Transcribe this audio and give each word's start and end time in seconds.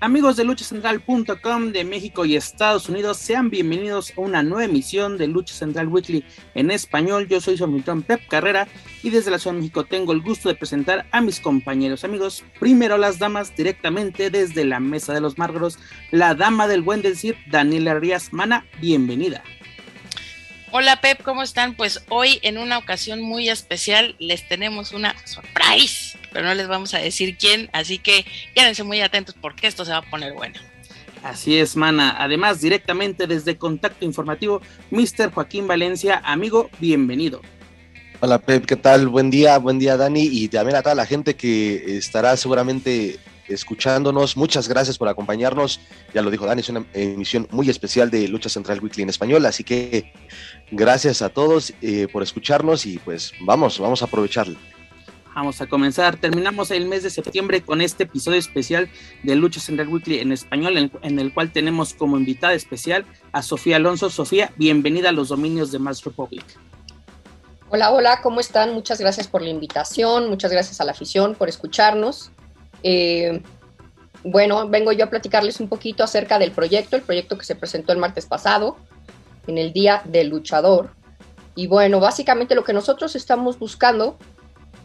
Amigos 0.00 0.36
de 0.36 0.44
luchacentral.com 0.44 1.72
de 1.72 1.82
México 1.82 2.24
y 2.24 2.36
Estados 2.36 2.88
Unidos, 2.88 3.16
sean 3.16 3.50
bienvenidos 3.50 4.12
a 4.16 4.20
una 4.20 4.44
nueva 4.44 4.64
emisión 4.64 5.18
de 5.18 5.26
Lucha 5.26 5.54
Central 5.54 5.88
Weekly 5.88 6.24
en 6.54 6.70
español. 6.70 7.26
Yo 7.26 7.40
soy 7.40 7.58
su 7.58 8.02
Pep 8.06 8.28
Carrera 8.28 8.68
y 9.02 9.10
desde 9.10 9.32
la 9.32 9.40
Ciudad 9.40 9.56
de 9.56 9.62
México 9.62 9.84
tengo 9.84 10.12
el 10.12 10.22
gusto 10.22 10.48
de 10.48 10.54
presentar 10.54 11.06
a 11.10 11.20
mis 11.20 11.40
compañeros 11.40 12.04
amigos. 12.04 12.44
Primero 12.60 12.96
las 12.96 13.18
damas 13.18 13.56
directamente 13.56 14.30
desde 14.30 14.64
la 14.64 14.78
Mesa 14.78 15.12
de 15.12 15.20
los 15.20 15.36
Márgaros, 15.36 15.80
la 16.12 16.36
dama 16.36 16.68
del 16.68 16.82
buen 16.82 17.02
decir, 17.02 17.36
Daniela 17.50 17.98
Rías 17.98 18.32
Mana, 18.32 18.66
bienvenida. 18.80 19.42
Hola 20.70 21.00
Pep, 21.00 21.22
¿cómo 21.22 21.42
están? 21.42 21.74
Pues 21.74 22.04
hoy 22.08 22.38
en 22.42 22.58
una 22.58 22.78
ocasión 22.78 23.20
muy 23.20 23.48
especial 23.48 24.14
les 24.20 24.46
tenemos 24.46 24.92
una 24.92 25.16
surprise, 25.26 26.07
pero 26.32 26.46
no 26.46 26.54
les 26.54 26.68
vamos 26.68 26.94
a 26.94 26.98
decir 26.98 27.36
quién, 27.36 27.68
así 27.72 27.98
que 27.98 28.24
quédense 28.54 28.82
muy 28.82 29.00
atentos 29.00 29.34
porque 29.40 29.66
esto 29.66 29.84
se 29.84 29.92
va 29.92 29.98
a 29.98 30.10
poner 30.10 30.32
bueno. 30.32 30.58
Así 31.22 31.58
es, 31.58 31.76
mana. 31.76 32.16
Además, 32.18 32.60
directamente 32.60 33.26
desde 33.26 33.56
Contacto 33.56 34.04
Informativo, 34.04 34.62
Mr. 34.90 35.32
Joaquín 35.32 35.66
Valencia, 35.66 36.20
amigo, 36.24 36.70
bienvenido. 36.78 37.40
Hola 38.20 38.40
Pep, 38.40 38.66
¿qué 38.66 38.76
tal? 38.76 39.06
Buen 39.06 39.30
día, 39.30 39.58
buen 39.58 39.78
día 39.78 39.96
Dani 39.96 40.22
y 40.24 40.48
también 40.48 40.76
a 40.76 40.82
toda 40.82 40.96
la 40.96 41.06
gente 41.06 41.36
que 41.36 41.96
estará 41.96 42.36
seguramente 42.36 43.20
escuchándonos. 43.46 44.36
Muchas 44.36 44.68
gracias 44.68 44.98
por 44.98 45.08
acompañarnos. 45.08 45.80
Ya 46.12 46.22
lo 46.22 46.30
dijo 46.30 46.44
Dani, 46.44 46.60
es 46.60 46.68
una 46.68 46.84
emisión 46.94 47.46
muy 47.52 47.70
especial 47.70 48.10
de 48.10 48.26
Lucha 48.26 48.48
Central 48.48 48.80
Weekly 48.80 49.04
en 49.04 49.10
español, 49.10 49.46
así 49.46 49.62
que 49.62 50.12
gracias 50.72 51.22
a 51.22 51.28
todos 51.28 51.72
eh, 51.80 52.08
por 52.12 52.24
escucharnos 52.24 52.86
y 52.86 52.98
pues 52.98 53.32
vamos, 53.40 53.78
vamos 53.78 54.02
a 54.02 54.06
aprovecharlo. 54.06 54.58
Vamos 55.38 55.60
a 55.60 55.68
comenzar. 55.68 56.16
Terminamos 56.16 56.72
el 56.72 56.86
mes 56.86 57.04
de 57.04 57.10
septiembre 57.10 57.62
con 57.62 57.80
este 57.80 58.02
episodio 58.02 58.40
especial 58.40 58.90
de 59.22 59.36
Lucha 59.36 59.60
Central 59.60 59.86
Weekly 59.86 60.18
en 60.18 60.32
español, 60.32 60.90
en, 61.00 61.18
el 61.20 61.32
cual 61.32 61.52
tenemos 61.52 61.94
como 61.94 62.18
invitada 62.18 62.54
especial 62.54 63.06
a 63.30 63.40
Sofía 63.42 63.76
Alonso. 63.76 64.10
Sofía, 64.10 64.50
bienvenida 64.56 65.10
a 65.10 65.12
los 65.12 65.28
dominios 65.28 65.70
de 65.70 65.78
Mass 65.78 66.02
Republic. 66.02 66.44
Hola, 67.70 67.92
hola, 67.92 68.20
¿cómo 68.20 68.40
están? 68.40 68.74
Muchas 68.74 68.98
gracias 68.98 69.28
por 69.28 69.42
la 69.42 69.50
invitación, 69.50 70.28
muchas 70.28 70.50
gracias 70.50 70.80
a 70.80 70.84
la 70.84 70.90
afición 70.90 71.36
por 71.36 71.48
escucharnos. 71.48 72.32
Eh, 72.82 73.40
bueno, 74.24 74.68
vengo 74.68 74.90
yo 74.90 75.04
a 75.04 75.08
platicarles 75.08 75.60
un 75.60 75.68
poquito 75.68 76.02
acerca 76.02 76.40
del 76.40 76.50
proyecto, 76.50 76.96
el 76.96 77.02
proyecto 77.02 77.38
que 77.38 77.44
se 77.44 77.54
presentó 77.54 77.92
el 77.92 77.98
martes 78.00 78.26
pasado, 78.26 78.76
en 79.46 79.56
el 79.56 79.72
Día 79.72 80.02
del 80.04 80.30
Luchador. 80.30 80.90
Y 81.54 81.68
bueno, 81.68 82.00
básicamente 82.00 82.56
lo 82.56 82.64
que 82.64 82.72
nosotros 82.72 83.14
estamos 83.14 83.56
buscando 83.60 84.18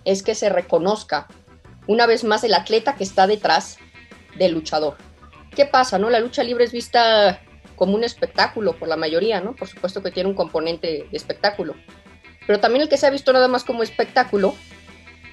es 0.06 0.24
que 0.24 0.36
se 0.36 0.50
reconozca 0.50 1.28
una 1.88 2.06
vez 2.06 2.24
más 2.24 2.44
el 2.44 2.53
atleta 2.53 2.96
que 2.96 3.03
está 3.03 3.28
detrás 3.28 3.78
del 4.38 4.53
luchador. 4.53 4.97
¿Qué 5.56 5.66
pasa? 5.66 6.00
No? 6.00 6.09
La 6.09 6.19
lucha 6.19 6.44
libre 6.44 6.64
es 6.64 6.72
vista 6.72 7.41
como 7.75 7.96
un 7.96 8.03
espectáculo 8.03 8.78
por 8.78 8.88
la 8.88 8.96
mayoría, 8.96 9.42
¿no? 9.42 9.56
Por 9.56 9.68
supuesto 9.68 10.02
que 10.02 10.12
tiene 10.12 10.30
un 10.30 10.36
componente 10.36 11.08
de 11.09 11.18
espectáculo. 11.18 11.75
Pero 12.46 12.59
también 12.59 12.84
el 12.84 12.90
que 12.90 12.97
se 12.97 13.08
ha 13.08 13.09
visto 13.09 13.34
nada 13.34 13.47
más 13.47 13.63
como 13.63 13.84
espectáculo 13.84 14.56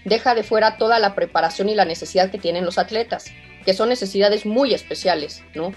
deja 0.04 0.34
de 0.34 0.42
fuera 0.42 0.76
toda 0.76 0.98
la 0.98 1.14
preparación 1.14 1.69
y 1.69 1.75
la 1.75 1.84
necesidad 1.84 2.30
que 2.30 2.38
tienen 2.38 2.64
los 2.64 2.78
atletas, 2.78 3.26
que 3.64 3.75
son 3.75 3.88
necesidades 3.88 4.47
muy 4.47 4.72
especiales, 4.75 5.42
¿no? 5.54 5.72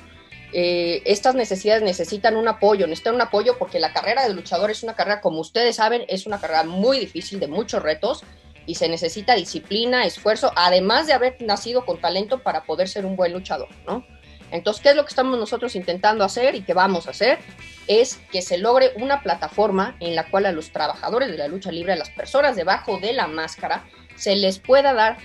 Eh, 0.53 1.01
estas 1.05 1.33
necesidades 1.33 1.81
necesitan 1.81 2.37
un 2.37 2.47
apoyo, 2.47 2.85
necesitan 2.85 3.15
un 3.15 3.21
apoyo 3.21 3.57
porque 3.57 3.79
la 3.79 3.91
carrera 3.91 4.27
de 4.27 4.33
luchador 4.33 4.69
es 4.69 4.83
una 4.83 4.95
carrera, 4.95 5.19
como 5.19 5.39
ustedes 5.39 5.77
saben, 5.77 6.03
es 6.07 6.27
una 6.27 6.39
carrera 6.39 6.63
muy 6.63 6.99
difícil, 6.99 7.39
de 7.39 7.47
muchos 7.47 7.81
retos, 7.81 8.23
y 8.65 8.75
se 8.75 8.89
necesita 8.89 9.35
disciplina, 9.35 10.05
esfuerzo, 10.05 10.51
además 10.55 11.07
de 11.07 11.13
haber 11.13 11.37
nacido 11.41 11.85
con 11.85 11.99
talento 11.99 12.43
para 12.43 12.63
poder 12.63 12.87
ser 12.87 13.05
un 13.05 13.15
buen 13.15 13.33
luchador, 13.33 13.69
¿no? 13.85 14.05
Entonces, 14.51 14.83
¿qué 14.83 14.89
es 14.89 14.95
lo 14.95 15.03
que 15.03 15.09
estamos 15.09 15.39
nosotros 15.39 15.75
intentando 15.75 16.23
hacer 16.23 16.53
y 16.53 16.61
que 16.61 16.75
vamos 16.75 17.07
a 17.07 17.11
hacer? 17.11 17.39
Es 17.87 18.21
que 18.31 18.43
se 18.43 18.59
logre 18.59 18.91
una 18.97 19.21
plataforma 19.21 19.95
en 19.99 20.15
la 20.15 20.29
cual 20.29 20.45
a 20.45 20.51
los 20.51 20.71
trabajadores 20.71 21.31
de 21.31 21.37
la 21.37 21.47
lucha 21.47 21.71
libre, 21.71 21.93
a 21.93 21.95
las 21.95 22.11
personas 22.11 22.55
debajo 22.55 22.99
de 22.99 23.13
la 23.13 23.25
máscara, 23.25 23.83
se 24.15 24.35
les 24.35 24.59
pueda 24.59 24.93
dar 24.93 25.17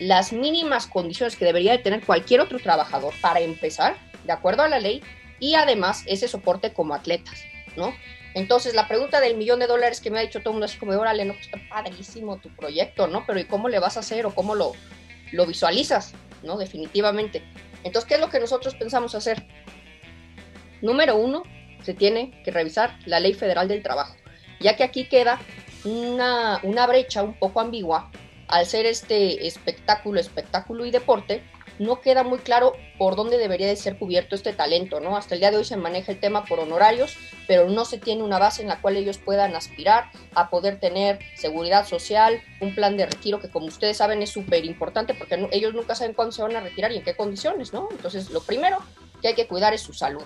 las 0.00 0.32
mínimas 0.32 0.88
condiciones 0.88 1.36
que 1.36 1.44
debería 1.44 1.70
de 1.72 1.78
tener 1.78 2.04
cualquier 2.04 2.40
otro 2.40 2.58
trabajador 2.58 3.14
para 3.20 3.40
empezar, 3.40 3.96
de 4.24 4.32
acuerdo 4.32 4.62
a 4.62 4.68
la 4.68 4.80
ley, 4.80 5.02
y 5.38 5.54
además 5.54 6.02
ese 6.06 6.26
soporte 6.26 6.72
como 6.72 6.94
atletas, 6.94 7.44
¿no? 7.76 7.94
Entonces, 8.34 8.74
la 8.74 8.88
pregunta 8.88 9.20
del 9.20 9.36
millón 9.36 9.60
de 9.60 9.68
dólares 9.68 10.00
que 10.00 10.10
me 10.10 10.18
ha 10.18 10.22
dicho 10.22 10.40
todo 10.40 10.50
el 10.50 10.54
mundo 10.54 10.66
es 10.66 10.76
como, 10.76 10.92
órale, 10.92 11.24
no, 11.24 11.34
pues 11.34 11.46
está 11.46 11.58
padrísimo 11.68 12.38
tu 12.38 12.54
proyecto, 12.54 13.06
¿no? 13.06 13.24
Pero 13.26 13.38
¿y 13.38 13.44
cómo 13.44 13.68
le 13.68 13.78
vas 13.78 13.96
a 13.96 14.00
hacer 14.00 14.26
o 14.26 14.34
cómo 14.34 14.56
lo, 14.56 14.72
lo 15.32 15.46
visualizas, 15.46 16.12
¿no? 16.42 16.58
Definitivamente. 16.58 17.42
Entonces, 17.84 18.08
¿qué 18.08 18.14
es 18.14 18.20
lo 18.20 18.30
que 18.30 18.40
nosotros 18.40 18.74
pensamos 18.74 19.14
hacer? 19.14 19.46
Número 20.82 21.16
uno, 21.16 21.44
se 21.82 21.94
tiene 21.94 22.42
que 22.44 22.50
revisar 22.50 22.98
la 23.06 23.20
ley 23.20 23.34
federal 23.34 23.68
del 23.68 23.82
trabajo, 23.82 24.16
ya 24.58 24.74
que 24.74 24.82
aquí 24.82 25.04
queda 25.04 25.38
una, 25.84 26.60
una 26.62 26.86
brecha 26.86 27.22
un 27.22 27.34
poco 27.34 27.60
ambigua 27.60 28.10
al 28.48 28.66
ser 28.66 28.86
este 28.86 29.46
espectáculo, 29.46 30.18
espectáculo 30.18 30.84
y 30.84 30.90
deporte, 30.90 31.42
no 31.78 32.00
queda 32.00 32.22
muy 32.22 32.38
claro 32.38 32.74
por 32.98 33.16
dónde 33.16 33.38
debería 33.38 33.66
de 33.66 33.76
ser 33.76 33.98
cubierto 33.98 34.34
este 34.34 34.52
talento, 34.52 35.00
¿no? 35.00 35.16
Hasta 35.16 35.34
el 35.34 35.40
día 35.40 35.50
de 35.50 35.56
hoy 35.56 35.64
se 35.64 35.76
maneja 35.76 36.12
el 36.12 36.20
tema 36.20 36.44
por 36.44 36.60
honorarios, 36.60 37.16
pero 37.46 37.68
no 37.68 37.84
se 37.84 37.98
tiene 37.98 38.22
una 38.22 38.38
base 38.38 38.62
en 38.62 38.68
la 38.68 38.80
cual 38.80 38.96
ellos 38.96 39.18
puedan 39.18 39.54
aspirar 39.56 40.10
a 40.34 40.50
poder 40.50 40.78
tener 40.78 41.18
seguridad 41.36 41.86
social, 41.86 42.40
un 42.60 42.74
plan 42.74 42.96
de 42.96 43.06
retiro 43.06 43.40
que 43.40 43.50
como 43.50 43.66
ustedes 43.66 43.96
saben 43.96 44.22
es 44.22 44.30
súper 44.30 44.64
importante 44.64 45.14
porque 45.14 45.48
ellos 45.52 45.74
nunca 45.74 45.94
saben 45.94 46.14
cuándo 46.14 46.32
se 46.32 46.42
van 46.42 46.54
a 46.56 46.60
retirar 46.60 46.92
y 46.92 46.98
en 46.98 47.04
qué 47.04 47.16
condiciones, 47.16 47.72
¿no? 47.72 47.88
Entonces, 47.90 48.30
lo 48.30 48.40
primero 48.40 48.78
que 49.20 49.28
hay 49.28 49.34
que 49.34 49.48
cuidar 49.48 49.74
es 49.74 49.80
su 49.80 49.92
salud, 49.92 50.24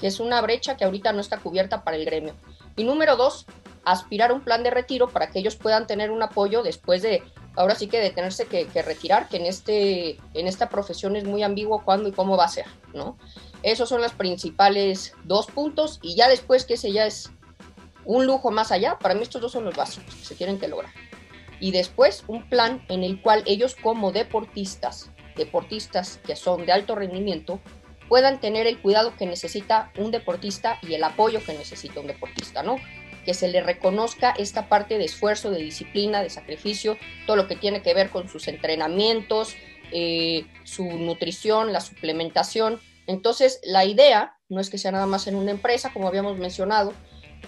que 0.00 0.06
es 0.06 0.20
una 0.20 0.40
brecha 0.40 0.76
que 0.76 0.84
ahorita 0.84 1.12
no 1.12 1.20
está 1.20 1.38
cubierta 1.38 1.84
para 1.84 1.96
el 1.96 2.04
gremio. 2.04 2.34
Y 2.76 2.84
número 2.84 3.16
dos, 3.16 3.46
aspirar 3.84 4.30
a 4.30 4.34
un 4.34 4.42
plan 4.42 4.62
de 4.62 4.70
retiro 4.70 5.08
para 5.08 5.28
que 5.28 5.38
ellos 5.38 5.56
puedan 5.56 5.86
tener 5.86 6.10
un 6.10 6.22
apoyo 6.22 6.62
después 6.62 7.02
de 7.02 7.22
ahora 7.56 7.74
sí 7.74 7.88
que 7.88 7.98
de 7.98 8.10
tenerse 8.10 8.46
que, 8.46 8.66
retirar, 8.82 9.28
que 9.28 9.38
en, 9.38 9.46
este, 9.46 10.18
en 10.34 10.46
esta 10.46 10.68
profesión 10.68 11.16
es 11.16 11.24
muy 11.24 11.42
ambiguo 11.42 11.82
cuándo 11.84 12.08
y 12.08 12.12
cómo 12.12 12.36
va 12.36 12.44
a 12.44 12.48
ser, 12.48 12.66
¿no? 12.94 13.16
Esos 13.62 13.88
son 13.88 14.00
los 14.00 14.12
principales 14.12 15.14
dos 15.24 15.46
puntos 15.46 15.98
y 16.02 16.14
ya 16.14 16.28
después 16.28 16.64
que 16.64 16.74
ese 16.74 16.92
ya 16.92 17.06
es 17.06 17.30
un 18.04 18.26
lujo 18.26 18.50
más 18.50 18.70
allá, 18.70 18.98
para 18.98 19.14
mí 19.14 19.22
estos 19.22 19.40
dos 19.40 19.52
son 19.52 19.64
los 19.64 19.76
básicos 19.76 20.14
que 20.14 20.24
se 20.24 20.34
tienen 20.34 20.58
que 20.58 20.68
lograr. 20.68 20.92
Y 21.58 21.72
después 21.72 22.22
un 22.28 22.48
plan 22.48 22.84
en 22.88 23.02
el 23.02 23.20
cual 23.20 23.42
ellos 23.46 23.74
como 23.74 24.12
deportistas, 24.12 25.10
deportistas 25.36 26.20
que 26.24 26.36
son 26.36 26.66
de 26.66 26.72
alto 26.72 26.94
rendimiento, 26.94 27.60
puedan 28.08 28.40
tener 28.40 28.66
el 28.66 28.80
cuidado 28.80 29.16
que 29.16 29.26
necesita 29.26 29.90
un 29.98 30.10
deportista 30.10 30.78
y 30.82 30.94
el 30.94 31.02
apoyo 31.02 31.40
que 31.44 31.54
necesita 31.54 32.00
un 32.00 32.06
deportista, 32.06 32.62
¿no? 32.62 32.76
Que 33.26 33.34
se 33.34 33.48
le 33.48 33.60
reconozca 33.60 34.30
esta 34.30 34.68
parte 34.68 34.96
de 34.96 35.04
esfuerzo, 35.04 35.50
de 35.50 35.58
disciplina, 35.58 36.22
de 36.22 36.30
sacrificio, 36.30 36.96
todo 37.26 37.36
lo 37.36 37.48
que 37.48 37.56
tiene 37.56 37.82
que 37.82 37.92
ver 37.92 38.08
con 38.08 38.28
sus 38.28 38.48
entrenamientos, 38.48 39.54
eh, 39.92 40.46
su 40.64 40.84
nutrición, 40.84 41.72
la 41.72 41.80
suplementación. 41.80 42.80
Entonces, 43.06 43.60
la 43.64 43.84
idea 43.84 44.38
no 44.48 44.60
es 44.60 44.70
que 44.70 44.78
sea 44.78 44.92
nada 44.92 45.06
más 45.06 45.26
en 45.26 45.34
una 45.34 45.50
empresa, 45.50 45.92
como 45.92 46.08
habíamos 46.08 46.38
mencionado, 46.38 46.94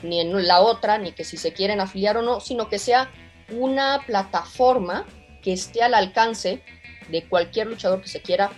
ni 0.03 0.21
en 0.21 0.47
la 0.47 0.61
otra, 0.61 0.99
ni 0.99 1.13
que 1.13 1.25
si 1.25 1.37
se 1.37 1.53
quieren 1.53 1.81
afiliar 1.81 2.17
o 2.17 2.23
no, 2.23 2.41
sino 2.41 2.69
que 2.69 2.79
sea 2.79 3.11
una 3.51 4.03
plataforma 4.05 5.07
que 5.43 5.53
esté 5.53 5.83
al 5.83 5.95
alcance 5.95 6.63
de 7.09 7.25
cualquier 7.25 7.69
luchador 7.69 8.03
que 8.03 8.09
se 8.09 8.21
quiera 8.21 8.51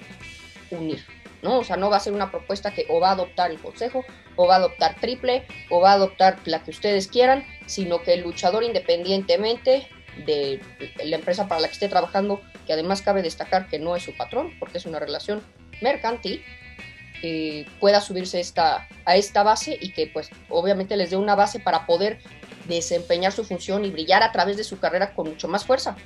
unir. 0.70 1.04
¿no? 1.42 1.58
O 1.58 1.64
sea, 1.64 1.76
no 1.76 1.90
va 1.90 1.96
a 1.96 2.00
ser 2.00 2.12
una 2.12 2.30
propuesta 2.30 2.72
que 2.72 2.86
o 2.88 3.00
va 3.00 3.10
a 3.10 3.12
adoptar 3.12 3.50
el 3.50 3.58
consejo, 3.58 4.04
o 4.40 4.46
va 4.46 4.54
a 4.54 4.56
adoptar 4.56 4.96
triple, 4.98 5.44
o 5.68 5.82
va 5.82 5.90
a 5.90 5.94
adoptar 5.96 6.38
la 6.46 6.64
que 6.64 6.70
ustedes 6.70 7.08
quieran, 7.08 7.44
sino 7.66 8.00
que 8.00 8.14
el 8.14 8.22
luchador 8.22 8.64
independientemente 8.64 9.86
de 10.24 10.62
la 11.04 11.16
empresa 11.16 11.46
para 11.46 11.60
la 11.60 11.68
que 11.68 11.74
esté 11.74 11.90
trabajando, 11.90 12.40
que 12.66 12.72
además 12.72 13.02
cabe 13.02 13.20
destacar 13.20 13.68
que 13.68 13.78
no 13.78 13.94
es 13.96 14.02
su 14.02 14.16
patrón, 14.16 14.54
porque 14.58 14.78
es 14.78 14.86
una 14.86 14.98
relación 14.98 15.42
mercantil, 15.82 16.42
eh, 17.22 17.66
pueda 17.80 18.00
subirse 18.00 18.40
esta, 18.40 18.88
a 19.04 19.16
esta 19.16 19.42
base 19.42 19.76
y 19.78 19.92
que 19.92 20.06
pues 20.06 20.30
obviamente 20.48 20.96
les 20.96 21.10
dé 21.10 21.16
una 21.16 21.34
base 21.34 21.60
para 21.60 21.84
poder 21.84 22.20
desempeñar 22.66 23.32
su 23.32 23.44
función 23.44 23.84
y 23.84 23.90
brillar 23.90 24.22
a 24.22 24.32
través 24.32 24.56
de 24.56 24.64
su 24.64 24.78
carrera 24.78 25.12
con 25.12 25.28
mucho 25.28 25.48
más 25.48 25.66
fuerza. 25.66 25.96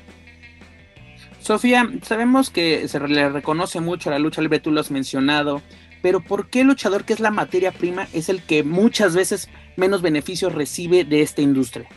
Sofía, 1.39 1.89
sabemos 2.03 2.51
que 2.51 2.89
se 2.89 2.99
le 2.99 3.29
reconoce 3.29 3.79
mucho 3.79 4.11
la 4.11 4.19
lucha 4.19 4.43
libre, 4.43 4.59
tú 4.59 4.73
lo 4.73 4.81
has 4.81 4.91
mencionado, 4.91 5.63
pero 6.05 6.21
¿por 6.21 6.51
qué 6.51 6.61
el 6.61 6.67
luchador 6.67 7.07
que 7.07 7.15
es 7.15 7.21
la 7.21 7.31
materia 7.31 7.73
prima 7.73 8.09
es 8.13 8.29
el 8.29 8.43
que 8.43 8.63
muchas 8.63 9.15
veces 9.17 9.49
menos 9.75 10.03
beneficios 10.03 10.53
recibe 10.53 11.03
de 11.03 11.23
esta 11.23 11.41
industria? 11.41 11.89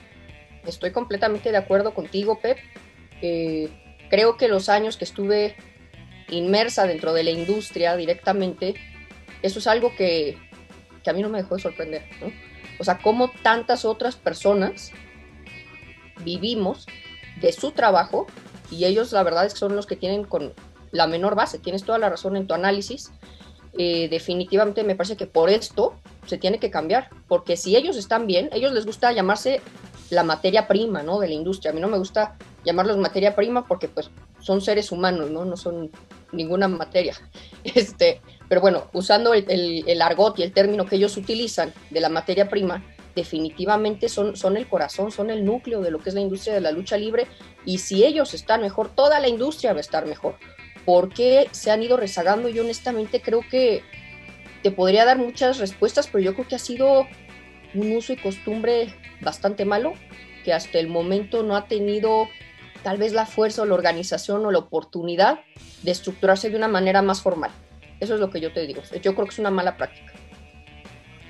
Estoy 0.66 0.92
completamente 0.92 1.52
de 1.52 1.58
acuerdo 1.58 1.94
contigo, 1.94 2.40
Pep. 2.40 2.58
Eh, 3.22 3.68
creo 4.10 4.38
que 4.38 4.48
los 4.48 4.70
años 4.70 4.96
que 4.96 5.04
estuve 5.04 5.58
inmersa 6.30 6.88
dentro 6.88 7.12
de 7.12 7.26
la 7.26 7.32
industria 7.32 7.98
directamente, 7.98 8.76
eso 9.42 9.60
es 9.60 9.68
algo 9.68 9.94
que, 9.98 10.38
que 11.04 11.10
a 11.10 11.14
mí 11.14 11.22
no 11.22 11.28
me 11.28 11.40
dejó 11.40 11.58
de 11.58 11.64
sorprender. 11.64 12.04
O 12.80 12.86
sea, 12.86 13.00
cómo 13.00 13.30
tantas 13.44 13.84
otras 13.84 14.16
personas 14.16 14.94
vivimos 16.24 16.86
de 17.42 17.52
su 17.52 17.72
trabajo 17.72 18.26
y 18.72 18.86
ellos 18.86 19.12
la 19.12 19.24
verdad 19.24 19.46
es 19.46 19.52
que 19.52 19.60
son 19.60 19.76
los 19.76 19.86
que 19.86 19.98
tienen 19.98 20.24
con 20.24 20.54
la 20.94 21.08
menor 21.08 21.36
base. 21.36 21.60
Tienes 21.60 21.84
toda 21.84 21.98
la 21.98 22.10
razón 22.10 22.38
en 22.38 22.48
tu 22.48 22.54
análisis. 22.54 23.12
Eh, 23.78 24.08
definitivamente 24.10 24.84
me 24.84 24.96
parece 24.96 25.18
que 25.18 25.28
por 25.28 25.50
esto 25.50 25.94
se 26.26 26.38
tiene 26.38 26.60
que 26.60 26.72
cambiar, 26.72 27.10
porque 27.28 27.56
si 27.56 27.76
ellos 27.76 27.96
están 27.96 28.26
bien, 28.26 28.50
ellos 28.52 28.74
les 28.74 28.86
gusta 28.86 29.12
llamarse 29.12 29.62
la 30.10 30.24
materia 30.24 30.68
prima, 30.68 31.04
¿no? 31.04 31.20
De 31.20 31.28
la 31.28 31.34
industria. 31.34 31.72
A 31.72 31.74
mí 31.74 31.82
no 31.82 31.88
me 31.88 31.98
gusta 31.98 32.38
llamarlos 32.64 32.98
materia 32.98 33.36
prima 33.36 33.66
porque 33.68 33.88
pues 33.88 34.10
son 34.40 34.62
seres 34.62 34.92
humanos, 34.92 35.30
¿no? 35.30 35.46
No 35.46 35.58
son 35.58 35.92
ninguna 36.32 36.68
materia. 36.68 37.16
Este, 37.64 38.22
pero 38.48 38.62
bueno, 38.62 38.86
usando 38.94 39.34
el, 39.34 39.84
el, 39.86 40.02
argot 40.02 40.40
y 40.40 40.44
el 40.44 40.54
término 40.54 40.86
que 40.86 40.96
ellos 40.96 41.18
utilizan 41.18 41.74
de 41.90 42.00
la 42.00 42.08
materia 42.08 42.48
prima, 42.50 42.84
definitivamente 43.14 44.08
son, 44.08 44.38
son 44.38 44.56
el 44.56 44.68
corazón, 44.68 45.12
son 45.12 45.30
el 45.30 45.44
núcleo 45.44 45.82
de 45.82 45.92
lo 45.92 46.00
que 46.00 46.10
es 46.10 46.16
la 46.16 46.22
industria 46.22 46.54
de 46.54 46.62
la 46.62 46.72
lucha 46.72 46.98
libre 46.98 47.28
y 47.66 47.80
si 47.80 48.06
ellos 48.06 48.34
están 48.34 48.62
mejor, 48.62 48.90
toda 48.90 49.20
la 49.20 49.28
industria 49.28 49.74
va 49.74 49.80
a 49.80 49.82
estar 49.82 50.06
mejor. 50.06 50.36
¿Por 50.88 51.10
qué 51.10 51.50
se 51.52 51.70
han 51.70 51.84
ido 51.84 51.98
rezagando? 51.98 52.48
Yo 52.48 52.64
honestamente 52.64 53.22
creo 53.22 53.42
que 53.42 53.84
te 54.64 54.72
podría 54.72 55.04
dar 55.04 55.18
muchas 55.18 55.58
respuestas, 55.58 56.08
pero 56.08 56.24
yo 56.24 56.34
creo 56.34 56.48
que 56.48 56.56
ha 56.56 56.60
sido 56.60 57.06
un 57.74 57.92
uso 57.92 58.14
y 58.14 58.16
costumbre 58.16 58.96
bastante 59.20 59.66
malo, 59.66 59.96
que 60.46 60.54
hasta 60.54 60.80
el 60.80 60.88
momento 60.88 61.44
no 61.44 61.58
ha 61.58 61.68
tenido 61.68 62.30
tal 62.84 62.98
vez 63.00 63.12
la 63.12 63.26
fuerza 63.26 63.64
o 63.64 63.66
la 63.66 63.74
organización 63.74 64.46
o 64.46 64.52
la 64.52 64.60
oportunidad 64.60 65.42
de 65.84 65.92
estructurarse 65.92 66.50
de 66.50 66.56
una 66.56 66.70
manera 66.70 67.02
más 67.02 67.22
formal. 67.22 67.52
Eso 68.00 68.14
es 68.14 68.22
lo 68.22 68.30
que 68.30 68.40
yo 68.40 68.54
te 68.54 68.66
digo. 68.66 68.82
Yo 69.02 69.14
creo 69.14 69.26
que 69.26 69.34
es 69.34 69.40
una 69.40 69.52
mala 69.52 69.76
práctica. 69.76 70.14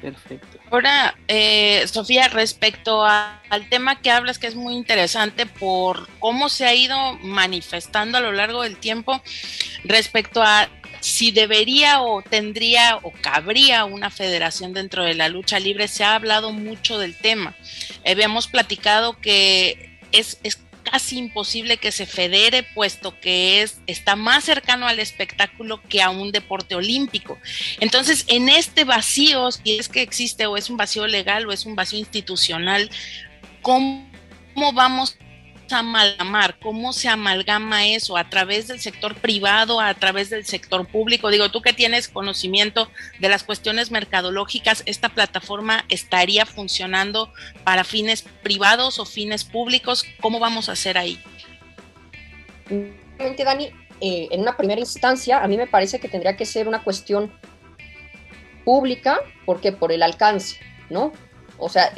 Perfecto. 0.01 0.59
Ahora, 0.69 1.15
eh, 1.27 1.83
Sofía, 1.87 2.27
respecto 2.27 3.03
al 3.03 3.69
tema 3.69 3.99
que 4.01 4.11
hablas, 4.11 4.37
que 4.37 4.47
es 4.47 4.55
muy 4.55 4.75
interesante 4.75 5.45
por 5.45 6.07
cómo 6.19 6.49
se 6.49 6.65
ha 6.65 6.75
ido 6.75 7.13
manifestando 7.21 8.17
a 8.17 8.21
lo 8.21 8.31
largo 8.31 8.61
del 8.63 8.77
tiempo, 8.77 9.21
respecto 9.83 10.43
a 10.43 10.69
si 10.99 11.31
debería 11.31 12.01
o 12.01 12.21
tendría 12.21 12.97
o 12.97 13.11
cabría 13.21 13.85
una 13.85 14.09
federación 14.09 14.73
dentro 14.73 15.03
de 15.03 15.15
la 15.15 15.29
lucha 15.29 15.59
libre, 15.59 15.87
se 15.87 16.03
ha 16.03 16.15
hablado 16.15 16.51
mucho 16.51 16.97
del 16.97 17.15
tema. 17.15 17.55
habíamos 18.05 18.47
platicado 18.47 19.19
que 19.19 19.99
es 20.11 20.39
casi 20.91 21.17
imposible 21.17 21.77
que 21.77 21.91
se 21.91 22.05
federe, 22.05 22.63
puesto 22.63 23.19
que 23.19 23.61
es, 23.61 23.79
está 23.87 24.15
más 24.15 24.43
cercano 24.43 24.87
al 24.87 24.99
espectáculo 24.99 25.81
que 25.89 26.01
a 26.01 26.09
un 26.09 26.31
deporte 26.31 26.75
olímpico. 26.75 27.37
Entonces, 27.79 28.25
en 28.27 28.49
este 28.49 28.83
vacío, 28.83 29.51
si 29.51 29.77
es 29.77 29.89
que 29.89 30.01
existe 30.01 30.45
o 30.45 30.57
es 30.57 30.69
un 30.69 30.77
vacío 30.77 31.07
legal 31.07 31.47
o 31.47 31.51
es 31.51 31.65
un 31.65 31.75
vacío 31.75 31.99
institucional, 31.99 32.89
¿cómo, 33.61 34.09
cómo 34.53 34.73
vamos 34.73 35.17
amalgamar, 35.75 36.57
cómo 36.59 36.93
se 36.93 37.09
amalgama 37.09 37.87
eso 37.87 38.17
a 38.17 38.29
través 38.29 38.67
del 38.67 38.79
sector 38.79 39.15
privado, 39.15 39.79
a 39.79 39.93
través 39.93 40.29
del 40.29 40.45
sector 40.45 40.87
público. 40.87 41.29
Digo, 41.29 41.49
tú 41.49 41.61
que 41.61 41.73
tienes 41.73 42.07
conocimiento 42.07 42.89
de 43.19 43.29
las 43.29 43.43
cuestiones 43.43 43.91
mercadológicas, 43.91 44.83
¿esta 44.85 45.09
plataforma 45.09 45.85
estaría 45.89 46.45
funcionando 46.45 47.31
para 47.63 47.83
fines 47.83 48.23
privados 48.43 48.99
o 48.99 49.05
fines 49.05 49.43
públicos? 49.43 50.05
¿Cómo 50.21 50.39
vamos 50.39 50.69
a 50.69 50.73
hacer 50.73 50.97
ahí? 50.97 51.19
Dani, 53.43 53.71
eh, 54.01 54.27
en 54.31 54.41
una 54.41 54.57
primera 54.57 54.79
instancia, 54.79 55.43
a 55.43 55.47
mí 55.47 55.57
me 55.57 55.67
parece 55.67 55.99
que 55.99 56.07
tendría 56.07 56.35
que 56.35 56.45
ser 56.45 56.67
una 56.67 56.83
cuestión 56.83 57.31
pública, 58.63 59.21
porque 59.45 59.71
por 59.71 59.91
el 59.91 60.03
alcance, 60.03 60.59
¿no? 60.89 61.13
O 61.59 61.69
sea, 61.69 61.91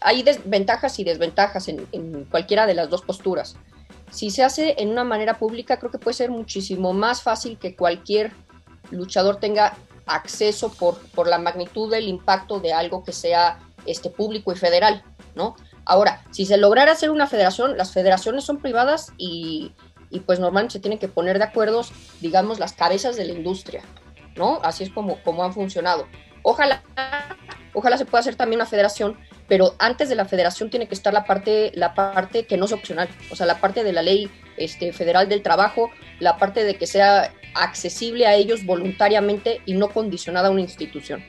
hay 0.00 0.24
ventajas 0.44 0.98
y 0.98 1.04
desventajas 1.04 1.68
en, 1.68 2.24
cualquiera 2.30 2.66
de 2.66 2.74
las 2.74 2.88
dos 2.88 3.02
posturas. 3.02 3.56
Si 4.10 4.30
se 4.30 4.44
hace 4.44 4.76
en 4.78 4.90
una 4.90 5.04
manera 5.04 5.38
pública, 5.38 5.78
creo 5.78 5.90
que 5.90 5.98
puede 5.98 6.14
ser 6.14 6.30
muchísimo 6.30 6.92
más 6.92 7.22
fácil 7.22 7.58
que 7.58 7.74
cualquier 7.74 8.32
luchador 8.90 9.36
tenga 9.36 9.76
acceso 10.06 10.72
por, 10.72 10.98
por 11.10 11.26
la 11.26 11.38
magnitud 11.38 11.90
del 11.90 12.06
impacto 12.06 12.60
de 12.60 12.72
algo 12.72 13.02
que 13.02 13.12
sea 13.12 13.58
este, 13.84 14.10
público 14.10 14.52
y 14.52 14.56
federal, 14.56 15.02
¿no? 15.34 15.56
Ahora, 15.84 16.22
si 16.30 16.46
se 16.46 16.56
lograra 16.56 16.92
hacer 16.92 17.10
una 17.10 17.26
federación, 17.26 17.76
las 17.76 17.92
federaciones 17.92 18.44
son 18.44 18.58
privadas 18.58 19.12
y, 19.18 19.72
y 20.10 20.20
pues 20.20 20.38
normalmente 20.38 20.74
se 20.74 20.80
tienen 20.80 20.98
que 20.98 21.08
poner 21.08 21.38
de 21.38 21.44
acuerdo, 21.44 21.82
digamos, 22.20 22.60
las 22.60 22.72
cabezas 22.72 23.16
de 23.16 23.24
la 23.24 23.32
industria, 23.32 23.82
¿no? 24.36 24.60
Así 24.62 24.84
es 24.84 24.90
como, 24.90 25.20
como 25.22 25.44
han 25.44 25.52
funcionado. 25.52 26.06
Ojalá 26.42 26.82
Ojalá 27.78 27.98
se 27.98 28.06
pueda 28.06 28.20
hacer 28.20 28.36
también 28.36 28.58
una 28.58 28.66
federación, 28.66 29.18
pero 29.48 29.74
antes 29.78 30.08
de 30.08 30.14
la 30.14 30.24
federación 30.24 30.70
tiene 30.70 30.88
que 30.88 30.94
estar 30.94 31.12
la 31.12 31.24
parte, 31.24 31.72
la 31.74 31.94
parte 31.94 32.46
que 32.46 32.56
no 32.56 32.64
es 32.64 32.72
opcional, 32.72 33.06
o 33.30 33.36
sea, 33.36 33.44
la 33.44 33.60
parte 33.60 33.84
de 33.84 33.92
la 33.92 34.00
ley 34.00 34.30
este, 34.56 34.94
federal 34.94 35.28
del 35.28 35.42
trabajo, 35.42 35.90
la 36.18 36.38
parte 36.38 36.64
de 36.64 36.76
que 36.76 36.86
sea 36.86 37.34
accesible 37.54 38.26
a 38.26 38.34
ellos 38.34 38.64
voluntariamente 38.64 39.60
y 39.66 39.74
no 39.74 39.90
condicionada 39.90 40.48
a 40.48 40.52
una 40.52 40.62
institución. 40.62 41.22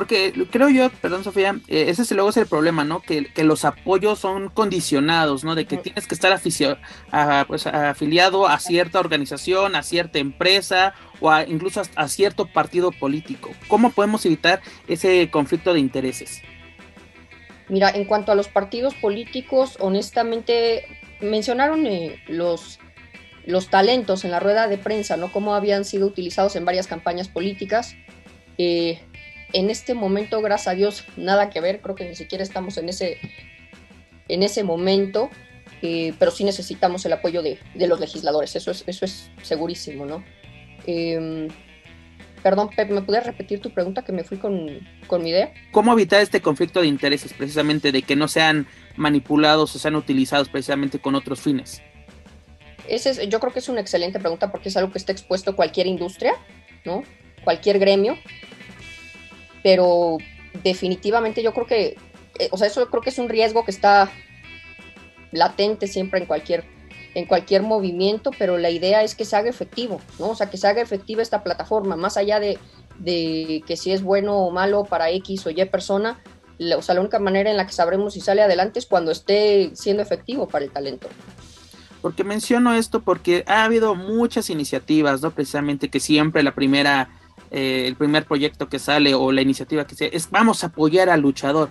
Porque 0.00 0.32
creo 0.50 0.70
yo, 0.70 0.88
perdón 0.88 1.24
Sofía, 1.24 1.60
eh, 1.68 1.84
ese 1.88 2.00
es 2.00 2.10
luego 2.12 2.30
es 2.30 2.38
el 2.38 2.46
problema, 2.46 2.84
¿no? 2.84 3.02
Que, 3.02 3.30
los 3.44 3.66
apoyos 3.66 4.18
son 4.18 4.48
condicionados, 4.48 5.44
¿no? 5.44 5.54
De 5.54 5.66
que 5.66 5.76
tienes 5.76 6.06
que 6.06 6.14
estar 6.14 6.32
pues, 7.46 7.66
afiliado 7.66 8.48
a 8.48 8.58
cierta 8.58 8.98
organización, 8.98 9.76
a 9.76 9.82
cierta 9.82 10.18
empresa 10.18 10.94
o 11.20 11.30
incluso 11.46 11.82
a, 11.96 12.08
cierto 12.08 12.46
partido 12.46 12.92
político. 12.92 13.50
¿Cómo 13.68 13.90
podemos 13.90 14.24
evitar 14.24 14.62
ese 14.88 15.28
conflicto 15.30 15.74
de 15.74 15.80
intereses? 15.80 16.40
Mira, 17.68 17.90
en 17.90 18.06
cuanto 18.06 18.32
a 18.32 18.34
los 18.34 18.48
partidos 18.48 18.94
políticos, 18.94 19.76
honestamente, 19.80 20.86
mencionaron 21.20 21.86
eh, 21.86 22.22
los, 22.26 22.78
los 23.44 23.68
talentos 23.68 24.24
en 24.24 24.30
la 24.30 24.40
rueda 24.40 24.66
de 24.66 24.78
prensa, 24.78 25.18
¿no? 25.18 25.30
Cómo 25.30 25.54
habían 25.54 25.84
sido 25.84 26.06
utilizados 26.06 26.56
en 26.56 26.64
varias 26.64 26.86
campañas 26.86 27.28
políticas. 27.28 27.96
Eh, 28.56 29.02
en 29.52 29.70
este 29.70 29.94
momento, 29.94 30.40
gracias 30.40 30.68
a 30.68 30.74
Dios, 30.76 31.04
nada 31.16 31.50
que 31.50 31.60
ver, 31.60 31.80
creo 31.80 31.94
que 31.94 32.08
ni 32.08 32.14
siquiera 32.14 32.44
estamos 32.44 32.76
en 32.78 32.88
ese, 32.88 33.18
en 34.28 34.42
ese 34.42 34.64
momento, 34.64 35.30
eh, 35.82 36.14
pero 36.18 36.30
sí 36.30 36.44
necesitamos 36.44 37.04
el 37.06 37.12
apoyo 37.12 37.42
de, 37.42 37.58
los 37.74 38.00
legisladores, 38.00 38.54
eso 38.56 38.70
es, 38.70 38.84
eso 38.86 39.04
es 39.04 39.30
segurísimo, 39.42 40.06
¿no? 40.06 40.24
Em, 40.86 41.48
perdón, 42.42 42.70
Pep, 42.74 42.90
¿me 42.90 43.02
puedes 43.02 43.24
repetir 43.24 43.60
tu 43.60 43.70
pregunta 43.70 44.02
que 44.02 44.12
me 44.12 44.24
fui 44.24 44.38
con, 44.38 44.80
con, 45.06 45.22
mi 45.22 45.30
idea? 45.30 45.52
¿Cómo 45.72 45.92
evitar 45.92 46.20
este 46.20 46.40
conflicto 46.40 46.80
de 46.80 46.86
intereses, 46.86 47.32
precisamente, 47.32 47.92
de 47.92 48.02
que 48.02 48.16
no 48.16 48.28
sean 48.28 48.66
manipulados 48.96 49.74
o 49.74 49.78
sean 49.78 49.96
utilizados 49.96 50.48
precisamente 50.48 50.98
con 50.98 51.14
otros 51.14 51.40
fines? 51.40 51.82
Ese 52.88 53.10
es, 53.10 53.28
yo 53.28 53.40
creo 53.40 53.52
que 53.52 53.60
es 53.60 53.68
una 53.68 53.80
excelente 53.80 54.18
pregunta 54.18 54.50
porque 54.50 54.68
es 54.68 54.76
algo 54.76 54.90
que 54.90 54.98
está 54.98 55.12
expuesto 55.12 55.54
cualquier 55.54 55.86
industria, 55.86 56.32
¿no? 56.84 57.04
Cualquier 57.44 57.78
gremio 57.78 58.18
pero 59.62 60.18
definitivamente 60.64 61.42
yo 61.42 61.52
creo 61.52 61.66
que, 61.66 61.96
eh, 62.38 62.48
o 62.50 62.56
sea, 62.56 62.66
eso 62.66 62.86
creo 62.88 63.02
que 63.02 63.10
es 63.10 63.18
un 63.18 63.28
riesgo 63.28 63.64
que 63.64 63.70
está 63.70 64.10
latente 65.32 65.86
siempre 65.86 66.20
en 66.20 66.26
cualquier, 66.26 66.64
en 67.14 67.26
cualquier 67.26 67.62
movimiento, 67.62 68.30
pero 68.38 68.58
la 68.58 68.70
idea 68.70 69.02
es 69.02 69.14
que 69.14 69.24
se 69.24 69.36
haga 69.36 69.50
efectivo, 69.50 70.00
¿no? 70.18 70.30
O 70.30 70.34
sea, 70.34 70.50
que 70.50 70.56
se 70.56 70.66
haga 70.66 70.82
efectiva 70.82 71.22
esta 71.22 71.42
plataforma, 71.42 71.96
más 71.96 72.16
allá 72.16 72.40
de, 72.40 72.58
de 72.98 73.62
que 73.66 73.76
si 73.76 73.92
es 73.92 74.02
bueno 74.02 74.36
o 74.36 74.50
malo 74.50 74.84
para 74.84 75.10
X 75.10 75.46
o 75.46 75.50
Y 75.50 75.64
persona, 75.66 76.20
o 76.76 76.82
sea, 76.82 76.94
la 76.94 77.00
única 77.00 77.18
manera 77.18 77.50
en 77.50 77.56
la 77.56 77.66
que 77.66 77.72
sabremos 77.72 78.14
si 78.14 78.20
sale 78.20 78.42
adelante 78.42 78.78
es 78.78 78.86
cuando 78.86 79.10
esté 79.10 79.70
siendo 79.74 80.02
efectivo 80.02 80.46
para 80.46 80.64
el 80.64 80.70
talento. 80.70 81.08
Porque 82.02 82.24
menciono 82.24 82.74
esto 82.74 83.02
porque 83.02 83.44
ha 83.46 83.64
habido 83.64 83.94
muchas 83.94 84.50
iniciativas, 84.50 85.22
¿no? 85.22 85.30
Precisamente 85.30 85.88
que 85.88 86.00
siempre 86.00 86.42
la 86.42 86.54
primera, 86.54 87.08
eh, 87.50 87.84
el 87.86 87.96
primer 87.96 88.24
proyecto 88.24 88.68
que 88.68 88.78
sale 88.78 89.14
o 89.14 89.32
la 89.32 89.42
iniciativa 89.42 89.86
que 89.86 89.94
se 89.94 90.14
es 90.16 90.30
vamos 90.30 90.62
a 90.62 90.68
apoyar 90.68 91.08
al 91.08 91.20
luchador. 91.20 91.70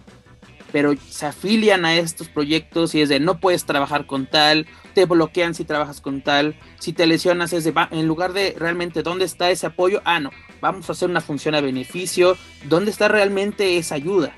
Pero 0.71 0.93
se 1.09 1.25
afilian 1.25 1.83
a 1.83 1.95
estos 1.95 2.27
proyectos 2.29 2.93
y 2.93 3.01
es 3.01 3.09
de 3.09 3.19
no 3.19 3.39
puedes 3.39 3.65
trabajar 3.65 4.05
con 4.05 4.27
tal, 4.27 4.67
te 4.93 5.05
bloquean 5.05 5.55
si 5.55 5.65
trabajas 5.65 6.00
con 6.00 6.21
tal, 6.21 6.55
si 6.77 6.93
te 6.93 7.07
lesionas 7.07 7.53
es 7.53 7.63
de 7.63 7.74
en 7.89 8.07
lugar 8.07 8.33
de 8.33 8.55
realmente 8.57 9.01
dónde 9.01 9.25
está 9.25 9.50
ese 9.50 9.65
apoyo, 9.65 10.01
ah 10.05 10.19
no, 10.19 10.29
vamos 10.62 10.88
a 10.88 10.91
hacer 10.91 11.09
una 11.09 11.21
función 11.21 11.55
a 11.55 11.62
beneficio, 11.62 12.38
dónde 12.65 12.91
está 12.91 13.07
realmente 13.07 13.77
esa 13.77 13.95
ayuda. 13.95 14.36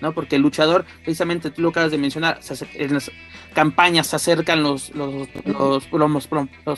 ¿no? 0.00 0.12
Porque 0.12 0.36
el 0.36 0.42
luchador, 0.42 0.84
precisamente 1.02 1.50
tú 1.50 1.62
lo 1.62 1.70
acabas 1.70 1.90
de 1.90 1.98
mencionar, 1.98 2.40
en 2.74 2.94
las 2.94 3.10
campañas 3.54 4.08
se 4.08 4.16
acercan 4.16 4.62
los, 4.62 4.90
los, 4.94 5.28
los, 5.44 5.86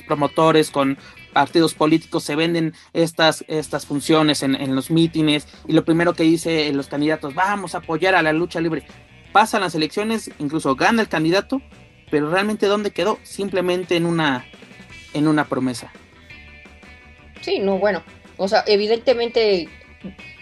promotores 0.06 0.70
con 0.70 0.98
partidos 1.32 1.74
políticos, 1.74 2.24
se 2.24 2.36
venden 2.36 2.74
estas, 2.92 3.44
estas 3.48 3.86
funciones 3.86 4.42
en, 4.42 4.54
en 4.54 4.74
los 4.74 4.90
mítines 4.90 5.46
y 5.66 5.72
lo 5.72 5.84
primero 5.84 6.14
que 6.14 6.24
dice 6.24 6.72
los 6.72 6.88
candidatos, 6.88 7.34
vamos 7.34 7.74
a 7.74 7.78
apoyar 7.78 8.14
a 8.14 8.22
la 8.22 8.32
lucha 8.32 8.60
libre. 8.60 8.84
Pasan 9.32 9.60
las 9.60 9.74
elecciones, 9.74 10.30
incluso 10.38 10.74
gana 10.74 11.02
el 11.02 11.08
candidato, 11.08 11.62
pero 12.10 12.30
realmente 12.30 12.66
¿dónde 12.66 12.90
quedó? 12.90 13.18
Simplemente 13.22 13.96
en 13.96 14.06
una, 14.06 14.44
en 15.14 15.28
una 15.28 15.44
promesa. 15.44 15.92
Sí, 17.40 17.58
no, 17.58 17.78
bueno, 17.78 18.02
o 18.36 18.48
sea, 18.48 18.64
evidentemente 18.66 19.68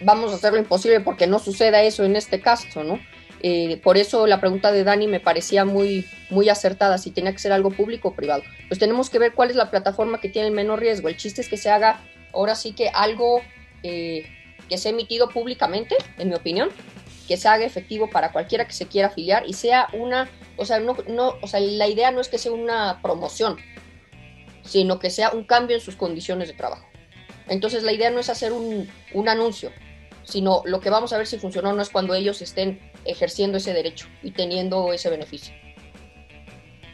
vamos 0.03 0.33
a 0.33 0.37
hacer 0.37 0.53
lo 0.53 0.59
imposible 0.59 1.01
porque 1.01 1.27
no 1.27 1.39
suceda 1.39 1.83
eso 1.83 2.05
en 2.05 2.17
este 2.17 2.41
caso, 2.41 2.85
¿no? 2.85 2.99
Eh, 3.43 3.81
por 3.83 3.97
eso 3.97 4.27
la 4.27 4.41
pregunta 4.41 4.73
de 4.73 4.85
Dani 4.85 5.07
me 5.07 5.21
parecía 5.21 5.65
muy, 5.65 6.07
muy 6.31 6.49
acertada, 6.49 6.99
si 6.99 7.11
tenía 7.11 7.33
que 7.33 7.39
ser 7.39 7.53
algo 7.53 7.71
público 7.71 8.09
o 8.09 8.15
privado. 8.15 8.43
Pues 8.69 8.81
tenemos 8.81 9.11
que 9.11 9.19
ver 9.19 9.35
cuál 9.35 9.51
es 9.51 9.57
la 9.57 9.71
plataforma 9.71 10.21
que 10.21 10.29
tiene 10.29 10.49
el 10.49 10.55
menor 10.55 10.81
riesgo. 10.81 11.09
El 11.09 11.17
chiste 11.17 11.41
es 11.41 11.49
que 11.49 11.57
se 11.57 11.71
haga 11.71 12.01
ahora 12.33 12.55
sí 12.55 12.73
que 12.73 12.89
algo 12.89 13.41
eh, 13.83 14.27
que 14.69 14.79
sea 14.79 14.91
emitido 14.91 15.29
públicamente, 15.29 15.97
en 16.19 16.29
mi 16.29 16.35
opinión, 16.35 16.71
que 17.27 17.37
se 17.37 17.49
haga 17.49 17.65
efectivo 17.65 18.11
para 18.11 18.33
cualquiera 18.33 18.67
que 18.67 18.73
se 18.73 18.87
quiera 18.87 19.09
afiliar 19.09 19.45
y 19.47 19.53
sea 19.53 19.89
una, 19.93 20.29
o 20.57 20.65
sea, 20.65 20.81
no, 20.81 20.97
no, 21.09 21.35
o 21.41 21.47
sea, 21.47 21.61
la 21.61 21.87
idea 21.87 22.11
no 22.11 22.21
es 22.21 22.29
que 22.29 22.39
sea 22.39 22.53
una 22.53 23.01
promoción, 23.03 23.57
sino 24.65 24.99
que 24.99 25.11
sea 25.11 25.31
un 25.31 25.45
cambio 25.45 25.77
en 25.77 25.83
sus 25.83 25.97
condiciones 25.97 26.49
de 26.49 26.55
trabajo. 26.55 26.87
Entonces 27.49 27.83
la 27.83 27.93
idea 27.93 28.11
no 28.11 28.21
es 28.21 28.29
hacer 28.29 28.53
un, 28.53 28.89
anuncio, 29.27 29.73
sino 30.29 30.63
lo 30.67 30.81
que 30.81 30.91
vamos 30.91 31.13
a 31.13 31.19
ver 31.19 31.27
si 31.27 31.39
funcionó 31.39 31.73
no 31.73 31.81
es 31.81 31.89
cuando 31.89 32.15
ellos 32.15 32.43
estén 32.43 32.79
ejerciendo 33.07 33.57
ese 33.57 33.73
derecho 33.73 34.07
y 34.23 34.33
teniendo 34.33 34.93
ese 34.93 35.09
beneficio. 35.09 35.55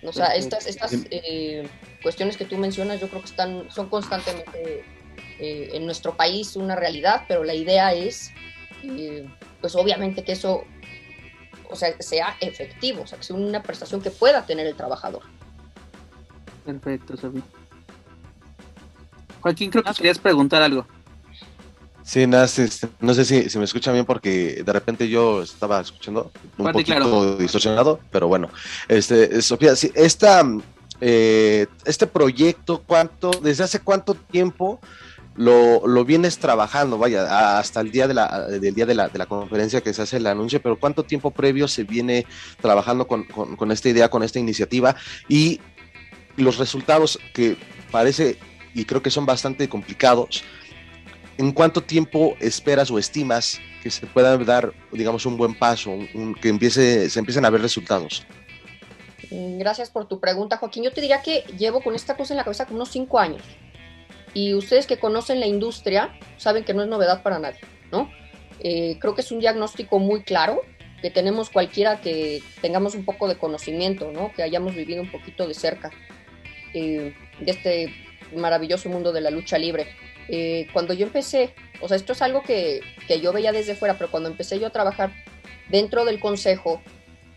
O 0.04 0.12
sea, 0.12 0.36
estas, 0.36 0.66
estas 0.66 0.92
eh, 1.10 1.68
cuestiones 2.02 2.36
que 2.36 2.44
tú 2.44 2.58
mencionas 2.58 3.00
yo 3.00 3.08
creo 3.08 3.22
que 3.22 3.28
están, 3.28 3.70
son 3.70 3.88
constantemente 3.88 4.84
eh, 5.40 5.70
en 5.72 5.84
nuestro 5.84 6.16
país 6.16 6.54
una 6.54 6.76
realidad, 6.76 7.24
pero 7.26 7.42
la 7.42 7.54
idea 7.54 7.92
es, 7.92 8.30
eh, 8.84 9.26
pues 9.60 9.74
obviamente 9.74 10.22
que 10.22 10.32
eso 10.32 10.64
o 11.68 11.74
sea, 11.74 11.96
sea 12.00 12.36
efectivo, 12.40 13.02
o 13.02 13.06
sea, 13.06 13.18
que 13.18 13.24
sea 13.24 13.34
una 13.34 13.62
prestación 13.62 14.00
que 14.00 14.10
pueda 14.10 14.46
tener 14.46 14.66
el 14.66 14.76
trabajador. 14.76 15.22
Perfecto, 16.64 17.16
Sofía. 17.16 17.42
Joaquín, 19.40 19.70
creo 19.70 19.82
que 19.82 19.92
querías 19.94 20.18
preguntar 20.18 20.62
algo. 20.62 20.86
Sí, 22.04 22.26
no 22.26 22.46
sé 22.46 22.68
si, 23.24 23.58
me 23.58 23.64
escuchan 23.64 23.94
bien 23.94 24.04
porque 24.04 24.62
de 24.62 24.72
repente 24.74 25.08
yo 25.08 25.42
estaba 25.42 25.80
escuchando 25.80 26.30
un 26.58 26.70
poquito 26.70 27.36
distorsionado, 27.36 27.98
pero 28.10 28.28
bueno, 28.28 28.50
este, 28.88 29.40
Sofía, 29.40 29.74
sí, 29.74 29.90
esta, 29.94 30.44
eh, 31.00 31.66
este 31.86 32.06
proyecto, 32.06 32.82
¿cuánto, 32.86 33.30
desde 33.30 33.64
hace 33.64 33.80
cuánto 33.80 34.12
tiempo 34.12 34.80
lo, 35.34 36.04
vienes 36.04 36.36
trabajando? 36.36 36.98
Vaya, 36.98 37.58
hasta 37.58 37.80
el 37.80 37.90
día 37.90 38.06
de 38.06 38.12
la, 38.12 38.48
del 38.48 38.74
día 38.74 38.84
de 38.84 38.94
la, 38.94 39.08
de 39.08 39.18
la 39.18 39.24
conferencia 39.24 39.80
que 39.80 39.94
se 39.94 40.02
hace 40.02 40.18
el 40.18 40.26
anuncio, 40.26 40.60
pero 40.60 40.78
¿cuánto 40.78 41.04
tiempo 41.04 41.30
previo 41.30 41.66
se 41.68 41.84
viene 41.84 42.26
trabajando 42.60 43.06
con, 43.06 43.24
con 43.24 43.72
esta 43.72 43.88
idea, 43.88 44.10
con 44.10 44.22
esta 44.22 44.38
iniciativa 44.38 44.94
y 45.26 45.58
los 46.36 46.58
resultados 46.58 47.18
que 47.32 47.56
parece 47.90 48.36
y 48.74 48.84
creo 48.84 49.02
que 49.02 49.10
son 49.10 49.24
bastante 49.24 49.68
complicados. 49.68 50.42
¿En 51.36 51.52
cuánto 51.52 51.82
tiempo 51.82 52.36
esperas 52.40 52.90
o 52.90 52.98
estimas 52.98 53.60
que 53.82 53.90
se 53.90 54.06
pueda 54.06 54.36
dar, 54.38 54.72
digamos, 54.92 55.26
un 55.26 55.36
buen 55.36 55.58
paso, 55.58 55.98
que 56.40 56.48
empiece, 56.48 57.10
se 57.10 57.18
empiecen 57.18 57.44
a 57.44 57.50
ver 57.50 57.60
resultados? 57.60 58.24
Mm, 59.30 59.58
gracias 59.58 59.90
por 59.90 60.06
tu 60.06 60.20
pregunta, 60.20 60.58
Joaquín. 60.58 60.84
Yo 60.84 60.92
te 60.92 61.00
diría 61.00 61.22
que 61.22 61.44
llevo 61.58 61.82
con 61.82 61.94
esta 61.94 62.16
cosa 62.16 62.34
en 62.34 62.38
la 62.38 62.44
cabeza 62.44 62.66
como 62.66 62.76
unos 62.76 62.90
cinco 62.90 63.18
años. 63.18 63.42
Y 64.32 64.54
ustedes 64.54 64.86
que 64.86 64.98
conocen 64.98 65.40
la 65.40 65.46
industria 65.46 66.16
saben 66.36 66.64
que 66.64 66.74
no 66.74 66.82
es 66.82 66.88
novedad 66.88 67.22
para 67.22 67.38
nadie, 67.38 67.60
¿no? 67.90 68.10
Eh, 68.60 68.98
creo 69.00 69.14
que 69.14 69.20
es 69.20 69.30
un 69.32 69.40
diagnóstico 69.40 69.98
muy 69.98 70.22
claro 70.22 70.62
que 71.02 71.10
tenemos 71.10 71.50
cualquiera 71.50 72.00
que 72.00 72.42
tengamos 72.62 72.94
un 72.94 73.04
poco 73.04 73.28
de 73.28 73.36
conocimiento, 73.36 74.10
¿no? 74.10 74.32
Que 74.32 74.42
hayamos 74.42 74.74
vivido 74.74 75.02
un 75.02 75.10
poquito 75.10 75.46
de 75.46 75.54
cerca 75.54 75.90
eh, 76.72 77.14
de 77.40 77.50
este 77.50 77.94
maravilloso 78.34 78.88
mundo 78.88 79.12
de 79.12 79.20
la 79.20 79.30
lucha 79.30 79.58
libre. 79.58 79.88
Eh, 80.28 80.68
cuando 80.72 80.94
yo 80.94 81.06
empecé, 81.06 81.54
o 81.80 81.88
sea, 81.88 81.96
esto 81.96 82.12
es 82.12 82.22
algo 82.22 82.42
que, 82.42 82.80
que, 83.06 83.20
yo 83.20 83.32
veía 83.32 83.52
desde 83.52 83.74
fuera, 83.74 83.98
pero 83.98 84.10
cuando 84.10 84.28
empecé 84.28 84.58
yo 84.58 84.66
a 84.66 84.70
trabajar 84.70 85.12
dentro 85.68 86.04
del 86.04 86.20
consejo, 86.20 86.82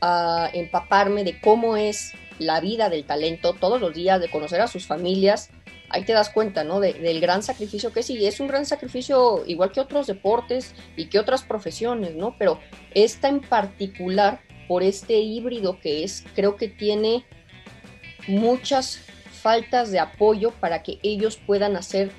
a 0.01 0.50
empaparme 0.53 1.24
de 1.24 1.39
cómo 1.41 1.75
es 1.75 2.13
la 2.39 2.60
vida 2.60 2.89
del 2.89 3.06
talento 3.06 3.53
todos 3.53 3.82
los 3.82 3.94
días, 3.94 4.22
de 4.22 4.29
conocer 4.29 4.62
a 4.62 4.67
sus 4.67 4.86
familias, 4.86 5.50
ahí 5.89 6.03
te 6.03 6.13
das 6.13 6.29
cuenta, 6.29 6.63
¿no? 6.63 6.79
del 6.79 7.20
gran 7.20 7.44
sacrificio 7.44 7.91
que 7.91 8.01
es, 8.01 8.10
y 8.10 8.25
es 8.25 8.39
un 8.39 8.48
gran 8.48 8.65
sacrificio 8.65 9.44
igual 9.48 9.72
que 9.72 9.79
otros 9.79 10.08
deportes 10.08 10.74
y 10.96 11.06
que 11.06 11.20
otras 11.20 11.44
profesiones, 11.44 12.15
¿no? 12.15 12.36
Pero 12.38 12.60
esta 12.94 13.29
en 13.29 13.39
particular, 13.39 14.41
por 14.67 14.84
este 14.84 15.20
híbrido 15.20 15.79
que 15.79 16.03
es, 16.03 16.25
creo 16.36 16.58
que 16.58 16.67
tiene 16.67 17.25
muchas 18.27 19.00
faltas 19.41 19.91
de 19.91 20.00
apoyo 20.00 20.51
para 20.51 20.84
que 20.84 21.00
ellos 21.03 21.39
puedan 21.46 21.77
hacer 21.77 22.12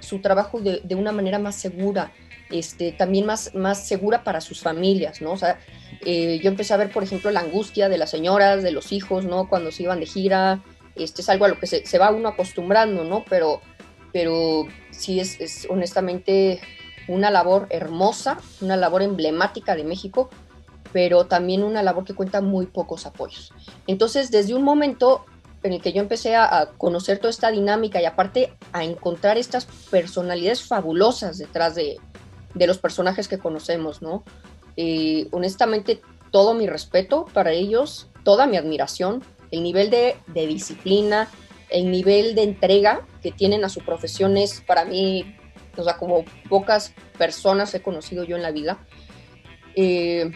su 0.00 0.20
trabajo 0.20 0.60
de, 0.60 0.94
una 0.94 1.12
manera 1.12 1.38
más 1.38 1.54
segura, 1.56 2.12
este, 2.50 2.92
también 2.92 3.26
más, 3.26 3.54
más 3.54 3.86
segura 3.86 4.24
para 4.24 4.40
sus 4.40 4.60
familias, 4.60 5.20
¿no? 5.20 5.32
O 5.32 5.36
sea, 5.36 5.58
eh, 6.04 6.40
yo 6.42 6.50
empecé 6.50 6.74
a 6.74 6.78
ver, 6.78 6.90
por 6.90 7.02
ejemplo, 7.02 7.30
la 7.30 7.40
angustia 7.40 7.88
de 7.88 7.98
las 7.98 8.10
señoras, 8.10 8.62
de 8.62 8.70
los 8.70 8.92
hijos, 8.92 9.24
¿no? 9.24 9.48
Cuando 9.48 9.70
se 9.70 9.84
iban 9.84 10.00
de 10.00 10.06
gira, 10.06 10.62
este 10.94 11.22
es 11.22 11.28
algo 11.28 11.46
a 11.46 11.48
lo 11.48 11.58
que 11.58 11.66
se, 11.66 11.98
va 11.98 12.10
uno 12.10 12.28
acostumbrando, 12.28 13.04
¿no? 13.04 13.24
Pero, 13.28 13.60
pero 14.12 14.66
sí 14.90 15.20
es 15.20 15.66
honestamente 15.68 16.60
una 17.08 17.30
labor 17.30 17.66
hermosa, 17.70 18.38
una 18.60 18.76
labor 18.76 19.02
emblemática 19.02 19.76
de 19.76 19.84
México, 19.84 20.30
pero 20.92 21.26
también 21.26 21.64
una 21.64 21.82
labor 21.82 22.04
que 22.04 22.14
cuenta 22.14 22.40
muy 22.40 22.66
pocos 22.66 23.06
apoyos. 23.06 23.52
Entonces, 23.86 24.30
desde 24.30 24.54
un 24.54 24.62
momento 24.62 25.24
en 25.64 25.72
el 25.72 25.80
que 25.80 25.92
yo 25.94 26.02
empecé 26.02 26.36
a, 26.36 26.72
conocer 26.76 27.18
toda 27.18 27.30
esta 27.30 27.50
dinámica 27.50 28.00
y 28.00 28.04
aparte 28.04 28.52
a 28.72 28.84
encontrar 28.84 29.38
estas 29.38 29.64
personalidades 29.90 30.62
fabulosas 30.62 31.38
detrás 31.38 31.74
de, 31.74 31.98
los 32.54 32.78
personajes 32.78 33.26
que 33.26 33.38
conocemos, 33.38 34.00
¿no? 34.00 34.22
Eh, 34.76 35.26
honestamente, 35.32 36.02
todo 36.30 36.54
mi 36.54 36.66
respeto 36.66 37.24
para 37.32 37.50
ellos, 37.52 38.10
toda 38.24 38.46
mi 38.46 38.58
admiración, 38.58 39.24
el 39.50 39.62
nivel 39.62 39.88
de, 39.88 40.16
disciplina, 40.34 41.28
el 41.70 41.90
nivel 41.90 42.34
de 42.34 42.42
entrega 42.42 43.06
que 43.22 43.32
tienen 43.32 43.64
a 43.64 43.70
su 43.70 43.80
profesión 43.80 44.36
es 44.36 44.60
para 44.60 44.84
mí, 44.84 45.34
o 45.78 45.82
sea, 45.82 45.96
como 45.96 46.26
pocas 46.48 46.92
personas 47.16 47.74
he 47.74 47.80
conocido 47.80 48.22
yo 48.24 48.36
en 48.36 48.42
la 48.42 48.50
vida. 48.50 48.86
Eh, 49.76 50.30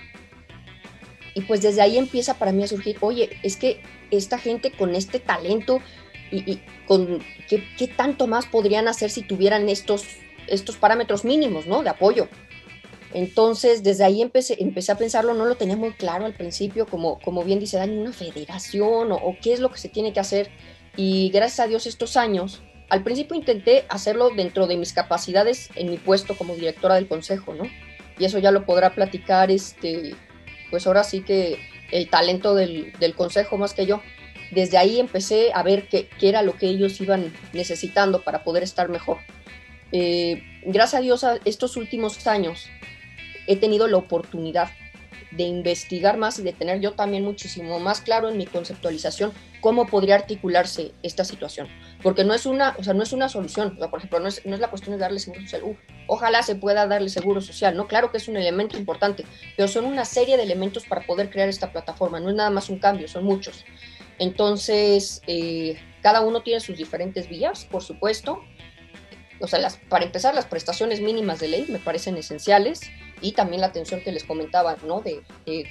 y 1.34 1.42
pues 1.42 1.60
desde 1.60 1.82
ahí 1.82 1.98
empieza 1.98 2.34
para 2.34 2.50
mí 2.50 2.64
a 2.64 2.68
surgir, 2.68 2.96
oye, 3.02 3.38
es 3.42 3.56
que 3.56 3.82
esta 4.10 4.38
gente 4.38 4.72
con 4.72 4.94
este 4.94 5.18
talento 5.18 5.80
y, 6.30 6.60
con 6.86 7.22
¿qué, 7.48 7.88
tanto 7.88 8.26
más 8.26 8.46
podrían 8.46 8.88
hacer 8.88 9.10
si 9.10 9.22
tuvieran 9.22 9.68
estos, 9.68 10.04
estos 10.46 10.76
parámetros 10.76 11.24
mínimos, 11.24 11.66
¿no? 11.66 11.82
De 11.82 11.90
apoyo. 11.90 12.28
Entonces, 13.14 13.82
desde 13.82 14.04
ahí 14.04 14.20
empecé, 14.20 14.56
empecé 14.60 14.92
a 14.92 14.98
pensarlo, 14.98 15.32
no 15.32 15.46
lo 15.46 15.54
tenía 15.56 15.76
muy 15.76 15.92
claro 15.92 16.26
al 16.26 16.34
principio, 16.34 16.86
como, 16.86 17.18
como 17.20 17.42
bien 17.42 17.58
dice 17.58 17.78
Dani, 17.78 17.96
una 17.96 18.12
federación 18.12 19.12
o, 19.12 19.36
qué 19.40 19.54
es 19.54 19.60
lo 19.60 19.70
que 19.70 19.78
se 19.78 19.88
tiene 19.88 20.12
que 20.12 20.20
hacer. 20.20 20.50
Y 20.96 21.30
gracias 21.30 21.60
a 21.60 21.68
Dios 21.68 21.86
estos 21.86 22.16
años, 22.16 22.60
al 22.90 23.02
principio 23.02 23.36
intenté 23.36 23.86
hacerlo 23.88 24.30
dentro 24.30 24.66
de 24.66 24.76
mis 24.76 24.92
capacidades 24.92 25.70
en 25.74 25.90
mi 25.90 25.96
puesto 25.96 26.36
como 26.36 26.54
directora 26.54 26.96
del 26.96 27.08
consejo, 27.08 27.54
¿no? 27.54 27.64
Y 28.18 28.24
eso 28.24 28.38
ya 28.38 28.50
lo 28.50 28.66
podrá 28.66 28.94
platicar, 28.94 29.50
este, 29.50 30.14
pues 30.70 30.86
ahora 30.86 31.04
sí 31.04 31.22
que 31.22 31.58
el 31.90 32.08
talento 32.08 32.54
del, 32.54 32.92
consejo 33.16 33.56
más 33.58 33.74
que 33.74 33.86
yo. 33.86 34.02
Desde 34.50 34.78
ahí 34.78 34.98
empecé 34.98 35.52
a 35.52 35.62
ver 35.62 35.88
qué, 35.88 36.08
era 36.20 36.42
lo 36.42 36.54
que 36.56 36.66
ellos 36.66 37.00
iban 37.00 37.32
necesitando 37.52 38.22
para 38.22 38.44
poder 38.44 38.62
estar 38.62 38.88
mejor. 38.88 39.18
Eh, 39.92 40.42
gracias 40.64 41.00
a 41.00 41.02
Dios, 41.02 41.24
a 41.24 41.38
estos 41.44 41.76
últimos 41.76 42.26
años 42.26 42.68
he 43.46 43.56
tenido 43.56 43.88
la 43.88 43.96
oportunidad 43.96 44.70
de 45.30 45.44
investigar 45.44 46.16
más 46.16 46.38
y 46.38 46.42
de 46.42 46.52
tener 46.52 46.80
yo 46.80 46.92
también 46.92 47.24
muchísimo 47.24 47.78
más 47.80 48.00
claro 48.00 48.28
en 48.28 48.38
mi 48.38 48.46
conceptualización 48.46 49.32
cómo 49.60 49.86
podría 49.86 50.14
articularse 50.14 50.92
esta 51.02 51.24
situación. 51.24 51.68
Porque 52.02 52.24
no 52.24 52.34
es 52.34 52.46
una, 52.46 52.74
o 52.78 52.84
sea, 52.84 52.94
no 52.94 53.02
es 53.02 53.12
una 53.12 53.28
solución. 53.28 53.76
por 53.76 53.98
ejemplo, 53.98 54.20
no 54.20 54.28
es, 54.28 54.44
no 54.46 54.54
es, 54.54 54.60
la 54.60 54.70
cuestión 54.70 54.96
de 54.96 55.00
darle 55.00 55.18
seguro 55.18 55.42
social. 55.42 55.62
ojalá 56.06 56.42
se 56.42 56.54
pueda 56.54 56.86
darle 56.86 57.08
seguro 57.08 57.40
social, 57.40 57.76
¿no? 57.76 57.88
Claro 57.88 58.10
que 58.10 58.18
es 58.18 58.28
un 58.28 58.36
elemento 58.36 58.78
importante, 58.78 59.24
pero 59.56 59.68
son 59.68 59.84
una 59.84 60.04
serie 60.04 60.36
de 60.36 60.44
elementos 60.44 60.84
para 60.84 61.04
poder 61.06 61.30
crear 61.30 61.48
esta 61.48 61.72
plataforma. 61.72 62.20
No 62.20 62.30
es 62.30 62.36
nada 62.36 62.50
más 62.50 62.70
un 62.70 62.78
cambio, 62.78 63.08
son 63.08 63.24
muchos. 63.24 63.64
Entonces, 64.18 65.22
eh, 65.26 65.78
cada 66.02 66.20
uno 66.20 66.42
tiene 66.42 66.60
sus 66.60 66.76
diferentes 66.76 67.28
vías, 67.28 67.64
por 67.64 67.82
supuesto 67.82 68.42
o 69.40 69.46
sea, 69.46 69.58
las, 69.58 69.76
para 69.76 70.04
empezar, 70.04 70.34
las 70.34 70.46
prestaciones 70.46 71.00
mínimas 71.00 71.40
de 71.40 71.48
ley 71.48 71.66
me 71.68 71.78
parecen 71.78 72.16
esenciales 72.16 72.80
y 73.20 73.32
también 73.32 73.60
la 73.60 73.68
atención 73.68 74.00
que 74.00 74.12
les 74.12 74.24
comentaba, 74.24 74.76
¿no? 74.84 75.00
De, 75.00 75.22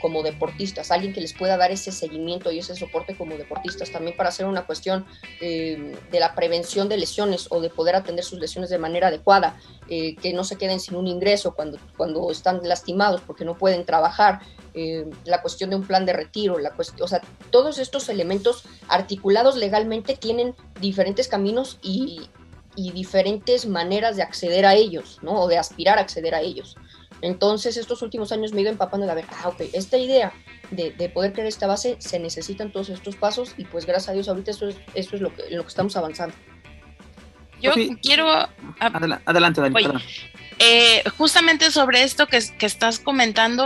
como 0.01 0.23
deportistas, 0.23 0.91
alguien 0.91 1.13
que 1.13 1.21
les 1.21 1.33
pueda 1.33 1.57
dar 1.57 1.71
ese 1.71 1.91
seguimiento 1.91 2.51
y 2.51 2.59
ese 2.59 2.75
soporte 2.75 3.15
como 3.15 3.37
deportistas, 3.37 3.91
también 3.91 4.15
para 4.17 4.29
hacer 4.29 4.45
una 4.45 4.65
cuestión 4.65 5.05
eh, 5.41 5.95
de 6.11 6.19
la 6.19 6.35
prevención 6.35 6.89
de 6.89 6.97
lesiones 6.97 7.47
o 7.49 7.61
de 7.61 7.69
poder 7.69 7.95
atender 7.95 8.25
sus 8.25 8.39
lesiones 8.39 8.69
de 8.69 8.77
manera 8.77 9.07
adecuada, 9.07 9.59
eh, 9.89 10.15
que 10.15 10.33
no 10.33 10.43
se 10.43 10.57
queden 10.57 10.79
sin 10.79 10.95
un 10.95 11.07
ingreso 11.07 11.55
cuando, 11.55 11.77
cuando 11.95 12.29
están 12.31 12.61
lastimados 12.63 13.21
porque 13.21 13.45
no 13.45 13.57
pueden 13.57 13.85
trabajar, 13.85 14.41
eh, 14.73 15.09
la 15.25 15.41
cuestión 15.41 15.71
de 15.71 15.75
un 15.75 15.87
plan 15.87 16.05
de 16.05 16.13
retiro, 16.13 16.59
la 16.59 16.71
cuestión, 16.71 17.03
o 17.03 17.07
sea, 17.07 17.21
todos 17.49 17.79
estos 17.79 18.09
elementos 18.09 18.63
articulados 18.87 19.55
legalmente 19.55 20.15
tienen 20.15 20.53
diferentes 20.79 21.27
caminos 21.27 21.79
y, 21.81 22.29
y 22.77 22.91
diferentes 22.91 23.65
maneras 23.65 24.15
de 24.15 24.21
acceder 24.21 24.65
a 24.65 24.75
ellos, 24.75 25.19
¿no? 25.23 25.33
O 25.33 25.47
de 25.47 25.57
aspirar 25.57 25.97
a 25.97 26.01
acceder 26.01 26.35
a 26.35 26.41
ellos. 26.41 26.77
Entonces, 27.21 27.75
estos 27.75 28.03
últimos 28.03 28.31
años 28.31 28.53
me 28.53 28.59
he 28.59 28.61
ido 28.61 28.71
empapando 28.71 29.07
de 29.07 29.15
ver, 29.15 29.25
ah, 29.31 29.49
ok, 29.49 29.61
esta 29.73 29.97
idea 29.97 30.31
de, 30.69 30.91
poder 31.09 31.33
crear 31.33 31.47
esta 31.47 31.65
base, 31.65 31.95
se 31.99 32.19
necesitan 32.19 32.71
todos 32.71 32.89
estos 32.89 33.15
pasos 33.15 33.55
y 33.57 33.65
pues 33.65 33.85
gracias 33.85 34.09
a 34.09 34.13
Dios 34.13 34.29
ahorita 34.29 34.51
esto 34.51 34.67
es, 34.67 34.77
esto 34.93 35.15
es 35.15 35.21
lo, 35.23 35.33
que, 35.33 35.49
lo 35.49 35.63
que 35.63 35.69
estamos 35.69 35.97
avanzando. 35.97 36.35
Yo 37.59 37.73
quiero... 38.03 38.47
adelante, 38.79 39.61
Dani. 39.61 39.75
Eh, 40.59 41.03
justamente 41.17 41.71
sobre 41.71 42.03
esto 42.03 42.27
que, 42.27 42.39
que 42.59 42.67
estás 42.67 42.99
comentando, 42.99 43.65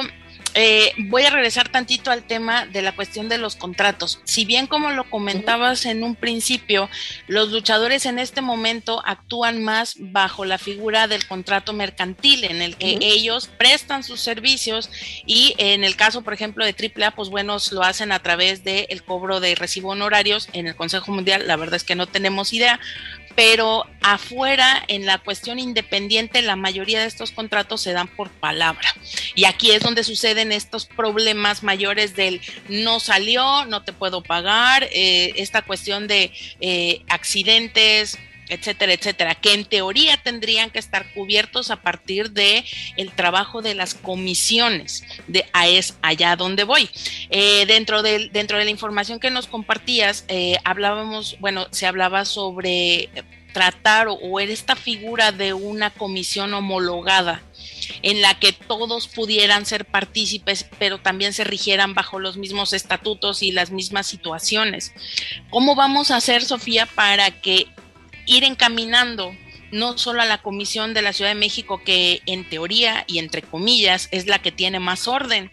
eh, 0.54 0.92
voy 1.10 1.24
a 1.24 1.30
regresar 1.30 1.70
tantito 1.70 2.12
al 2.12 2.24
tema 2.24 2.66
de 2.66 2.82
la 2.82 2.94
cuestión 2.94 3.30
de 3.30 3.38
los 3.38 3.56
contratos. 3.56 4.20
Si 4.24 4.46
bien 4.46 4.68
como 4.68 4.92
lo 4.92 5.10
comentabas 5.10 5.86
en 5.86 6.04
un 6.04 6.16
principio, 6.16 6.90
los 7.28 7.52
luchadores 7.52 8.06
en 8.06 8.20
este 8.20 8.42
momento 8.42 9.02
actúan 9.06 9.64
más 9.64 9.96
bajo 9.98 10.46
la 10.46 10.58
figura 10.58 11.08
del 11.08 11.26
contrato 11.28 11.74
mercantil, 11.74 12.44
en 12.44 12.62
el 12.62 12.76
que 12.76 12.98
ellos 13.02 13.50
prestan 13.58 14.04
sus 14.04 14.20
servicios 14.20 14.90
y 15.26 15.56
en 15.58 15.84
el 15.84 15.96
caso, 15.96 16.22
por 16.22 16.34
ejemplo, 16.34 16.66
de 16.66 16.76
AAA, 16.76 17.12
pues 17.12 17.30
bueno, 17.30 17.58
lo 17.72 17.84
hacen 17.84 18.12
a 18.12 18.20
través 18.20 18.64
del 18.64 19.04
cobro 19.04 19.40
de 19.40 19.56
recibo 19.56 19.90
honorarios. 19.90 20.50
En 20.54 20.68
el 20.68 20.76
Consejo 20.76 21.12
Mundial, 21.12 21.48
la 21.48 21.56
verdad 21.56 21.76
es 21.76 21.84
que 21.84 21.96
no 21.96 22.08
tenemos 22.08 22.54
idea, 22.54 22.80
pero 23.36 23.86
afuera, 24.02 24.84
en 24.88 25.06
la 25.06 25.18
cuestión 25.18 25.60
independiente, 25.60 26.42
la 26.42 26.56
mayoría 26.56 27.02
de 27.02 27.08
estos 27.08 27.32
contratos 27.32 27.82
se 27.82 27.94
dan 27.94 28.08
por 28.08 28.30
palabra. 28.30 28.94
Y 29.36 29.46
aquí 29.46 29.72
es 29.72 29.82
donde 29.82 30.04
suceden 30.04 30.52
estos 30.52 30.86
problemas 30.86 31.64
mayores 31.64 32.16
del 32.16 32.42
no 32.68 33.00
salió, 33.00 33.66
no 33.66 33.84
te 33.84 33.94
puedo 33.94 34.22
pagar, 34.22 34.84
eh, 34.92 35.34
esta 35.38 35.62
cuestión 35.62 36.08
de 36.08 36.32
eh, 36.60 37.04
accidentes, 37.10 38.18
etcétera, 38.52 38.94
etcétera, 38.94 39.36
que 39.36 39.54
en 39.54 39.66
teoría 39.66 40.18
tendrían 40.18 40.70
que 40.70 40.80
estar 40.80 41.14
cubiertos 41.14 41.72
a 41.72 41.78
partir 41.78 42.32
de 42.32 42.66
el 42.98 43.12
trabajo 43.12 43.62
de 43.62 43.76
las 43.76 43.94
comisiones, 43.94 45.04
de 45.28 45.46
a 45.54 45.68
es 45.68 45.96
allá 46.02 46.36
donde 46.36 46.66
voy. 46.66 46.90
Eh, 47.30 47.66
dentro, 47.66 48.04
de, 48.04 48.30
dentro 48.32 48.58
de 48.58 48.66
la 48.66 48.72
información 48.72 49.20
que 49.20 49.30
nos 49.32 49.48
compartías, 49.48 50.26
eh, 50.28 50.58
hablábamos, 50.66 51.38
bueno, 51.40 51.68
se 51.72 51.88
hablaba 51.88 52.26
sobre 52.26 53.10
tratar 53.54 54.08
o, 54.08 54.14
o 54.14 54.40
esta 54.40 54.76
figura 54.76 55.32
de 55.32 55.54
una 55.54 55.90
comisión 55.90 56.54
homologada 56.54 57.42
en 58.02 58.22
la 58.22 58.38
que 58.40 58.52
todos 58.52 59.08
pudieran 59.08 59.66
ser 59.66 59.86
partícipes, 59.86 60.66
pero 60.80 61.00
también 61.00 61.34
se 61.34 61.44
rigieran 61.44 61.94
bajo 61.94 62.20
los 62.20 62.38
mismos 62.38 62.74
estatutos 62.74 63.44
y 63.44 63.52
las 63.52 63.72
mismas 63.72 64.08
situaciones. 64.08 64.94
¿Cómo 65.50 65.76
vamos 65.76 66.12
a 66.12 66.18
hacer, 66.18 66.44
Sofía, 66.44 66.86
para 66.86 67.32
que 67.42 67.68
ir 68.32 68.44
encaminando 68.46 69.36
no 69.72 69.98
solo 69.98 70.22
a 70.22 70.26
la 70.26 70.42
Comisión 70.42 70.94
de 70.94 71.02
la 71.02 71.14
Ciudad 71.14 71.32
de 71.32 71.36
México, 71.36 71.82
que 71.84 72.22
en 72.26 72.48
teoría 72.48 73.06
y 73.08 73.20
entre 73.20 73.42
comillas 73.42 74.08
es 74.12 74.28
la 74.28 74.40
que 74.40 74.52
tiene 74.52 74.80
más 74.80 75.08
orden, 75.08 75.52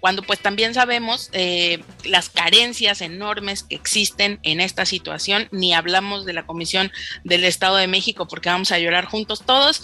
cuando 0.00 0.22
pues 0.22 0.38
también 0.38 0.74
sabemos 0.74 1.28
eh, 1.32 1.82
las 2.04 2.28
carencias 2.28 3.00
enormes 3.00 3.64
que 3.64 3.74
existen 3.74 4.38
en 4.42 4.60
esta 4.60 4.86
situación, 4.86 5.48
ni 5.50 5.74
hablamos 5.74 6.24
de 6.24 6.32
la 6.32 6.46
Comisión 6.46 6.92
del 7.24 7.44
Estado 7.44 7.76
de 7.76 7.88
México 7.88 8.28
porque 8.28 8.48
vamos 8.48 8.72
a 8.72 8.78
llorar 8.78 9.06
juntos 9.06 9.42
todos, 9.44 9.82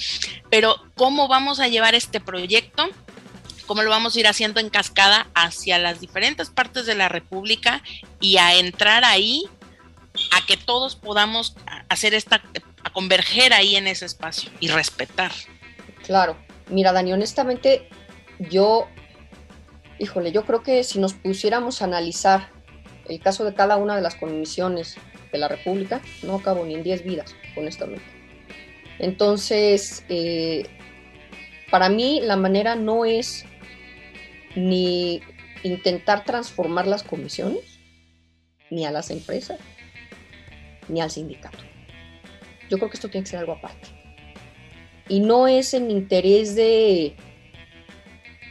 pero 0.51 0.77
¿cómo 0.95 1.29
vamos 1.29 1.61
a 1.61 1.69
llevar 1.69 1.95
este 1.95 2.21
proyecto? 2.21 2.89
cómo 3.67 3.83
lo 3.83 3.89
vamos 3.89 4.15
a 4.15 4.21
ir 4.21 4.27
haciendo 4.27 4.61
en 4.61 4.69
cascada 4.69 5.27
hacia 5.35 5.79
las 5.79 5.99
diferentes 5.99 6.51
partes 6.51 6.85
de 6.85 6.95
la 6.95 7.09
República 7.09 7.83
y 8.21 8.37
a 8.37 8.55
entrar 8.57 9.07
ahí 9.07 9.49
a 10.31 10.47
que 10.47 10.57
todos 10.57 10.97
podamos 10.97 11.57
hacer 11.89 12.15
esta, 12.15 12.43
a 12.83 12.91
converger 12.91 13.53
ahí 13.53 13.77
en 13.77 13.87
ese 13.87 14.07
espacio 14.07 14.51
y 14.61 14.69
respetar. 14.69 15.33
Claro, 16.05 16.37
mira 16.69 16.93
Dani, 16.93 17.13
honestamente 17.13 17.89
yo, 18.39 18.89
híjole, 19.99 20.33
yo 20.33 20.45
creo 20.45 20.63
que 20.63 20.85
si 20.85 20.99
nos 20.99 21.15
pusiéramos 21.15 21.83
a 21.83 21.87
analizar 21.87 22.51
el 23.09 23.21
caso 23.21 23.45
de 23.45 23.55
cada 23.55 23.77
una 23.77 23.97
de 23.97 24.03
las 24.03 24.15
comisiones 24.15 24.97
de 25.33 25.39
la 25.39 25.49
República, 25.49 26.01
no 26.23 26.37
acabo 26.37 26.65
ni 26.65 26.75
en 26.75 26.83
10 26.83 27.05
vidas, 27.05 27.35
honestamente. 27.57 28.05
Entonces, 28.99 30.05
eh, 30.09 30.67
para 31.71 31.89
mí 31.89 32.21
la 32.23 32.37
manera 32.37 32.77
no 32.77 33.05
es 33.05 33.45
ni 34.55 35.21
intentar 35.63 36.25
transformar 36.25 36.87
las 36.87 37.03
comisiones, 37.03 37.81
ni 38.71 38.87
a 38.87 38.91
las 38.91 39.11
empresas, 39.11 39.59
ni 40.89 41.01
al 41.01 41.11
sindicato. 41.11 41.59
Yo 42.71 42.79
creo 42.79 42.91
que 42.91 42.97
esto 42.97 43.09
tiene 43.09 43.25
que 43.25 43.31
ser 43.31 43.41
algo 43.41 43.53
aparte. 43.53 43.89
Y 45.09 45.21
no 45.21 45.49
es 45.49 45.75
en 45.75 45.91
interés 45.91 46.55
de, 46.55 47.15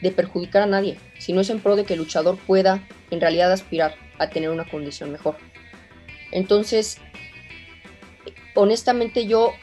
de 0.02 0.12
perjudicar 0.12 0.64
a 0.64 0.68
nadie, 0.68 0.98
sino 1.18 1.42
es 1.42 1.50
en 1.50 1.60
pro 1.60 1.76
de 1.76 1.86
que 1.86 1.94
el 1.94 2.00
luchador 2.00 2.38
pueda 2.38 2.88
en 3.10 3.22
realidad 3.22 3.52
aspirar 3.52 3.96
a 4.20 4.30
tener 4.30 4.50
una 4.50 4.70
condición 4.70 5.12
mejor. 5.12 5.38
Entonces, 6.32 6.98
honestamente 8.56 9.26
yo 9.26 9.54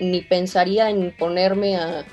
ni 0.00 0.22
pensaría 0.22 0.90
en 0.90 1.12
ponerme 1.16 1.76
a, 1.76 2.04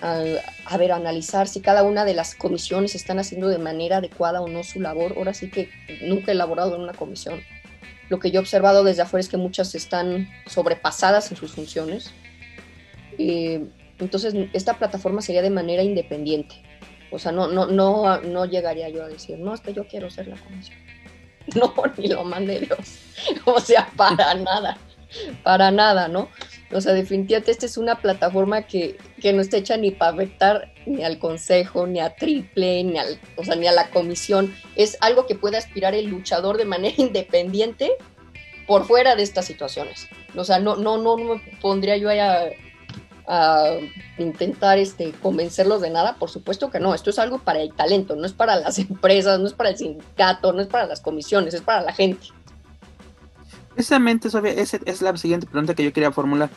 a, 0.00 0.24
a, 0.64 0.76
ver, 0.76 0.92
analizar 0.92 1.46
si 1.46 1.60
cada 1.60 1.84
una 1.84 2.04
de 2.04 2.14
las 2.14 2.34
comisiones 2.34 2.94
están 2.94 3.18
haciendo 3.18 3.48
de 3.48 3.58
manera 3.58 3.98
adecuada 3.98 4.40
o 4.40 4.48
no 4.48 4.64
su 4.64 4.80
labor. 4.80 5.14
Ahora 5.16 5.34
sí 5.34 5.50
que 5.50 5.70
nunca 6.02 6.32
he 6.32 6.34
elaborado 6.34 6.74
en 6.74 6.82
una 6.82 6.92
comisión. 6.92 7.40
Lo 8.12 8.18
que 8.18 8.30
yo 8.30 8.40
he 8.40 8.42
observado 8.42 8.84
desde 8.84 9.00
afuera 9.00 9.22
es 9.22 9.30
que 9.30 9.38
muchas 9.38 9.74
están 9.74 10.28
sobrepasadas 10.44 11.30
en 11.30 11.38
sus 11.38 11.52
funciones. 11.52 12.12
Eh, 13.16 13.64
entonces, 13.98 14.34
esta 14.52 14.74
plataforma 14.74 15.22
sería 15.22 15.40
de 15.40 15.48
manera 15.48 15.82
independiente. 15.82 16.56
O 17.10 17.18
sea, 17.18 17.32
no, 17.32 17.48
no, 17.48 17.68
no, 17.68 18.20
no 18.20 18.44
llegaría 18.44 18.90
yo 18.90 19.02
a 19.02 19.08
decir, 19.08 19.38
no, 19.38 19.54
es 19.54 19.62
que 19.62 19.72
yo 19.72 19.88
quiero 19.88 20.10
ser 20.10 20.28
la 20.28 20.36
comisión. 20.36 20.76
No, 21.56 21.72
ni 21.96 22.08
lo 22.08 22.22
mande 22.22 22.60
Dios. 22.60 22.98
O 23.46 23.58
sea, 23.58 23.90
para 23.96 24.34
nada, 24.34 24.76
para 25.42 25.70
nada, 25.70 26.06
¿no? 26.06 26.28
O 26.72 26.80
sea, 26.80 26.92
definitivamente 26.92 27.50
esta 27.50 27.66
es 27.66 27.76
una 27.76 27.96
plataforma 27.96 28.62
que, 28.62 28.96
que 29.20 29.32
no 29.32 29.42
está 29.42 29.58
hecha 29.58 29.76
ni 29.76 29.90
para 29.90 30.12
vetar 30.12 30.72
ni 30.86 31.04
al 31.04 31.18
consejo, 31.18 31.86
ni 31.86 32.00
a 32.00 32.14
triple, 32.14 32.82
ni, 32.84 32.98
al, 32.98 33.20
o 33.36 33.44
sea, 33.44 33.56
ni 33.56 33.66
a 33.66 33.72
la 33.72 33.90
comisión. 33.90 34.54
Es 34.76 34.96
algo 35.00 35.26
que 35.26 35.34
puede 35.34 35.56
aspirar 35.56 35.94
el 35.94 36.06
luchador 36.06 36.56
de 36.56 36.64
manera 36.64 36.94
independiente 36.98 37.92
por 38.66 38.86
fuera 38.86 39.16
de 39.16 39.22
estas 39.22 39.44
situaciones. 39.44 40.08
O 40.34 40.44
sea, 40.44 40.58
no, 40.58 40.76
no, 40.76 40.96
no, 40.98 41.16
me 41.16 41.42
pondría 41.60 41.96
yo 41.96 42.08
a, 42.10 42.46
a 43.26 43.76
intentar 44.18 44.78
este, 44.78 45.12
convencerlos 45.12 45.80
de 45.82 45.90
nada. 45.90 46.16
Por 46.16 46.30
supuesto 46.30 46.70
que 46.70 46.80
no. 46.80 46.94
Esto 46.94 47.10
es 47.10 47.18
algo 47.18 47.38
para 47.38 47.60
el 47.60 47.74
talento, 47.74 48.16
no 48.16 48.24
es 48.24 48.32
para 48.32 48.56
las 48.56 48.78
empresas, 48.78 49.38
no 49.40 49.46
es 49.46 49.52
para 49.52 49.70
el 49.70 49.76
sindicato, 49.76 50.52
no 50.52 50.62
es 50.62 50.68
para 50.68 50.86
las 50.86 51.00
comisiones, 51.00 51.54
es 51.54 51.62
para 51.62 51.82
la 51.82 51.92
gente. 51.92 52.28
Precisamente, 53.74 54.30
Sofía, 54.30 54.52
esa 54.52 54.78
es 54.84 55.02
la 55.02 55.16
siguiente 55.16 55.46
pregunta 55.46 55.74
que 55.74 55.84
yo 55.84 55.92
quería 55.92 56.12
formular. 56.12 56.50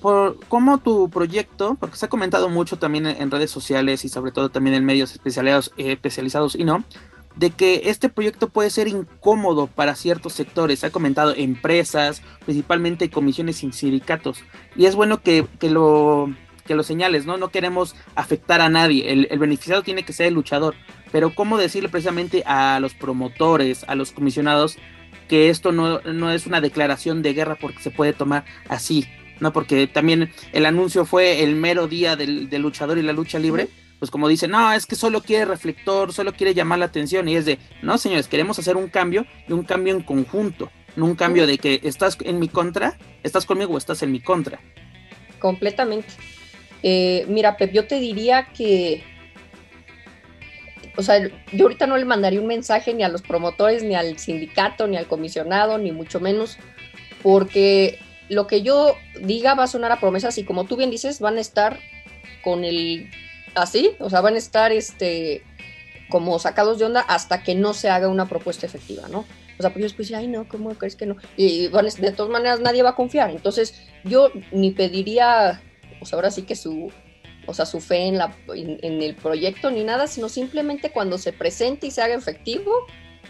Por, 0.00 0.38
cómo 0.48 0.78
tu 0.78 1.08
proyecto, 1.08 1.76
porque 1.78 1.96
se 1.96 2.06
ha 2.06 2.08
comentado 2.08 2.48
mucho 2.48 2.78
también 2.78 3.06
en, 3.06 3.30
redes 3.30 3.50
sociales 3.50 4.04
y 4.04 4.08
sobre 4.08 4.32
todo 4.32 4.48
también 4.48 4.74
en 4.74 4.84
medios 4.84 5.12
especializados, 5.12 5.72
eh, 5.76 5.92
especializados 5.92 6.56
y 6.56 6.64
no, 6.64 6.82
de 7.36 7.50
que 7.50 7.82
este 7.84 8.08
proyecto 8.08 8.48
puede 8.48 8.70
ser 8.70 8.88
incómodo 8.88 9.68
para 9.68 9.94
ciertos 9.94 10.32
sectores. 10.32 10.80
Se 10.80 10.86
ha 10.86 10.90
comentado 10.90 11.32
empresas, 11.36 12.22
principalmente 12.44 13.10
comisiones 13.10 13.62
y 13.62 13.70
sindicatos. 13.70 14.40
Y 14.74 14.86
es 14.86 14.96
bueno 14.96 15.22
que, 15.22 15.46
que 15.60 15.70
lo, 15.70 16.28
que 16.66 16.74
lo 16.74 16.82
señales, 16.82 17.26
¿no? 17.26 17.36
No 17.36 17.50
queremos 17.50 17.94
afectar 18.16 18.60
a 18.60 18.68
nadie. 18.68 19.12
El, 19.12 19.28
el, 19.30 19.38
beneficiado 19.38 19.82
tiene 19.82 20.04
que 20.04 20.12
ser 20.12 20.26
el 20.26 20.34
luchador. 20.34 20.74
pero 21.12 21.32
cómo 21.34 21.56
decirle 21.56 21.88
precisamente 21.88 22.42
a 22.46 22.80
los 22.80 22.94
promotores, 22.94 23.84
a 23.86 23.94
los 23.94 24.10
comisionados, 24.10 24.76
que 25.28 25.50
esto 25.50 25.72
no, 25.72 26.00
no 26.00 26.32
es 26.32 26.46
una 26.46 26.60
declaración 26.60 27.22
de 27.22 27.34
guerra 27.34 27.56
porque 27.60 27.80
se 27.80 27.90
puede 27.90 28.12
tomar 28.12 28.44
así, 28.68 29.06
¿no? 29.40 29.52
Porque 29.52 29.86
también 29.86 30.30
el 30.52 30.66
anuncio 30.66 31.04
fue 31.04 31.42
el 31.42 31.54
mero 31.54 31.86
día 31.86 32.16
del, 32.16 32.48
luchador 32.50 32.98
y 32.98 33.02
la 33.02 33.12
lucha 33.12 33.38
libre. 33.38 33.68
Pues 33.98 34.10
como 34.10 34.28
dicen, 34.28 34.52
no, 34.52 34.72
es 34.72 34.86
que 34.86 34.94
solo 34.94 35.22
quiere 35.22 35.44
reflector, 35.44 36.12
solo 36.12 36.32
quiere 36.32 36.54
llamar 36.54 36.78
la 36.78 36.84
atención. 36.84 37.28
Y 37.28 37.36
es 37.36 37.44
de, 37.44 37.58
no, 37.82 37.98
señores, 37.98 38.28
queremos 38.28 38.58
hacer 38.58 38.76
un 38.76 38.88
cambio 38.88 39.26
y 39.48 39.52
un 39.52 39.64
cambio 39.64 39.94
en 39.94 40.02
conjunto, 40.02 40.70
no 40.94 41.04
un 41.04 41.16
cambio 41.16 41.46
de 41.46 41.58
que 41.58 41.80
estás 41.82 42.16
en 42.22 42.38
mi 42.38 42.48
contra, 42.48 42.96
estás 43.24 43.44
conmigo 43.44 43.74
o 43.74 43.78
estás 43.78 44.02
en 44.02 44.12
mi 44.12 44.20
contra. 44.20 44.60
Completamente. 45.40 46.08
Eh, 46.84 47.26
mira, 47.28 47.56
Pep, 47.56 47.72
yo 47.72 47.86
te 47.88 47.98
diría 47.98 48.48
que 48.56 49.02
o 50.98 51.02
sea, 51.02 51.30
yo 51.52 51.64
ahorita 51.64 51.86
no 51.86 51.96
le 51.96 52.04
mandaría 52.04 52.40
un 52.40 52.48
mensaje 52.48 52.92
ni 52.92 53.04
a 53.04 53.08
los 53.08 53.22
promotores, 53.22 53.84
ni 53.84 53.94
al 53.94 54.18
sindicato, 54.18 54.88
ni 54.88 54.96
al 54.96 55.06
comisionado, 55.06 55.78
ni 55.78 55.92
mucho 55.92 56.18
menos, 56.18 56.58
porque 57.22 58.00
lo 58.28 58.48
que 58.48 58.62
yo 58.62 58.96
diga 59.22 59.54
va 59.54 59.62
a 59.62 59.68
sonar 59.68 59.92
a 59.92 60.00
promesas 60.00 60.36
y 60.38 60.44
como 60.44 60.64
tú 60.64 60.76
bien 60.76 60.90
dices, 60.90 61.20
van 61.20 61.38
a 61.38 61.40
estar 61.40 61.78
con 62.42 62.64
el 62.64 63.08
así, 63.54 63.92
o 64.00 64.10
sea, 64.10 64.22
van 64.22 64.34
a 64.34 64.38
estar 64.38 64.72
este 64.72 65.44
como 66.10 66.36
sacados 66.40 66.80
de 66.80 66.86
onda 66.86 67.02
hasta 67.02 67.44
que 67.44 67.54
no 67.54 67.74
se 67.74 67.90
haga 67.90 68.08
una 68.08 68.28
propuesta 68.28 68.66
efectiva, 68.66 69.06
¿no? 69.08 69.24
O 69.56 69.62
sea, 69.62 69.72
pues 69.72 69.84
después 69.84 70.12
ay, 70.12 70.26
no, 70.26 70.48
¿cómo 70.48 70.70
crees 70.74 70.96
que 70.96 71.06
no? 71.06 71.16
Y 71.36 71.68
van, 71.68 71.86
de 71.86 72.10
todas 72.10 72.32
maneras 72.32 72.58
nadie 72.58 72.82
va 72.82 72.90
a 72.90 72.96
confiar. 72.96 73.30
Entonces, 73.30 73.86
yo 74.02 74.32
ni 74.50 74.72
pediría, 74.72 75.62
pues 76.00 76.12
ahora 76.12 76.32
sí 76.32 76.42
que 76.42 76.56
su, 76.56 76.90
o 77.48 77.54
sea, 77.54 77.64
su 77.64 77.80
fe 77.80 78.06
en, 78.06 78.18
la, 78.18 78.36
en, 78.54 79.02
el 79.02 79.14
proyecto 79.14 79.70
ni 79.70 79.82
nada, 79.82 80.06
sino 80.06 80.28
simplemente 80.28 80.90
cuando 80.90 81.16
se 81.16 81.32
presente 81.32 81.86
y 81.86 81.90
se 81.90 82.02
haga 82.02 82.14
efectivo, 82.14 82.70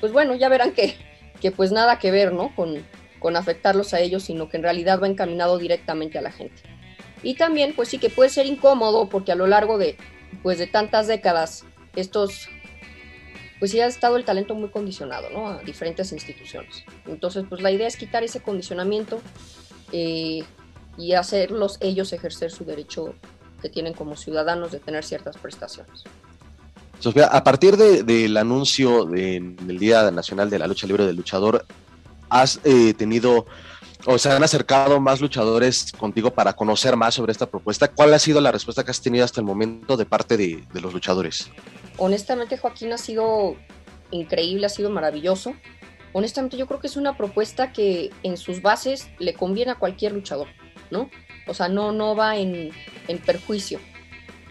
pues 0.00 0.12
bueno, 0.12 0.34
ya 0.34 0.48
verán 0.48 0.72
que, 0.72 0.96
que 1.40 1.52
pues 1.52 1.70
nada 1.70 2.00
que 2.00 2.10
ver, 2.10 2.32
¿no? 2.32 2.52
Con, 2.56 2.84
con 3.20 3.36
afectarlos 3.36 3.94
a 3.94 4.00
ellos, 4.00 4.24
sino 4.24 4.48
que 4.48 4.56
en 4.56 4.64
realidad 4.64 5.00
va 5.00 5.06
encaminado 5.06 5.56
directamente 5.56 6.18
a 6.18 6.22
la 6.22 6.32
gente. 6.32 6.60
Y 7.22 7.34
también, 7.34 7.74
pues 7.76 7.88
sí 7.90 7.98
que 7.98 8.10
puede 8.10 8.28
ser 8.28 8.46
incómodo 8.46 9.08
porque 9.08 9.30
a 9.30 9.36
lo 9.36 9.46
largo 9.46 9.78
de, 9.78 9.96
pues 10.42 10.58
de 10.58 10.66
tantas 10.66 11.06
décadas, 11.06 11.64
estos, 11.94 12.48
pues 13.60 13.70
sí 13.70 13.80
ha 13.80 13.86
estado 13.86 14.16
el 14.16 14.24
talento 14.24 14.56
muy 14.56 14.70
condicionado, 14.70 15.30
¿no? 15.30 15.48
A 15.48 15.58
diferentes 15.62 16.10
instituciones. 16.10 16.82
Entonces, 17.06 17.44
pues 17.48 17.62
la 17.62 17.70
idea 17.70 17.86
es 17.86 17.96
quitar 17.96 18.24
ese 18.24 18.40
condicionamiento 18.40 19.20
eh, 19.92 20.42
y 20.96 21.12
hacerlos 21.12 21.78
ellos 21.80 22.12
ejercer 22.12 22.50
su 22.50 22.64
derecho 22.64 23.14
que 23.60 23.68
tienen 23.68 23.94
como 23.94 24.16
ciudadanos 24.16 24.72
de 24.72 24.80
tener 24.80 25.04
ciertas 25.04 25.36
prestaciones. 25.36 26.04
Sofía, 26.98 27.26
a 27.26 27.44
partir 27.44 27.76
del 27.76 28.36
anuncio 28.36 29.04
del 29.04 29.78
Día 29.78 30.10
Nacional 30.10 30.50
de 30.50 30.58
la 30.58 30.66
Lucha 30.66 30.86
Libre 30.86 31.06
del 31.06 31.16
Luchador, 31.16 31.64
¿has 32.28 32.60
eh, 32.64 32.92
tenido 32.94 33.46
o 34.04 34.18
se 34.18 34.30
han 34.30 34.42
acercado 34.42 35.00
más 35.00 35.20
luchadores 35.20 35.92
contigo 35.92 36.30
para 36.30 36.54
conocer 36.54 36.96
más 36.96 37.14
sobre 37.14 37.32
esta 37.32 37.46
propuesta? 37.46 37.88
¿Cuál 37.88 38.14
ha 38.14 38.18
sido 38.18 38.40
la 38.40 38.52
respuesta 38.52 38.84
que 38.84 38.90
has 38.90 39.00
tenido 39.00 39.24
hasta 39.24 39.40
el 39.40 39.46
momento 39.46 39.96
de 39.96 40.06
parte 40.06 40.36
de, 40.36 40.64
de 40.72 40.80
los 40.80 40.92
luchadores? 40.92 41.50
Honestamente, 41.98 42.58
Joaquín 42.58 42.92
ha 42.92 42.98
sido 42.98 43.56
increíble, 44.10 44.66
ha 44.66 44.70
sido 44.70 44.90
maravilloso. 44.90 45.54
Honestamente, 46.12 46.56
yo 46.56 46.66
creo 46.66 46.80
que 46.80 46.86
es 46.86 46.96
una 46.96 47.16
propuesta 47.16 47.72
que 47.72 48.10
en 48.22 48.36
sus 48.36 48.62
bases 48.62 49.08
le 49.18 49.34
conviene 49.34 49.72
a 49.72 49.74
cualquier 49.74 50.12
luchador, 50.12 50.48
¿no? 50.90 51.10
O 51.48 51.54
sea, 51.54 51.68
no, 51.68 51.92
no 51.92 52.14
va 52.14 52.36
en, 52.36 52.70
perjuicio 53.24 53.80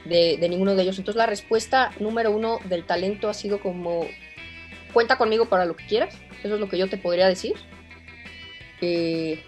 de, 0.05 0.38
ninguno 0.49 0.75
de 0.75 0.83
ellos. 0.83 0.97
Entonces 0.97 1.17
la 1.17 1.25
respuesta 1.25 1.91
número 1.99 2.31
uno 2.31 2.60
del 2.65 2.86
talento 2.86 3.29
ha 3.29 3.33
sido 3.33 3.60
como, 3.60 4.05
cuenta 4.93 5.17
conmigo 5.17 5.45
para 5.45 5.65
lo 5.65 5.75
que 5.75 5.86
quieras. 5.86 6.15
Eso 6.43 6.55
es 6.55 6.60
lo 6.60 6.69
que 6.69 6.77
yo 6.77 6.89
te 6.89 6.97
podría 6.97 7.27
decir. 7.27 7.53
Eh, 8.81 9.43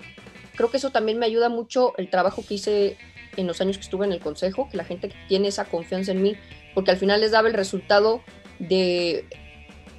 creo 0.55 0.69
que 0.71 0.77
eso 0.77 0.91
también 0.91 1.19
me 1.19 1.25
ayuda 1.25 1.49
mucho 1.49 1.95
el 1.97 2.09
trabajo 2.09 2.43
que 2.47 2.55
hice 2.55 2.97
en 3.37 3.47
los 3.47 3.61
años 3.61 3.77
que 3.77 3.83
estuve 3.83 4.05
en 4.05 4.11
el 4.11 4.19
consejo, 4.19 4.67
que 4.69 4.77
la 4.77 4.83
gente 4.83 5.11
tiene 5.27 5.47
esa 5.47 5.65
confianza 5.65 6.11
en 6.11 6.21
mí, 6.21 6.35
porque 6.73 6.91
al 6.91 6.97
final 6.97 7.21
les 7.21 7.31
daba 7.31 7.47
el 7.47 7.53
resultado 7.53 8.23
de 8.59 9.25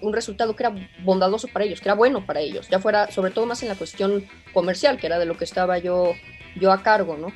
un 0.02 0.12
resultado 0.12 0.56
que 0.56 0.62
era 0.64 0.74
bondadoso 1.02 1.48
para 1.48 1.64
ellos, 1.64 1.80
que 1.80 1.88
era 1.88 1.94
bueno 1.94 2.24
para 2.24 2.40
ellos, 2.40 2.68
ya 2.68 2.78
fuera 2.78 3.10
sobre 3.10 3.30
todo 3.30 3.46
más 3.46 3.62
en 3.62 3.68
la 3.68 3.74
cuestión 3.74 4.26
comercial, 4.52 4.98
que 4.98 5.06
era 5.06 5.18
de 5.18 5.26
lo 5.26 5.36
que 5.36 5.44
estaba 5.44 5.78
yo 5.78 6.14
yo 6.56 6.72
a 6.72 6.82
cargo, 6.82 7.16
¿no? 7.16 7.32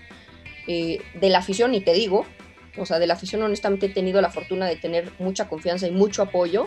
Eh, 0.67 1.01
de 1.15 1.29
la 1.29 1.39
afición, 1.39 1.75
y 1.75 1.81
te 1.81 1.93
digo, 1.93 2.27
o 2.77 2.87
sea, 2.87 2.99
de 2.99 3.07
la 3.07 3.15
afición 3.15 3.43
honestamente 3.43 3.87
he 3.87 3.91
tenido 3.91 4.21
la 4.21 4.31
fortuna 4.31 4.67
de 4.67 4.77
tener 4.77 5.11
mucha 5.19 5.49
confianza 5.49 5.87
y 5.87 5.91
mucho 5.91 6.23
apoyo, 6.23 6.67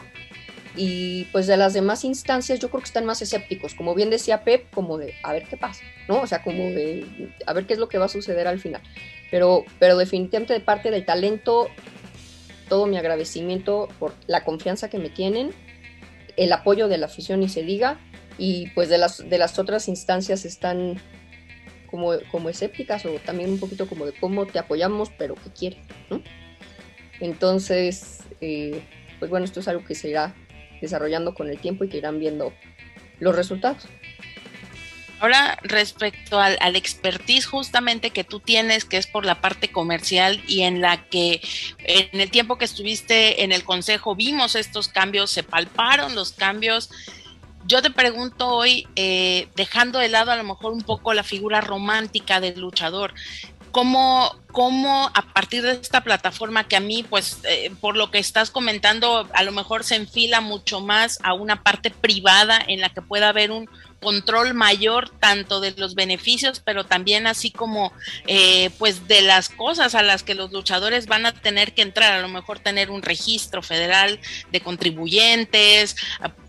y 0.76 1.26
pues 1.32 1.48
de 1.48 1.58
las 1.58 1.74
demás 1.74 2.04
instancias 2.06 2.60
yo 2.60 2.70
creo 2.70 2.82
que 2.82 2.88
están 2.88 3.06
más 3.06 3.22
escépticos, 3.22 3.74
como 3.74 3.96
bien 3.96 4.12
decía 4.12 4.44
Pep, 4.44 4.70
como 4.72 4.98
de 5.00 5.16
a 5.24 5.34
ver 5.34 5.46
qué 5.50 5.58
pasa, 5.58 5.84
¿no? 6.08 6.22
O 6.22 6.28
sea, 6.28 6.44
como 6.44 6.64
de 6.66 7.06
a 7.48 7.54
ver 7.54 7.66
qué 7.66 7.74
es 7.74 7.80
lo 7.80 7.90
que 7.90 7.98
va 7.98 8.06
a 8.06 8.10
suceder 8.10 8.48
al 8.48 8.60
final. 8.60 8.82
Pero, 9.32 9.66
pero 9.80 9.98
definitivamente 9.98 10.54
de 10.54 10.60
parte 10.60 10.92
del 10.92 11.04
talento, 11.04 11.68
todo 12.70 12.86
mi 12.86 12.98
agradecimiento 12.98 13.90
por 14.00 14.14
la 14.28 14.44
confianza 14.44 14.90
que 14.90 15.00
me 15.00 15.10
tienen, 15.10 15.52
el 16.38 16.54
apoyo 16.54 16.88
de 16.88 17.00
la 17.00 17.08
afición 17.08 17.42
y 17.42 17.50
se 17.50 17.64
diga, 17.64 18.00
y 18.38 18.70
pues 18.76 18.88
de 18.88 19.00
las, 19.00 19.28
de 19.28 19.38
las 19.40 19.58
otras 19.58 19.88
instancias 19.88 20.46
están 20.46 21.02
como, 21.90 22.14
como 22.32 22.50
escépticas 22.50 23.06
o 23.06 23.14
también 23.26 23.50
un 23.50 23.60
poquito 23.60 23.88
como 23.88 24.06
de 24.06 24.14
cómo 24.14 24.46
te 24.46 24.60
apoyamos, 24.60 25.10
pero 25.18 25.36
qué 25.36 25.50
quieres, 25.52 25.86
¿no? 26.10 26.22
Entonces, 27.20 28.20
eh, 28.42 28.82
pues 29.20 29.32
bueno, 29.32 29.46
esto 29.46 29.60
es 29.60 29.68
algo 29.68 29.84
que 29.86 29.96
se 29.96 30.10
irá 30.10 30.36
desarrollando 30.82 31.34
con 31.34 31.50
el 31.50 31.60
tiempo 31.60 31.84
y 31.84 31.90
que 31.90 31.98
irán 31.98 32.20
viendo 32.20 32.54
los 33.20 33.36
resultados. 33.36 33.88
Ahora, 35.20 35.58
respecto 35.64 36.40
al, 36.40 36.58
al, 36.62 36.76
expertise 36.76 37.48
justamente 37.48 38.12
que 38.12 38.24
tú 38.24 38.40
tienes, 38.40 38.86
que 38.86 38.98
es 38.98 39.08
por 39.08 39.26
la 39.26 39.42
parte 39.42 39.72
comercial 39.72 40.44
y 40.48 40.62
en 40.62 40.80
la 40.80 41.10
que 41.10 41.42
en 41.80 42.22
el 42.22 42.30
tiempo 42.30 42.60
que 42.60 42.66
estuviste 42.66 43.44
en 43.44 43.52
el 43.52 43.64
consejo 43.64 44.16
vimos 44.16 44.56
estos 44.56 44.90
cambios, 44.90 45.32
se 45.32 45.42
palparon 45.42 46.14
los 46.14 46.34
cambios 46.34 46.92
yo 47.68 47.82
te 47.82 47.92
pregunto 47.92 48.48
hoy, 48.48 48.88
eh, 48.96 49.50
dejando 49.56 50.00
de 50.00 50.08
lado 50.08 50.32
a 50.32 50.36
lo 50.36 50.44
mejor 50.44 50.72
un 50.72 50.82
poco 50.82 51.14
la 51.14 51.24
figura 51.24 51.62
romántica 51.62 52.40
del 52.40 52.60
luchador, 52.60 53.14
¿cómo, 53.72 54.36
cómo 54.52 55.12
a 55.14 55.22
partir 55.34 55.64
de 55.64 55.74
esta 55.74 56.02
plataforma 56.02 56.68
que 56.68 56.78
a 56.78 56.80
mí, 56.80 57.04
pues, 57.04 57.40
eh, 57.44 57.72
por 57.82 57.98
lo 57.98 58.10
que 58.10 58.20
estás 58.20 58.52
comentando, 58.52 59.28
a 59.34 59.44
lo 59.44 59.52
mejor 59.52 59.84
se 59.84 59.96
enfila 59.96 60.42
mucho 60.42 60.80
más 60.80 61.20
a 61.24 61.34
una 61.34 61.62
parte 61.62 61.92
privada 61.92 62.60
en 62.68 62.80
la 62.80 62.90
que 62.90 63.02
pueda 63.02 63.30
haber 63.30 63.52
un 63.52 63.70
control 64.02 64.54
mayor 64.54 65.10
tanto 65.10 65.60
de 65.60 65.72
los 65.72 65.96
beneficios, 65.96 66.62
pero 66.64 66.86
también 66.86 67.28
así 67.28 67.52
como 67.52 67.92
eh, 68.28 68.70
pues 68.78 69.08
de 69.08 69.22
las 69.22 69.50
cosas 69.50 69.96
a 69.96 70.04
las 70.04 70.24
que 70.24 70.36
los 70.36 70.52
luchadores 70.52 71.08
van 71.08 71.26
a 71.26 71.34
tener 71.34 71.74
que 71.74 71.82
entrar, 71.82 72.14
a 72.14 72.22
lo 72.22 72.28
mejor 72.28 72.60
tener 72.60 72.92
un 72.92 73.02
registro 73.02 73.62
federal 73.62 74.20
de 74.52 74.62
contribuyentes, 74.62 75.96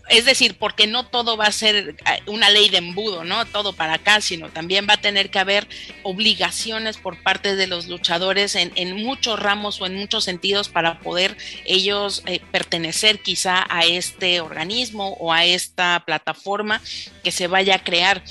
es 0.09 0.25
decir, 0.25 0.57
porque 0.57 0.87
no 0.87 1.05
todo 1.05 1.37
va 1.37 1.45
a 1.45 1.51
ser 1.51 1.75
eh, 1.75 1.95
una 2.25 2.49
ley 2.49 2.69
de 2.69 2.79
embudo, 2.79 3.23
¿no? 3.23 3.45
Todo 3.45 3.73
para 3.73 3.93
acá, 3.93 4.21
sino 4.21 4.49
también 4.49 4.87
va 4.89 4.95
a 4.95 5.01
tener 5.01 5.29
que 5.29 5.39
haber 5.39 5.67
obligaciones 6.03 6.97
por 6.97 7.21
parte 7.21 7.55
de 7.55 7.67
los 7.67 7.87
luchadores 7.87 8.55
en, 8.55 8.73
muchos 8.97 9.39
ramos 9.39 9.79
o 9.81 9.85
en 9.85 9.95
muchos 9.95 10.23
sentidos 10.23 10.67
para 10.67 10.99
poder 10.99 11.37
ellos 11.65 12.23
eh, 12.25 12.41
pertenecer 12.51 13.21
quizá 13.21 13.65
a 13.69 13.85
este 13.85 14.41
organismo 14.41 15.15
o 15.19 15.31
a 15.31 15.45
esta 15.45 16.03
plataforma 16.05 16.81
que 17.23 17.31
se 17.31 17.47
vaya 17.47 17.75
a 17.75 17.83
crear. 17.83 18.23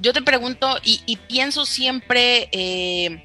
Yo 0.00 0.12
te 0.12 0.22
pregunto 0.22 0.78
y, 0.82 1.18
pienso 1.28 1.66
siempre... 1.66 2.48
Eh, 2.52 3.22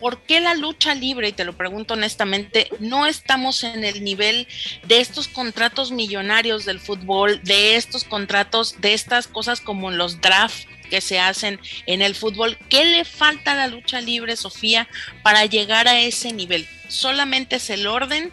¿por 0.00 0.22
qué 0.22 0.40
la 0.40 0.54
lucha 0.54 0.94
libre, 0.94 1.28
y 1.28 1.32
te 1.32 1.44
lo 1.44 1.56
pregunto 1.56 1.94
honestamente, 1.94 2.68
no 2.80 3.06
estamos 3.06 3.64
en 3.64 3.84
el 3.84 4.02
nivel 4.04 4.46
de 4.86 5.00
estos 5.00 5.28
contratos 5.28 5.92
millonarios 5.92 6.64
del 6.64 6.80
fútbol, 6.80 7.42
de 7.42 7.76
estos 7.76 8.04
contratos, 8.04 8.80
de 8.80 8.94
estas 8.94 9.26
cosas 9.26 9.60
como 9.60 9.90
los 9.90 10.20
drafts 10.20 10.66
que 10.88 11.00
se 11.00 11.20
hacen 11.20 11.60
en 11.86 12.02
el 12.02 12.14
fútbol? 12.14 12.58
¿Qué 12.68 12.84
le 12.84 13.04
falta 13.04 13.52
a 13.52 13.56
la 13.56 13.66
lucha 13.66 14.00
libre, 14.00 14.36
Sofía, 14.36 14.88
para 15.22 15.44
llegar 15.44 15.86
a 15.86 16.00
ese 16.00 16.32
nivel? 16.32 16.66
¿Solamente 16.88 17.56
es 17.56 17.70
el 17.70 17.86
orden 17.86 18.32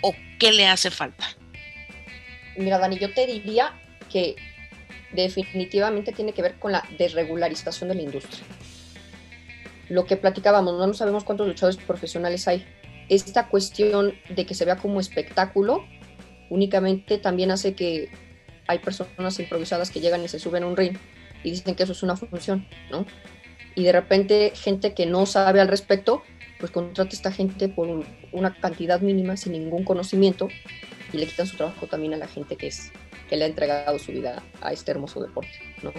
o 0.00 0.14
qué 0.38 0.52
le 0.52 0.66
hace 0.66 0.90
falta? 0.90 1.36
Mira, 2.56 2.78
Dani, 2.78 2.98
yo 2.98 3.12
te 3.14 3.26
diría 3.26 3.72
que 4.10 4.36
definitivamente 5.12 6.12
tiene 6.12 6.32
que 6.32 6.42
ver 6.42 6.58
con 6.58 6.72
la 6.72 6.84
desregularización 6.98 7.88
de 7.88 7.94
la 7.94 8.02
industria 8.02 8.44
lo 9.90 10.06
que 10.06 10.16
platicábamos, 10.16 10.74
no 10.74 10.94
sabemos 10.94 11.24
cuántos 11.24 11.46
luchadores 11.48 11.76
profesionales 11.76 12.46
hay. 12.48 12.64
Esta 13.08 13.48
cuestión 13.48 14.14
de 14.34 14.46
que 14.46 14.54
se 14.54 14.64
vea 14.64 14.76
como 14.76 15.00
espectáculo 15.00 15.84
únicamente 16.48 17.18
también 17.18 17.50
hace 17.50 17.74
que 17.74 18.08
hay 18.68 18.78
personas 18.78 19.38
improvisadas 19.40 19.90
que 19.90 20.00
llegan 20.00 20.24
y 20.24 20.28
se 20.28 20.38
suben 20.38 20.62
a 20.62 20.66
un 20.66 20.76
ring 20.76 20.96
y 21.42 21.50
dicen 21.50 21.74
que 21.74 21.82
eso 21.82 21.92
es 21.92 22.02
una 22.04 22.16
función, 22.16 22.66
¿no? 22.90 23.04
Y 23.74 23.82
de 23.82 23.92
repente 23.92 24.52
gente 24.54 24.94
que 24.94 25.06
no 25.06 25.26
sabe 25.26 25.60
al 25.60 25.68
respecto, 25.68 26.22
pues 26.60 26.70
contrata 26.70 27.10
a 27.10 27.14
esta 27.14 27.32
gente 27.32 27.68
por 27.68 28.04
una 28.30 28.54
cantidad 28.60 29.00
mínima 29.00 29.36
sin 29.36 29.52
ningún 29.52 29.84
conocimiento 29.84 30.48
y 31.12 31.18
le 31.18 31.26
quitan 31.26 31.46
su 31.46 31.56
trabajo 31.56 31.86
también 31.86 32.14
a 32.14 32.16
la 32.16 32.28
gente 32.28 32.56
que, 32.56 32.68
es, 32.68 32.92
que 33.28 33.36
le 33.36 33.44
ha 33.44 33.48
entregado 33.48 33.98
su 33.98 34.12
vida 34.12 34.42
a 34.60 34.72
este 34.72 34.92
hermoso 34.92 35.20
deporte, 35.20 35.58
¿no? 35.82 35.92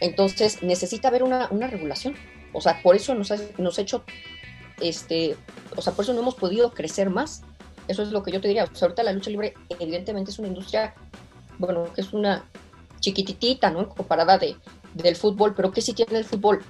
Entonces 0.00 0.62
necesita 0.62 1.08
haber 1.08 1.24
una, 1.24 1.48
una 1.50 1.66
regulación. 1.66 2.14
O 2.52 2.60
sea, 2.60 2.82
por 2.82 2.96
eso 2.96 3.14
nos 3.14 3.30
ha, 3.30 3.36
nos 3.58 3.78
hecho, 3.78 4.04
este, 4.80 5.36
o 5.76 5.82
sea, 5.82 5.92
por 5.92 6.04
eso 6.04 6.12
no 6.12 6.20
hemos 6.20 6.34
podido 6.34 6.72
crecer 6.72 7.10
más. 7.10 7.42
Eso 7.88 8.02
es 8.02 8.10
lo 8.10 8.22
que 8.22 8.32
yo 8.32 8.40
te 8.40 8.48
diría. 8.48 8.64
O 8.64 8.74
sea, 8.74 8.86
ahorita 8.86 9.02
la 9.02 9.12
lucha 9.12 9.30
libre 9.30 9.54
evidentemente 9.78 10.30
es 10.30 10.38
una 10.38 10.48
industria, 10.48 10.94
bueno, 11.58 11.92
que 11.94 12.00
es 12.00 12.12
una 12.12 12.44
chiquititita, 13.00 13.70
¿no? 13.70 13.88
Comparada 13.88 14.38
de, 14.38 14.56
del 14.94 15.16
fútbol, 15.16 15.54
pero 15.54 15.70
que 15.70 15.80
sí 15.80 15.92
tiene 15.92 16.18
el 16.18 16.24
fútbol 16.24 16.62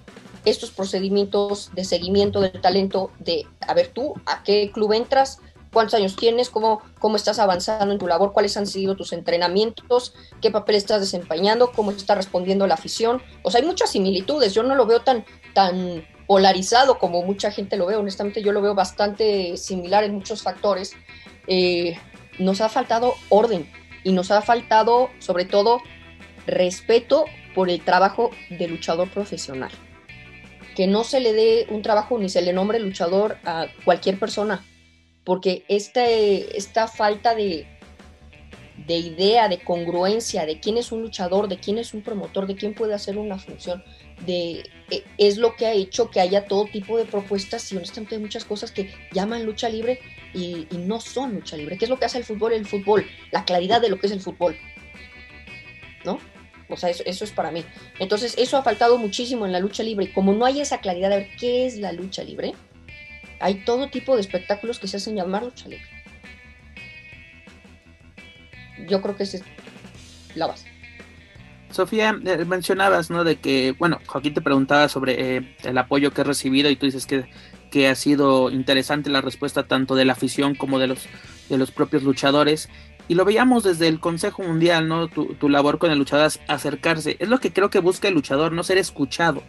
estos 0.44 0.70
procedimientos 0.70 1.70
de 1.74 1.84
seguimiento 1.84 2.40
del 2.40 2.60
talento, 2.60 3.10
de, 3.18 3.46
a 3.60 3.74
ver 3.74 3.88
tú, 3.88 4.14
a 4.26 4.42
qué 4.44 4.70
club 4.72 4.92
entras, 4.92 5.40
cuántos 5.72 5.94
años 5.94 6.16
tienes, 6.16 6.50
cómo, 6.50 6.82
cómo 6.98 7.16
estás 7.16 7.38
avanzando 7.38 7.92
en 7.92 7.98
tu 7.98 8.06
labor, 8.06 8.32
cuáles 8.32 8.56
han 8.56 8.66
sido 8.66 8.96
tus 8.96 9.12
entrenamientos, 9.12 10.14
qué 10.40 10.50
papel 10.50 10.76
estás 10.76 11.00
desempeñando, 11.00 11.72
cómo 11.72 11.90
está 11.90 12.14
respondiendo 12.14 12.66
la 12.66 12.74
afición. 12.74 13.22
O 13.42 13.50
sea, 13.50 13.60
hay 13.60 13.66
muchas 13.66 13.90
similitudes, 13.90 14.54
yo 14.54 14.62
no 14.62 14.74
lo 14.74 14.86
veo 14.86 15.00
tan, 15.00 15.24
tan 15.54 16.06
polarizado 16.26 16.98
como 16.98 17.22
mucha 17.22 17.50
gente 17.50 17.76
lo 17.76 17.86
ve, 17.86 17.96
honestamente 17.96 18.42
yo 18.42 18.52
lo 18.52 18.60
veo 18.60 18.74
bastante 18.74 19.56
similar 19.56 20.04
en 20.04 20.14
muchos 20.14 20.42
factores. 20.42 20.94
Eh, 21.46 21.96
nos 22.38 22.60
ha 22.60 22.68
faltado 22.68 23.14
orden 23.28 23.70
y 24.04 24.12
nos 24.12 24.30
ha 24.30 24.42
faltado 24.42 25.10
sobre 25.18 25.44
todo 25.44 25.80
respeto 26.46 27.24
por 27.54 27.70
el 27.70 27.82
trabajo 27.82 28.30
de 28.50 28.68
luchador 28.68 29.10
profesional. 29.10 29.70
Que 30.74 30.86
no 30.86 31.04
se 31.04 31.20
le 31.20 31.32
dé 31.32 31.66
un 31.70 31.82
trabajo 31.82 32.18
ni 32.18 32.28
se 32.28 32.42
le 32.42 32.52
nombre 32.52 32.78
luchador 32.78 33.38
a 33.44 33.66
cualquier 33.84 34.18
persona, 34.18 34.62
porque 35.26 35.64
este, 35.66 36.56
esta 36.56 36.86
falta 36.86 37.34
de, 37.34 37.66
de 38.86 38.96
idea, 38.96 39.48
de 39.48 39.58
congruencia, 39.58 40.46
de 40.46 40.60
quién 40.60 40.76
es 40.76 40.92
un 40.92 41.02
luchador, 41.02 41.48
de 41.48 41.58
quién 41.58 41.78
es 41.78 41.94
un 41.94 42.02
promotor, 42.02 42.46
de 42.46 42.54
quién 42.54 42.74
puede 42.74 42.94
hacer 42.94 43.18
una 43.18 43.36
función, 43.36 43.82
de, 44.24 44.70
e, 44.88 45.02
es 45.18 45.36
lo 45.36 45.56
que 45.56 45.66
ha 45.66 45.72
hecho 45.72 46.10
que 46.10 46.20
haya 46.20 46.46
todo 46.46 46.66
tipo 46.66 46.96
de 46.96 47.06
propuestas 47.06 47.72
y 47.72 47.76
honestamente 47.76 48.14
hay 48.14 48.20
muchas 48.20 48.44
cosas 48.44 48.70
que 48.70 48.94
llaman 49.12 49.44
lucha 49.44 49.68
libre 49.68 49.98
y, 50.32 50.68
no 50.78 51.00
son 51.00 51.34
lucha 51.34 51.56
libre. 51.56 51.76
¿Qué 51.76 51.86
es 51.86 51.90
lo 51.90 51.98
que 51.98 52.04
hace 52.04 52.18
el 52.18 52.24
fútbol? 52.24 52.52
El 52.52 52.64
fútbol, 52.64 53.04
la 53.32 53.44
claridad 53.44 53.80
de 53.80 53.88
lo 53.88 53.98
que 53.98 54.06
es 54.06 54.12
el 54.12 54.20
fútbol. 54.20 54.56
¿No? 56.04 56.20
O 56.68 56.76
sea, 56.76 56.90
eso, 56.90 57.02
es 57.04 57.32
para 57.32 57.50
mí. 57.50 57.64
Entonces, 57.98 58.34
eso 58.38 58.56
ha 58.56 58.62
faltado 58.62 58.96
muchísimo 58.96 59.44
en 59.44 59.50
la 59.50 59.58
lucha 59.58 59.82
libre. 59.82 60.04
Y 60.04 60.12
como 60.12 60.32
no 60.34 60.44
hay 60.44 60.60
esa 60.60 60.78
claridad 60.78 61.10
de 61.10 61.16
ver 61.16 61.28
qué 61.36 61.66
es 61.66 61.78
la 61.78 61.92
lucha 61.92 62.22
libre, 62.22 62.54
hay 63.40 63.64
todo 63.64 63.88
tipo 63.88 64.14
de 64.14 64.20
espectáculos 64.20 64.78
que 64.78 64.88
se 64.88 64.96
hacen 64.96 65.16
llamar 65.16 65.44
lucha. 65.44 65.66
Yo 68.88 69.02
creo 69.02 69.16
que 69.16 69.22
esa 69.22 69.38
es 69.38 69.44
la 70.34 70.46
base. 70.46 70.68
Sofía, 71.70 72.18
eh, 72.24 72.44
mencionabas, 72.44 73.10
¿no? 73.10 73.24
De 73.24 73.36
que, 73.36 73.74
bueno, 73.78 74.00
Joaquín 74.06 74.34
te 74.34 74.40
preguntaba 74.40 74.88
sobre 74.88 75.36
eh, 75.36 75.56
el 75.64 75.76
apoyo 75.78 76.12
que 76.12 76.20
has 76.20 76.26
recibido 76.26 76.70
y 76.70 76.76
tú 76.76 76.86
dices 76.86 77.06
que, 77.06 77.26
que 77.70 77.88
ha 77.88 77.94
sido 77.94 78.50
interesante 78.50 79.10
la 79.10 79.20
respuesta 79.20 79.64
tanto 79.64 79.94
de 79.94 80.04
la 80.04 80.12
afición 80.12 80.54
como 80.54 80.78
de 80.78 80.86
los, 80.86 81.06
de 81.48 81.58
los 81.58 81.70
propios 81.72 82.02
luchadores 82.02 82.68
y 83.08 83.14
lo 83.14 83.24
veíamos 83.24 83.62
desde 83.62 83.88
el 83.88 84.00
Consejo 84.00 84.42
Mundial, 84.42 84.88
¿no? 84.88 85.08
Tu, 85.08 85.48
labor 85.48 85.78
con 85.78 85.90
el 85.90 85.98
luchador 85.98 86.26
es 86.26 86.40
acercarse. 86.48 87.16
Es 87.20 87.28
lo 87.28 87.38
que 87.38 87.52
creo 87.52 87.70
que 87.70 87.78
busca 87.78 88.08
el 88.08 88.14
luchador, 88.14 88.52
no 88.52 88.64
ser 88.64 88.78
escuchado. 88.78 89.42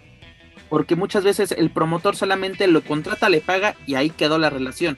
Porque 0.70 0.96
muchas 0.96 1.24
veces 1.24 1.52
el 1.52 1.70
promotor 1.70 2.16
solamente 2.16 2.68
lo 2.68 2.84
contrata, 2.84 3.30
le 3.30 3.42
paga 3.42 3.76
y 3.86 3.96
ahí 3.96 4.10
quedó 4.10 4.38
la 4.38 4.50
relación. 4.50 4.98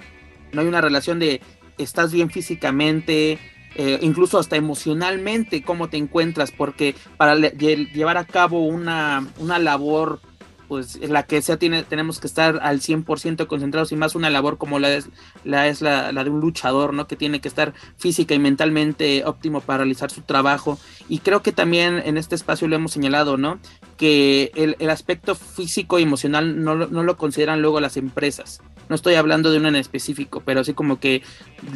No 0.51 0.61
hay 0.61 0.67
una 0.67 0.81
relación 0.81 1.19
de 1.19 1.41
estás 1.77 2.11
bien 2.11 2.29
físicamente, 2.29 3.39
eh, 3.75 3.99
incluso 4.01 4.39
hasta 4.39 4.55
emocionalmente, 4.55 5.61
cómo 5.61 5.89
te 5.89 5.97
encuentras, 5.97 6.51
porque 6.51 6.95
para 7.17 7.35
llevar 7.35 8.17
a 8.17 8.25
cabo 8.25 8.65
una, 8.65 9.27
una 9.37 9.59
labor 9.59 10.21
pues 10.69 10.99
la 11.01 11.23
que 11.23 11.41
sea 11.41 11.57
tiene, 11.57 11.81
tenemos 11.81 12.19
que 12.19 12.27
estar 12.27 12.59
al 12.61 12.79
100% 12.79 13.47
concentrados 13.47 13.91
y 13.91 13.95
más 13.95 14.13
una 14.13 14.29
labor 14.29 14.59
como 14.59 14.77
la 14.77 14.93
es, 14.93 15.09
la, 15.43 15.67
es 15.67 15.81
la, 15.81 16.11
de 16.11 16.29
un 16.29 16.39
luchador, 16.39 16.93
¿no? 16.93 17.07
Que 17.07 17.15
tiene 17.15 17.41
que 17.41 17.47
estar 17.47 17.73
física 17.97 18.35
y 18.35 18.39
mentalmente 18.39 19.25
óptimo 19.25 19.61
para 19.61 19.79
realizar 19.79 20.11
su 20.11 20.21
trabajo. 20.21 20.77
Y 21.09 21.19
creo 21.19 21.41
que 21.41 21.51
también 21.51 21.99
en 22.05 22.17
este 22.17 22.35
espacio 22.35 22.67
lo 22.67 22.75
hemos 22.75 22.91
señalado, 22.91 23.35
¿no? 23.35 23.59
Que 23.97 24.51
el, 24.53 24.89
aspecto 24.91 25.33
físico 25.33 25.97
y 25.97 26.03
emocional 26.03 26.63
no, 26.63 26.75
no 26.75 27.03
lo 27.03 27.17
consideran 27.17 27.63
luego 27.63 27.79
las 27.79 27.97
empresas. 27.97 28.61
No 28.89 28.95
estoy 28.95 29.15
hablando 29.15 29.49
de 29.49 29.57
uno 29.57 29.69
en 29.69 29.75
específico, 29.75 30.43
pero 30.45 30.59
así 30.59 30.75
como 30.75 30.99
que 30.99 31.23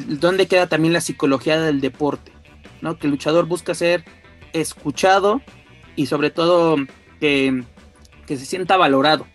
dónde 0.07 0.45
queda 0.45 0.67
también 0.67 0.93
la 0.93 1.01
psicología 1.01 1.59
del 1.59 1.81
deporte, 1.81 2.31
¿no? 2.81 2.99
Que 2.99 3.07
el 3.07 3.11
luchador 3.11 3.47
busca 3.47 3.73
ser 3.73 4.05
escuchado 4.53 5.41
y 5.95 6.05
sobre 6.05 6.29
todo 6.29 6.77
que 7.19 7.63
que 8.33 8.39
se 8.39 8.45
sienta 8.45 8.77
valorado. 8.77 9.27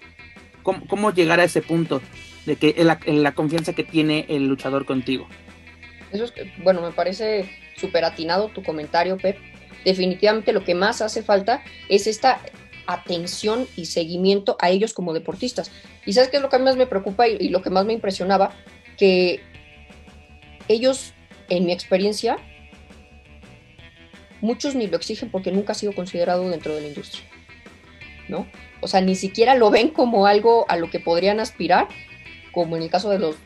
¿Cómo, 0.62 1.12
llegar 1.12 1.40
a 1.40 1.44
ese 1.44 1.62
punto 1.62 2.02
de 2.44 2.56
que 2.56 2.74
la, 2.84 2.98
la 3.06 3.32
confianza 3.32 3.72
que 3.72 3.84
tiene 3.84 4.26
el 4.28 4.46
luchador 4.46 4.84
contigo? 4.84 5.28
Eso 6.12 6.24
es, 6.24 6.32
bueno, 6.62 6.82
me 6.82 6.90
parece 6.90 7.48
súper 7.76 8.04
atinado 8.04 8.48
tu 8.48 8.62
comentario, 8.62 9.16
Pep. 9.16 9.38
Definitivamente 9.84 10.52
lo 10.52 10.64
que 10.64 10.74
más 10.74 11.00
hace 11.00 11.22
falta 11.22 11.62
es 11.88 12.06
esta 12.06 12.40
atención 12.86 13.66
y 13.76 13.86
seguimiento 13.86 14.56
a 14.60 14.68
ellos 14.68 14.92
como 14.92 15.14
deportistas. 15.14 15.70
Y 16.04 16.12
sabes 16.12 16.28
qué 16.28 16.36
es 16.38 16.42
lo 16.42 16.48
que 16.48 16.58
más 16.58 16.76
me 16.76 16.86
preocupa 16.86 17.28
y, 17.28 17.36
y 17.38 17.48
lo 17.50 17.62
que 17.62 17.70
más 17.70 17.86
me 17.86 17.92
impresionaba, 17.92 18.50
que 18.98 19.40
ellos, 20.66 21.14
en 21.48 21.64
mi 21.64 21.72
experiencia, 21.72 22.36
muchos 24.40 24.74
ni 24.74 24.86
lo 24.86 24.96
exigen 24.96 25.30
porque 25.30 25.52
nunca 25.52 25.72
ha 25.72 25.76
sido 25.76 25.92
considerado 25.92 26.48
dentro 26.50 26.74
de 26.74 26.82
la 26.82 26.88
industria, 26.88 27.24
¿no? 28.28 28.46
o 28.80 28.88
sea, 28.88 29.00
ni 29.00 29.14
siquiera 29.14 29.54
lo 29.54 29.70
ven 29.70 29.88
como 29.88 30.26
algo 30.26 30.66
a 30.68 30.76
lo 30.76 30.90
que 30.90 31.00
podrían 31.00 31.40
aspirar, 31.40 31.88
como 32.52 32.76
en 32.76 32.82
el 32.82 32.90
caso 32.90 33.10
de 33.10 33.18
los, 33.18 33.36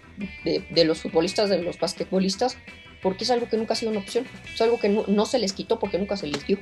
de, 0.44 0.84
los 0.84 1.00
futbolistas, 1.00 1.48
de 1.48 1.62
los 1.62 1.78
basquetbolistas, 1.78 2.56
porque 3.02 3.24
es 3.24 3.30
algo 3.30 3.48
que 3.48 3.56
nunca 3.56 3.72
ha 3.72 3.76
sido 3.76 3.90
una 3.90 4.00
opción, 4.00 4.26
es 4.52 4.60
algo 4.60 4.78
que 4.78 4.88
no, 4.88 5.26
se 5.26 5.38
les 5.38 5.52
quitó 5.52 5.78
porque 5.78 5.98
nunca 5.98 6.16
se 6.16 6.26
les 6.26 6.46
dio. 6.46 6.58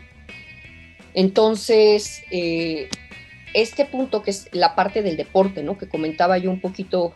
Entonces, 1.14 2.22
eh, 2.30 2.88
este 3.52 3.84
punto 3.84 4.22
que 4.22 4.30
es 4.30 4.48
la 4.52 4.74
parte 4.76 5.02
del 5.02 5.16
deporte, 5.16 5.62
¿no? 5.62 5.76
Que 5.76 5.88
comentaba 5.88 6.38
yo 6.38 6.50
un 6.50 6.60
poquito 6.60 7.14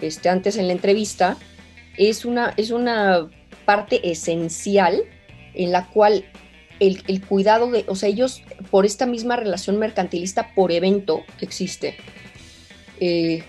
este, 0.00 0.30
antes 0.30 0.56
en 0.56 0.66
la 0.68 0.72
entrevista, 0.72 1.36
es 1.98 2.24
una, 2.24 2.54
es 2.56 2.70
una 2.70 3.30
parte 3.66 4.10
esencial 4.10 5.04
en 5.52 5.70
la 5.70 5.86
cual 5.86 6.24
el, 6.88 7.24
cuidado 7.26 7.70
de, 7.70 7.84
o 7.88 7.94
sea, 7.94 8.08
ellos 8.08 8.42
por 8.70 8.86
esta 8.86 9.06
misma 9.06 9.36
relación 9.36 9.78
mercantilista 9.78 10.54
por 10.54 10.72
evento 10.72 11.24
que 11.38 11.44
existe, 11.44 11.96
eh, 13.00 13.44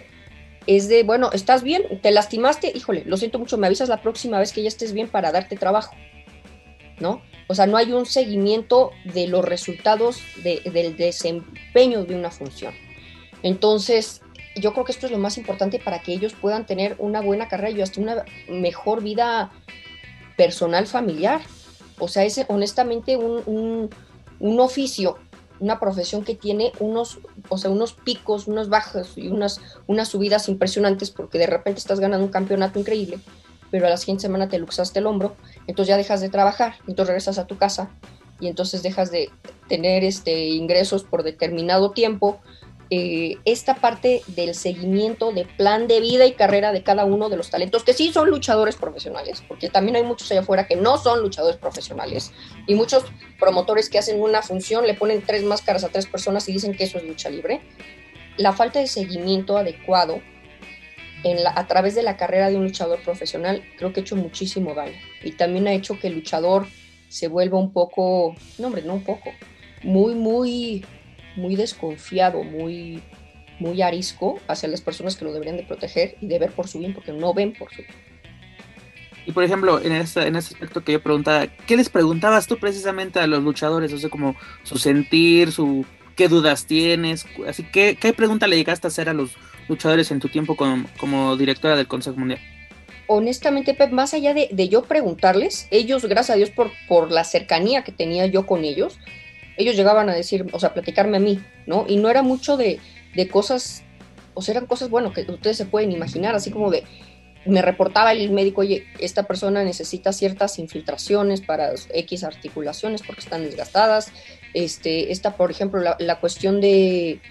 es 0.67 0.87
de, 0.87 1.03
bueno, 1.03 1.29
¿estás 1.31 1.63
bien? 1.63 1.83
¿Te 2.01 2.11
lastimaste? 2.11 2.71
Híjole, 2.73 3.03
lo 3.05 3.17
siento 3.17 3.39
mucho, 3.39 3.57
me 3.57 3.67
avisas 3.67 3.89
la 3.89 4.01
próxima 4.01 4.39
vez 4.39 4.51
que 4.51 4.63
ya 4.63 4.67
estés 4.67 4.93
bien 4.93 5.07
para 5.07 5.31
darte 5.31 5.57
trabajo, 5.57 5.95
¿no? 6.99 7.21
O 7.47 7.53
sea, 7.53 7.67
no 7.67 7.77
hay 7.77 7.91
un 7.91 8.05
seguimiento 8.07 8.91
de 9.03 9.27
los 9.27 9.45
resultados 9.45 10.19
del 10.43 10.97
desempeño 10.97 12.03
de 12.05 12.15
una 12.15 12.31
función. 12.31 12.73
Entonces, 13.43 14.21
yo 14.55 14.73
creo 14.73 14.85
que 14.85 14.91
esto 14.91 15.05
es 15.05 15.11
lo 15.11 15.19
más 15.19 15.37
importante 15.37 15.79
para 15.79 16.01
que 16.01 16.13
ellos 16.13 16.33
puedan 16.33 16.65
tener 16.65 16.95
una 16.97 17.21
buena 17.21 17.47
carrera 17.47 17.77
y 17.77 17.81
hasta 17.81 18.01
una 18.01 18.25
mejor 18.49 19.03
vida 19.03 19.51
personal 20.37 20.87
familiar. 20.87 21.41
O 21.99 22.07
sea, 22.07 22.23
es 22.23 22.43
honestamente 22.47 23.17
un, 23.17 23.89
oficio, 24.59 25.17
una 25.59 25.79
profesión 25.79 26.23
que 26.23 26.35
tiene 26.35 26.71
unos, 26.79 27.19
o 27.49 27.57
sea, 27.57 27.71
unos 27.71 27.93
picos, 27.93 28.47
unos 28.47 28.69
bajos 28.69 29.13
y 29.17 29.27
unas, 29.29 29.61
unas 29.87 30.09
subidas 30.09 30.49
impresionantes 30.49 31.11
porque 31.11 31.37
de 31.37 31.47
repente 31.47 31.79
estás 31.79 31.99
ganando 31.99 32.25
un 32.25 32.31
campeonato 32.31 32.79
increíble, 32.79 33.19
pero 33.71 33.87
a 33.87 33.89
la 33.89 33.97
siguiente 33.97 34.23
semana 34.23 34.49
te 34.49 34.59
luxaste 34.59 34.99
el 34.99 35.07
hombro, 35.07 35.35
entonces 35.67 35.89
ya 35.89 35.97
dejas 35.97 36.21
de 36.21 36.29
trabajar, 36.29 36.75
entonces 36.81 37.07
regresas 37.07 37.37
a 37.37 37.47
tu 37.47 37.57
casa 37.57 37.89
y 38.39 38.47
entonces 38.47 38.83
dejas 38.83 39.11
de 39.11 39.29
tener 39.69 40.03
este, 40.03 40.49
ingresos 40.49 41.03
por 41.03 41.23
determinado 41.23 41.91
tiempo, 41.91 42.41
eh, 42.89 43.37
esta 43.45 43.75
parte 43.75 44.21
del 44.27 44.53
seguimiento 44.53 45.31
de 45.31 45.45
plan 45.45 45.87
de 45.87 45.99
vida 46.01 46.25
y 46.25 46.33
carrera 46.33 46.71
de 46.71 46.83
cada 46.83 47.05
uno 47.05 47.29
de 47.29 47.37
los 47.37 47.49
talentos, 47.49 47.83
que 47.83 47.93
sí 47.93 48.11
son 48.13 48.29
luchadores 48.29 48.75
profesionales, 48.75 49.43
porque 49.47 49.69
también 49.69 49.95
hay 49.95 50.03
muchos 50.03 50.31
allá 50.31 50.41
afuera 50.41 50.67
que 50.67 50.75
no 50.75 50.97
son 50.97 51.21
luchadores 51.21 51.57
profesionales, 51.57 52.31
y 52.67 52.75
muchos 52.75 53.05
promotores 53.39 53.89
que 53.89 53.97
hacen 53.97 54.21
una 54.21 54.41
función, 54.41 54.85
le 54.85 54.93
ponen 54.93 55.23
tres 55.25 55.43
máscaras 55.43 55.83
a 55.83 55.89
tres 55.89 56.05
personas 56.05 56.47
y 56.47 56.53
dicen 56.53 56.75
que 56.75 56.83
eso 56.83 56.97
es 56.97 57.03
lucha 57.05 57.29
libre. 57.29 57.61
La 58.37 58.53
falta 58.53 58.79
de 58.79 58.87
seguimiento 58.87 59.57
adecuado 59.57 60.21
a 61.55 61.67
través 61.67 61.95
de 61.95 62.03
la 62.03 62.17
carrera 62.17 62.49
de 62.49 62.55
un 62.55 62.65
luchador 62.65 63.01
profesional 63.01 63.63
creo 63.79 63.91
que 63.91 64.01
ha 64.01 64.03
hecho 64.03 64.15
muchísimo 64.15 64.75
daño, 64.75 64.97
y 65.23 65.31
también 65.31 65.67
ha 65.67 65.73
hecho 65.73 65.99
que 65.99 66.07
el 66.07 66.13
luchador 66.13 66.67
se 67.09 67.27
vuelva 67.27 67.57
un 67.57 67.71
poco, 67.71 68.35
no 68.59 68.67
hombre, 68.67 68.83
no 68.83 68.93
un 68.95 69.03
poco, 69.03 69.31
muy, 69.81 70.13
muy 70.13 70.85
muy 71.35 71.55
desconfiado, 71.55 72.43
muy, 72.43 73.01
muy 73.59 73.81
arisco 73.81 74.39
hacia 74.47 74.69
las 74.69 74.81
personas 74.81 75.15
que 75.15 75.25
lo 75.25 75.33
deberían 75.33 75.57
de 75.57 75.63
proteger 75.63 76.15
y 76.21 76.27
de 76.27 76.39
ver 76.39 76.51
por 76.51 76.67
su 76.67 76.79
bien, 76.79 76.93
porque 76.93 77.11
no 77.11 77.33
ven 77.33 77.53
por 77.53 77.71
su 77.71 77.81
bien. 77.81 77.93
Y 79.25 79.31
por 79.31 79.43
ejemplo, 79.43 79.81
en 79.81 79.91
ese, 79.91 80.27
en 80.27 80.35
ese 80.35 80.53
aspecto 80.53 80.83
que 80.83 80.91
yo 80.91 81.01
preguntaba, 81.01 81.47
¿qué 81.47 81.75
les 81.77 81.89
preguntabas 81.89 82.45
tú 82.45 82.57
precisamente 82.57 83.19
a 83.19 83.27
los 83.27 83.43
luchadores? 83.43 83.91
O 83.91 83.97
sea, 83.97 84.09
como 84.09 84.35
su 84.63 84.77
sentir, 84.77 85.51
su 85.51 85.85
qué 86.15 86.27
dudas 86.27 86.65
tienes. 86.65 87.25
Así 87.47 87.63
que, 87.63 87.95
¿qué 87.95 88.13
pregunta 88.13 88.47
le 88.47 88.55
llegaste 88.55 88.87
a 88.87 88.89
hacer 88.89 89.09
a 89.09 89.13
los 89.13 89.31
luchadores 89.67 90.11
en 90.11 90.19
tu 90.19 90.29
tiempo 90.29 90.55
como, 90.55 90.85
como 90.97 91.35
directora 91.37 91.75
del 91.75 91.87
Consejo 91.87 92.17
Mundial? 92.17 92.39
Honestamente, 93.07 93.73
Pep, 93.73 93.91
más 93.91 94.13
allá 94.13 94.33
de, 94.33 94.49
de, 94.51 94.69
yo 94.69 94.83
preguntarles, 94.83 95.67
ellos, 95.69 96.05
gracias 96.05 96.35
a 96.35 96.37
Dios 96.37 96.49
por, 96.49 96.71
por 96.87 97.11
la 97.11 97.23
cercanía 97.23 97.83
que 97.83 97.91
tenía 97.91 98.25
yo 98.25 98.47
con 98.47 98.63
ellos, 98.63 98.99
ellos 99.57 99.75
llegaban 99.75 100.09
a 100.09 100.13
decir, 100.13 100.45
o 100.51 100.59
sea, 100.59 100.73
platicarme 100.73 101.17
a 101.17 101.19
mí, 101.19 101.41
¿no? 101.65 101.85
Y 101.87 101.97
no 101.97 102.09
era 102.09 102.21
mucho 102.21 102.57
de, 102.57 102.79
de 103.15 103.27
cosas, 103.27 103.83
o 104.33 104.41
sea, 104.41 104.53
eran 104.53 104.65
cosas, 104.65 104.89
bueno, 104.89 105.13
que 105.13 105.21
ustedes 105.21 105.57
se 105.57 105.65
pueden 105.65 105.91
imaginar, 105.91 106.35
así 106.35 106.51
como 106.51 106.71
de, 106.71 106.83
me 107.45 107.61
reportaba 107.61 108.11
el 108.11 108.31
médico, 108.31 108.61
oye, 108.61 108.85
esta 108.99 109.23
persona 109.23 109.63
necesita 109.63 110.11
ciertas 110.11 110.57
infiltraciones 110.57 111.41
para 111.41 111.71
X 111.93 112.23
articulaciones 112.23 113.03
porque 113.03 113.21
están 113.21 113.43
desgastadas. 113.43 114.11
Este, 114.53 115.11
esta, 115.11 115.37
por 115.37 115.51
ejemplo, 115.51 115.79
la, 115.79 115.95
la, 115.99 116.19
cuestión 116.19 116.59
de 116.59 117.21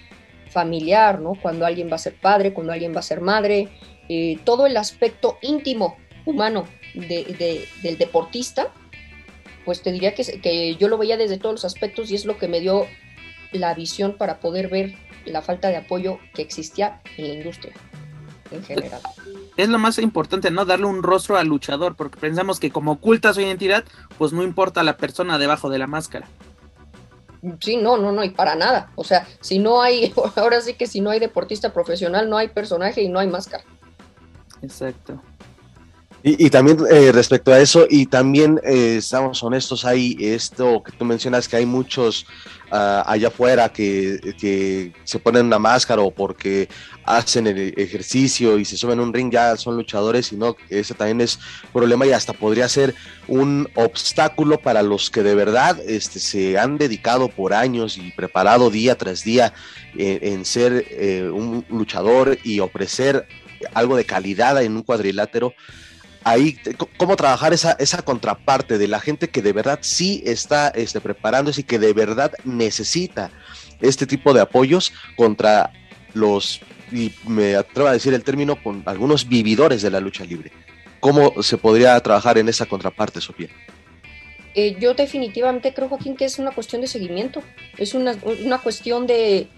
familiar, 0.50 1.20
¿no? 1.20 1.32
Cuando 1.42 1.66
alguien 1.66 1.90
va 1.90 1.96
a 1.96 1.98
ser 1.98 2.14
padre, 2.14 2.52
cuando 2.52 2.72
alguien 2.72 2.94
va 2.94 3.00
a 3.00 3.02
ser 3.02 3.20
madre, 3.20 3.68
eh, 4.08 4.38
todo 4.44 4.66
el 4.66 4.76
aspecto 4.76 5.38
íntimo, 5.42 5.96
humano 6.26 6.66
de, 6.94 7.24
de, 7.38 7.66
del 7.82 7.98
deportista, 7.98 8.72
pues 9.64 9.82
te 9.82 9.92
diría 9.92 10.14
que, 10.14 10.40
que 10.40 10.76
yo 10.76 10.88
lo 10.88 10.98
veía 10.98 11.16
desde 11.16 11.38
todos 11.38 11.54
los 11.54 11.64
aspectos 11.64 12.10
y 12.10 12.14
es 12.14 12.24
lo 12.24 12.38
que 12.38 12.48
me 12.48 12.60
dio 12.60 12.86
la 13.52 13.74
visión 13.74 14.16
para 14.16 14.40
poder 14.40 14.68
ver 14.68 14.94
la 15.24 15.42
falta 15.42 15.68
de 15.68 15.76
apoyo 15.76 16.18
que 16.34 16.42
existía 16.42 17.00
en 17.16 17.28
la 17.28 17.34
industria 17.34 17.72
en 18.50 18.64
general. 18.64 19.00
Es 19.56 19.68
lo 19.68 19.78
más 19.78 19.98
importante, 19.98 20.50
¿no? 20.50 20.64
Darle 20.64 20.86
un 20.86 21.02
rostro 21.02 21.36
al 21.36 21.48
luchador, 21.48 21.94
porque 21.96 22.18
pensamos 22.18 22.60
que 22.60 22.70
como 22.70 22.92
oculta 22.92 23.32
su 23.32 23.40
identidad, 23.40 23.84
pues 24.18 24.32
no 24.32 24.42
importa 24.42 24.82
la 24.82 24.96
persona 24.96 25.38
debajo 25.38 25.70
de 25.70 25.78
la 25.78 25.86
máscara. 25.86 26.26
Sí, 27.60 27.76
no, 27.76 27.98
no, 27.98 28.10
no, 28.10 28.24
y 28.24 28.30
para 28.30 28.54
nada. 28.54 28.90
O 28.94 29.04
sea, 29.04 29.26
si 29.40 29.58
no 29.58 29.82
hay, 29.82 30.12
ahora 30.36 30.60
sí 30.60 30.74
que 30.74 30.86
si 30.86 31.00
no 31.00 31.10
hay 31.10 31.20
deportista 31.20 31.72
profesional, 31.72 32.28
no 32.28 32.36
hay 32.36 32.48
personaje 32.48 33.02
y 33.02 33.08
no 33.08 33.18
hay 33.18 33.28
máscara. 33.28 33.64
Exacto. 34.62 35.20
Y, 36.26 36.48
también 36.48 36.78
eh, 36.90 37.12
respecto 37.12 37.52
a 37.52 37.60
eso, 37.60 37.86
y 37.86 38.06
también 38.06 38.58
eh, 38.64 38.96
estamos 38.96 39.42
honestos, 39.42 39.84
hay 39.84 40.16
esto 40.18 40.82
que 40.82 40.90
tú 40.92 41.04
mencionas, 41.04 41.46
que 41.46 41.56
hay 41.56 41.66
muchos 41.66 42.24
uh, 42.72 43.04
allá 43.04 43.28
afuera 43.28 43.68
que, 43.68 44.34
que, 44.40 44.94
se 45.04 45.18
ponen 45.18 45.44
una 45.44 45.58
máscara 45.58 46.00
o 46.00 46.10
porque 46.10 46.70
hacen 47.04 47.46
el 47.46 47.74
ejercicio 47.76 48.58
y 48.58 48.64
se 48.64 48.78
suben 48.78 49.00
a 49.00 49.02
un 49.02 49.12
ring, 49.12 49.30
ya 49.30 49.54
son 49.58 49.76
luchadores, 49.76 50.32
y 50.32 50.36
no, 50.36 50.56
ese 50.70 50.94
también 50.94 51.20
es 51.20 51.38
problema 51.74 52.06
y 52.06 52.12
hasta 52.12 52.32
podría 52.32 52.70
ser 52.70 52.94
un 53.28 53.68
obstáculo 53.74 54.58
para 54.58 54.82
los 54.82 55.10
que 55.10 55.22
de 55.22 55.34
verdad 55.34 55.78
este, 55.86 56.20
se 56.20 56.58
han 56.58 56.78
dedicado 56.78 57.28
por 57.28 57.52
años 57.52 57.98
y 57.98 58.12
preparado 58.12 58.70
día 58.70 58.96
tras 58.96 59.24
día 59.24 59.52
en 59.94 60.46
ser 60.46 60.86
eh, 60.88 61.28
un 61.30 61.66
luchador 61.68 62.38
y 62.44 62.60
ofrecer 62.60 63.28
algo 63.74 63.94
de 63.94 64.06
calidad 64.06 64.62
en 64.62 64.74
un 64.74 64.82
cuadrilátero 64.82 65.52
ahí 66.24 66.58
cómo 66.96 67.16
trabajar 67.16 67.52
esa, 67.52 67.72
esa 67.72 68.02
contraparte 68.02 68.78
de 68.78 68.88
la 68.88 68.98
gente 68.98 69.28
que 69.28 69.42
de 69.42 69.52
verdad 69.52 69.78
sí 69.82 70.22
está 70.26 70.68
este, 70.68 71.00
preparándose 71.00 71.60
y 71.60 71.64
que 71.64 71.78
de 71.78 71.92
verdad 71.92 72.32
necesita 72.44 73.30
este 73.80 74.06
tipo 74.06 74.32
de 74.32 74.40
apoyos 74.40 74.92
contra 75.16 75.72
los, 76.14 76.60
y 76.90 77.12
me 77.26 77.54
atrevo 77.54 77.88
a 77.88 77.92
decir 77.92 78.14
el 78.14 78.24
término, 78.24 78.60
con 78.62 78.82
algunos 78.86 79.28
vividores 79.28 79.82
de 79.82 79.90
la 79.90 80.00
lucha 80.00 80.24
libre. 80.24 80.50
¿Cómo 81.00 81.42
se 81.42 81.58
podría 81.58 82.00
trabajar 82.00 82.38
en 82.38 82.48
esa 82.48 82.64
contraparte, 82.64 83.20
Sofía? 83.20 83.48
Eh, 84.54 84.76
yo 84.80 84.94
definitivamente 84.94 85.74
creo, 85.74 85.88
Joaquín, 85.88 86.16
que 86.16 86.24
es 86.24 86.38
una 86.38 86.52
cuestión 86.52 86.80
de 86.80 86.86
seguimiento, 86.86 87.42
es 87.76 87.92
una, 87.92 88.16
una 88.44 88.58
cuestión 88.58 89.06
de, 89.06 89.48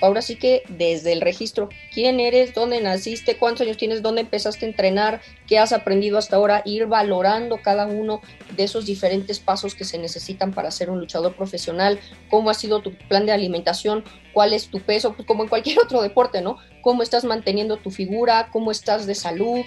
ahora 0.00 0.22
sí 0.22 0.36
que 0.36 0.62
desde 0.68 1.12
el 1.12 1.20
registro, 1.20 1.68
quién 1.92 2.20
eres, 2.20 2.54
dónde 2.54 2.80
naciste, 2.80 3.36
cuántos 3.36 3.66
años 3.66 3.76
tienes, 3.76 4.02
dónde 4.02 4.22
empezaste 4.22 4.66
a 4.66 4.68
entrenar, 4.68 5.20
qué 5.46 5.58
has 5.58 5.72
aprendido 5.72 6.18
hasta 6.18 6.36
ahora, 6.36 6.62
ir 6.64 6.86
valorando 6.86 7.60
cada 7.62 7.86
uno 7.86 8.20
de 8.56 8.64
esos 8.64 8.86
diferentes 8.86 9.38
pasos 9.38 9.74
que 9.74 9.84
se 9.84 9.98
necesitan 9.98 10.52
para 10.52 10.70
ser 10.70 10.90
un 10.90 11.00
luchador 11.00 11.34
profesional, 11.34 11.98
cómo 12.30 12.50
ha 12.50 12.54
sido 12.54 12.80
tu 12.80 12.92
plan 13.08 13.26
de 13.26 13.32
alimentación, 13.32 14.04
cuál 14.32 14.52
es 14.52 14.68
tu 14.68 14.80
peso, 14.80 15.14
pues 15.14 15.26
como 15.26 15.42
en 15.42 15.48
cualquier 15.48 15.78
otro 15.84 16.02
deporte, 16.02 16.40
¿no? 16.40 16.58
Cómo 16.82 17.02
estás 17.02 17.24
manteniendo 17.24 17.76
tu 17.76 17.90
figura, 17.90 18.48
cómo 18.52 18.70
estás 18.70 19.06
de 19.06 19.14
salud, 19.14 19.64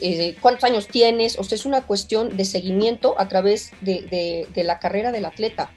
eh, 0.00 0.36
cuántos 0.40 0.64
años 0.64 0.88
tienes, 0.88 1.38
o 1.38 1.44
sea, 1.44 1.56
es 1.56 1.66
una 1.66 1.82
cuestión 1.82 2.36
de 2.36 2.44
seguimiento 2.44 3.14
a 3.18 3.28
través 3.28 3.72
de, 3.80 4.46
la 4.54 4.78
carrera 4.78 5.12
del 5.12 5.26
atleta. 5.26 5.70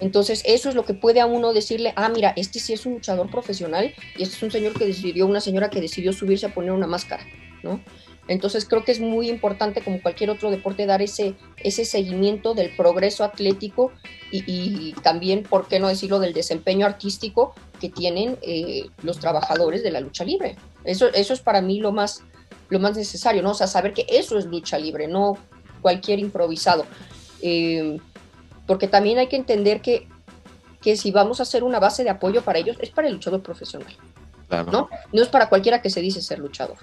Entonces, 0.00 0.42
eso 0.46 0.68
es 0.68 0.74
lo 0.74 0.84
que 0.84 0.94
puede 0.94 1.20
a 1.20 1.26
uno 1.26 1.52
decirle, 1.52 1.92
ah, 1.96 2.08
mira, 2.08 2.32
este 2.36 2.58
sí 2.58 2.72
es 2.72 2.86
un 2.86 2.94
luchador 2.94 3.30
profesional 3.30 3.94
y 4.16 4.22
este 4.22 4.36
es 4.36 4.42
un 4.42 4.50
señor 4.50 4.72
que 4.72 4.86
decidió, 4.86 5.26
una 5.26 5.40
señora 5.40 5.70
que 5.70 5.80
decidió 5.80 6.12
subirse 6.12 6.46
a 6.46 6.54
poner 6.54 6.72
una 6.72 6.86
máscara, 6.86 7.24
¿no? 7.62 7.80
Entonces, 8.28 8.64
creo 8.64 8.84
que 8.84 8.92
es 8.92 9.00
muy 9.00 9.28
importante, 9.28 9.82
como 9.82 10.00
cualquier 10.00 10.30
otro 10.30 10.50
deporte, 10.50 10.86
dar 10.86 11.02
ese, 11.02 11.34
ese 11.56 11.84
seguimiento 11.84 12.54
del 12.54 12.74
progreso 12.76 13.24
atlético 13.24 13.92
y, 14.30 14.92
también, 15.02 15.42
¿por 15.42 15.66
qué 15.66 15.80
no 15.80 15.88
decirlo?, 15.88 16.20
del 16.20 16.32
desempeño 16.32 16.86
artístico 16.86 17.54
que 17.80 17.88
tienen 17.88 18.38
eh, 18.42 18.84
los 19.02 19.18
trabajadores 19.18 19.82
de 19.82 19.90
la 19.90 20.00
lucha 20.00 20.24
libre. 20.24 20.56
Eso, 20.84 21.08
eso 21.12 21.32
es 21.32 21.40
para 21.40 21.60
mí 21.60 21.80
lo 21.80 21.90
más, 21.90 22.22
lo 22.68 22.78
más 22.78 22.96
necesario, 22.96 23.42
¿no? 23.42 23.50
O 23.50 23.54
sea, 23.54 23.66
saber 23.66 23.92
que 23.94 24.06
eso 24.08 24.38
es 24.38 24.46
lucha 24.46 24.78
libre, 24.78 25.08
no 25.08 25.36
cualquier 25.82 26.20
improvisado. 26.20 26.86
Eh, 27.42 27.98
porque 28.70 28.86
también 28.86 29.18
hay 29.18 29.26
que 29.26 29.34
entender 29.34 29.80
que, 29.80 30.06
que 30.80 30.96
si 30.96 31.10
vamos 31.10 31.40
a 31.40 31.42
hacer 31.42 31.64
una 31.64 31.80
base 31.80 32.04
de 32.04 32.10
apoyo 32.10 32.42
para 32.42 32.60
ellos, 32.60 32.76
es 32.78 32.90
para 32.90 33.08
el 33.08 33.14
luchador 33.14 33.42
profesional. 33.42 33.92
Claro. 34.48 34.70
¿no? 34.70 34.88
no 35.12 35.22
es 35.22 35.26
para 35.26 35.48
cualquiera 35.48 35.82
que 35.82 35.90
se 35.90 36.00
dice 36.00 36.22
ser 36.22 36.38
luchador. 36.38 36.76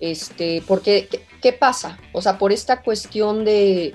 Este, 0.00 0.62
porque, 0.66 1.06
¿qué, 1.10 1.26
¿qué, 1.42 1.52
pasa? 1.52 1.98
O 2.14 2.22
sea, 2.22 2.38
por 2.38 2.52
esta 2.52 2.80
cuestión 2.80 3.44
de, 3.44 3.92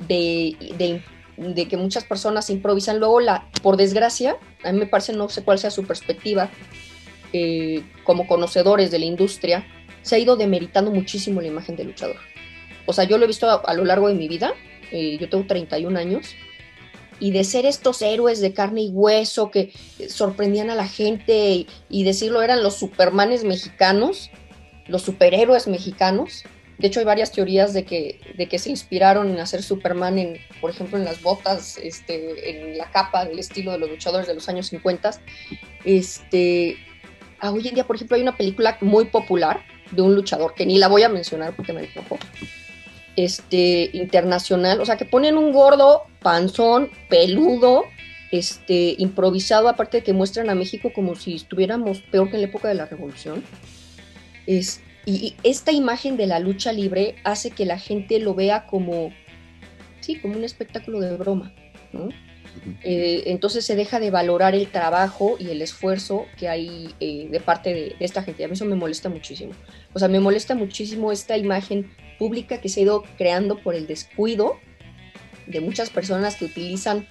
de, 0.00 0.74
de, 0.76 1.02
de, 1.38 1.68
que 1.68 1.78
muchas 1.78 2.04
personas 2.04 2.50
improvisan, 2.50 2.98
luego, 2.98 3.20
la, 3.20 3.48
por 3.62 3.78
desgracia, 3.78 4.36
a 4.62 4.72
mí 4.72 4.78
me 4.78 4.86
parece, 4.86 5.14
no 5.14 5.30
sé 5.30 5.42
cuál 5.42 5.58
sea 5.58 5.70
su 5.70 5.86
perspectiva, 5.86 6.50
eh, 7.32 7.82
como 8.04 8.26
conocedores 8.26 8.90
de 8.90 8.98
la 8.98 9.06
industria, 9.06 9.66
se 10.02 10.16
ha 10.16 10.18
ido 10.18 10.36
demeritando 10.36 10.90
muchísimo 10.90 11.40
la 11.40 11.46
imagen 11.46 11.76
del 11.76 11.86
luchador. 11.86 12.16
O 12.84 12.92
sea, 12.92 13.04
yo 13.04 13.16
lo 13.16 13.24
he 13.24 13.28
visto 13.28 13.48
a, 13.48 13.54
a 13.54 13.72
lo 13.72 13.86
largo 13.86 14.08
de 14.08 14.14
mi 14.14 14.28
vida, 14.28 14.52
eh, 14.92 15.18
yo 15.18 15.28
tengo 15.28 15.46
31 15.46 15.98
años, 15.98 16.34
y 17.18 17.30
de 17.30 17.44
ser 17.44 17.66
estos 17.66 18.02
héroes 18.02 18.40
de 18.40 18.52
carne 18.52 18.82
y 18.82 18.88
hueso 18.88 19.50
que 19.50 19.72
sorprendían 20.08 20.70
a 20.70 20.74
la 20.74 20.88
gente 20.88 21.50
y, 21.50 21.68
y, 21.88 22.02
decirlo 22.02 22.42
eran 22.42 22.64
los 22.64 22.76
supermanes 22.76 23.44
mexicanos, 23.44 24.30
los 24.88 25.02
superhéroes 25.02 25.68
mexicanos. 25.68 26.42
De 26.78 26.88
hecho, 26.88 26.98
hay 26.98 27.06
varias 27.06 27.30
teorías 27.30 27.72
de 27.74 27.84
que, 27.84 28.18
de 28.36 28.48
que 28.48 28.58
se 28.58 28.70
inspiraron 28.70 29.30
en 29.30 29.38
hacer 29.38 29.62
Superman, 29.62 30.18
en, 30.18 30.38
por 30.60 30.70
ejemplo, 30.70 30.98
en 30.98 31.04
las 31.04 31.22
botas, 31.22 31.78
este, 31.78 32.72
en 32.72 32.76
la 32.76 32.90
capa 32.90 33.24
del 33.24 33.38
estilo 33.38 33.70
de 33.70 33.78
los 33.78 33.90
luchadores 33.90 34.26
de 34.26 34.34
los 34.34 34.48
años 34.48 34.66
50. 34.66 35.10
Este, 35.84 36.76
ah, 37.38 37.52
hoy 37.52 37.68
en 37.68 37.74
día, 37.74 37.86
por 37.86 37.94
ejemplo, 37.94 38.16
hay 38.16 38.22
una 38.22 38.36
película 38.36 38.78
muy 38.80 39.04
popular 39.04 39.64
de 39.92 40.02
un 40.02 40.16
luchador 40.16 40.54
que 40.54 40.66
ni 40.66 40.78
la 40.78 40.88
voy 40.88 41.04
a 41.04 41.08
mencionar 41.08 41.54
porque 41.54 41.72
me 41.72 41.84
enojó 41.84 42.18
este, 43.16 43.90
internacional, 43.92 44.80
o 44.80 44.86
sea, 44.86 44.96
que 44.96 45.04
ponen 45.04 45.36
un 45.36 45.52
gordo, 45.52 46.02
panzón, 46.20 46.90
peludo, 47.08 47.84
este, 48.30 48.94
improvisado, 48.98 49.68
aparte 49.68 49.98
de 49.98 50.02
que 50.02 50.12
muestran 50.12 50.48
a 50.50 50.54
México 50.54 50.90
como 50.94 51.14
si 51.14 51.34
estuviéramos 51.34 52.00
peor 52.00 52.30
que 52.30 52.36
en 52.36 52.42
la 52.42 52.48
época 52.48 52.68
de 52.68 52.74
la 52.74 52.86
Revolución. 52.86 53.44
Es, 54.46 54.80
y, 55.04 55.34
esta 55.42 55.72
imagen 55.72 56.16
de 56.16 56.26
la 56.26 56.38
lucha 56.38 56.72
libre 56.72 57.16
hace 57.24 57.50
que 57.50 57.66
la 57.66 57.78
gente 57.78 58.18
lo 58.18 58.34
vea 58.34 58.66
como, 58.66 59.12
sí, 60.00 60.18
como 60.18 60.36
un 60.36 60.44
espectáculo 60.44 61.00
de 61.00 61.16
broma. 61.16 61.52
Eh, 62.82 63.24
entonces 63.26 63.64
se 63.64 63.76
deja 63.76 63.98
de 64.00 64.10
valorar 64.10 64.54
el 64.54 64.66
trabajo 64.68 65.36
y 65.38 65.50
el 65.50 65.62
esfuerzo 65.62 66.26
que 66.38 66.48
hay 66.48 66.94
eh, 67.00 67.28
de 67.30 67.40
parte 67.40 67.74
de, 67.74 67.80
de, 67.98 68.04
esta 68.04 68.22
gente. 68.22 68.44
A 68.44 68.48
mí 68.48 68.54
eso 68.54 68.64
me 68.64 68.76
molesta 68.76 69.08
muchísimo. 69.08 69.52
O 69.92 69.98
sea, 69.98 70.08
me 70.08 70.20
molesta 70.20 70.54
muchísimo 70.54 71.12
esta 71.12 71.36
imagen 71.36 71.90
pública 72.18 72.60
que 72.60 72.68
se 72.68 72.80
ha 72.80 72.82
ido 72.84 73.04
creando 73.16 73.58
por 73.58 73.74
el 73.74 73.86
descuido 73.86 74.56
de 75.46 75.60
muchas 75.60 75.90
personas 75.90 76.36
que 76.36 76.44
utilizan 76.44 77.06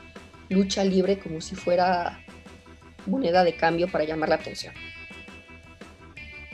lucha 0.49 0.83
libre 0.83 1.19
como 1.19 1.41
si 1.41 1.55
fuera 1.55 2.23
moneda 3.05 3.43
de 3.43 3.55
cambio 3.55 3.87
para 3.89 4.03
llamar 4.03 4.29
la 4.29 4.35
atención. 4.35 4.73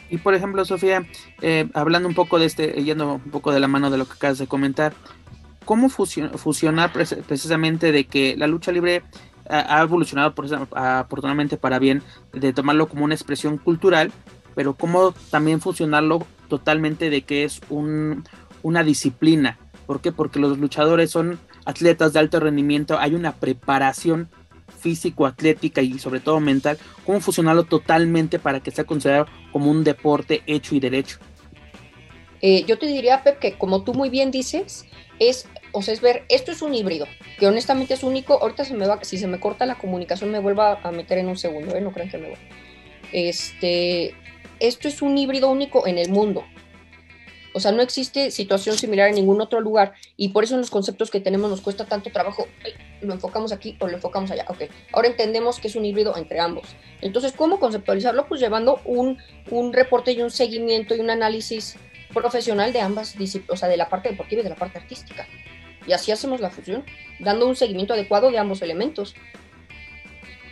Y 0.10 0.18
por 0.18 0.34
ejemplo, 0.34 0.64
Sofía, 0.64 1.06
eh, 1.42 1.68
hablando 1.74 2.08
un 2.08 2.16
poco 2.16 2.40
de 2.40 2.46
este, 2.46 2.84
yendo 2.84 3.16
un 3.16 3.32
poco 3.32 3.52
de 3.52 3.60
la 3.60 3.68
mano 3.68 3.90
de 3.90 3.98
lo 3.98 4.06
que 4.06 4.14
acabas 4.14 4.38
de 4.38 4.48
comentar, 4.48 4.94
¿cómo 5.66 5.90
fusionar 5.90 6.94
precisamente 6.94 7.92
de 7.92 8.06
que 8.06 8.38
la 8.38 8.48
lucha 8.48 8.72
libre 8.72 9.04
ha 9.50 9.82
evolucionado 9.82 10.34
por, 10.36 10.46
afortunadamente 10.76 11.58
para 11.58 11.80
bien, 11.80 12.04
de 12.34 12.54
tomarlo 12.54 12.88
como 12.88 13.06
una 13.06 13.16
expresión 13.16 13.58
cultural, 13.58 14.12
pero 14.56 14.76
cómo 14.76 15.14
también 15.30 15.62
fusionarlo 15.62 16.26
totalmente 16.48 17.10
de 17.10 17.22
que 17.22 17.44
es 17.44 17.62
un, 17.70 18.24
una 18.64 18.84
disciplina. 18.84 19.58
¿Por 19.86 20.02
qué? 20.02 20.12
Porque 20.12 20.40
los 20.40 20.58
luchadores 20.58 21.12
son 21.12 21.40
atletas 21.66 22.14
de 22.14 22.20
alto 22.20 22.40
rendimiento, 22.40 22.98
hay 23.00 23.14
una 23.14 23.36
preparación 23.36 24.30
físico-atlética 24.80 25.82
y 25.82 25.98
sobre 26.00 26.20
todo 26.20 26.40
mental, 26.40 26.78
cómo 27.06 27.20
fusionarlo 27.20 27.64
totalmente 27.64 28.40
para 28.40 28.60
que 28.60 28.72
sea 28.72 28.86
considerado 28.86 29.28
como 29.52 29.72
un 29.72 29.84
deporte 29.84 30.44
hecho 30.46 30.76
y 30.76 30.80
derecho. 30.80 31.18
Eh, 32.42 32.64
yo 32.68 32.78
te 32.78 32.86
diría, 32.86 33.24
Pep, 33.24 33.40
que 33.40 33.54
como 33.54 33.84
tú 33.84 33.94
muy 33.94 34.10
bien 34.10 34.30
dices, 34.30 34.86
es, 35.20 35.48
o 35.72 35.82
sea, 35.82 35.94
es 35.94 36.02
ver, 36.02 36.26
esto 36.30 36.52
es 36.52 36.62
un 36.62 36.74
híbrido, 36.76 37.08
que 37.40 37.48
honestamente 37.48 37.96
es 37.96 38.04
único, 38.04 38.42
ahorita 38.42 38.64
se 38.64 38.76
me 38.76 38.86
va, 38.86 39.04
si 39.04 39.18
se 39.18 39.28
me 39.28 39.40
corta 39.40 39.66
la 39.66 39.78
comunicación 39.78 40.32
me 40.32 40.40
vuelva 40.40 40.80
a 40.84 40.92
meter 40.92 41.18
en 41.18 41.28
un 41.28 41.38
segundo, 41.38 41.76
¿eh? 41.76 41.82
no 41.82 41.92
crean 41.92 42.10
que 42.10 42.18
me 42.18 42.30
voy. 42.30 42.38
Este, 43.12 44.14
esto 44.60 44.88
es 44.88 45.02
un 45.02 45.18
híbrido 45.18 45.50
único 45.50 45.88
en 45.88 45.98
el 45.98 46.10
mundo, 46.10 46.44
o 47.58 47.60
sea, 47.60 47.72
no 47.72 47.82
existe 47.82 48.30
situación 48.30 48.78
similar 48.78 49.10
en 49.10 49.16
ningún 49.16 49.42
otro 49.42 49.62
lugar 49.62 49.94
y 50.16 50.30
por 50.30 50.44
eso 50.44 50.54
en 50.54 50.62
los 50.62 50.70
conceptos 50.70 51.10
que 51.10 51.20
tenemos 51.20 51.50
nos 51.50 51.60
cuesta 51.60 51.86
tanto 51.86 52.12
trabajo, 52.12 52.48
lo 53.02 53.16
enfocamos 53.16 53.52
aquí 53.52 53.76
o 53.80 53.88
lo 53.88 53.96
enfocamos 53.96 54.30
allá. 54.30 54.46
Ok, 54.48 54.66
ahora 54.94 55.08
entendemos 55.08 55.60
que 55.60 55.68
es 55.68 55.76
un 55.76 55.84
híbrido 55.84 56.16
entre 56.18 56.40
ambos. 56.40 56.68
Entonces, 57.02 57.34
¿cómo 57.34 57.60
conceptualizarlo? 57.60 58.28
Pues 58.28 58.40
llevando 58.40 58.80
un, 58.86 59.18
un 59.50 59.74
reporte 59.74 60.12
y 60.12 60.22
un 60.22 60.30
seguimiento 60.30 60.96
y 60.96 61.00
un 61.00 61.10
análisis 61.10 61.78
profesional 62.14 62.74
de 62.74 62.82
ambas 62.82 63.18
disciplinas, 63.18 63.56
o 63.56 63.58
sea, 63.58 63.70
de 63.70 63.78
la 63.78 63.90
parte 63.90 64.10
deportiva 64.10 64.42
y 64.42 64.44
de 64.44 64.52
la 64.52 64.56
parte 64.56 64.78
artística. 64.78 65.28
Y 65.88 65.94
así 65.94 66.12
hacemos 66.12 66.42
la 66.42 66.52
fusión, 66.52 66.86
dando 67.20 67.48
un 67.48 67.56
seguimiento 67.56 67.96
adecuado 67.96 68.30
de 68.30 68.38
ambos 68.38 68.62
elementos 68.62 69.16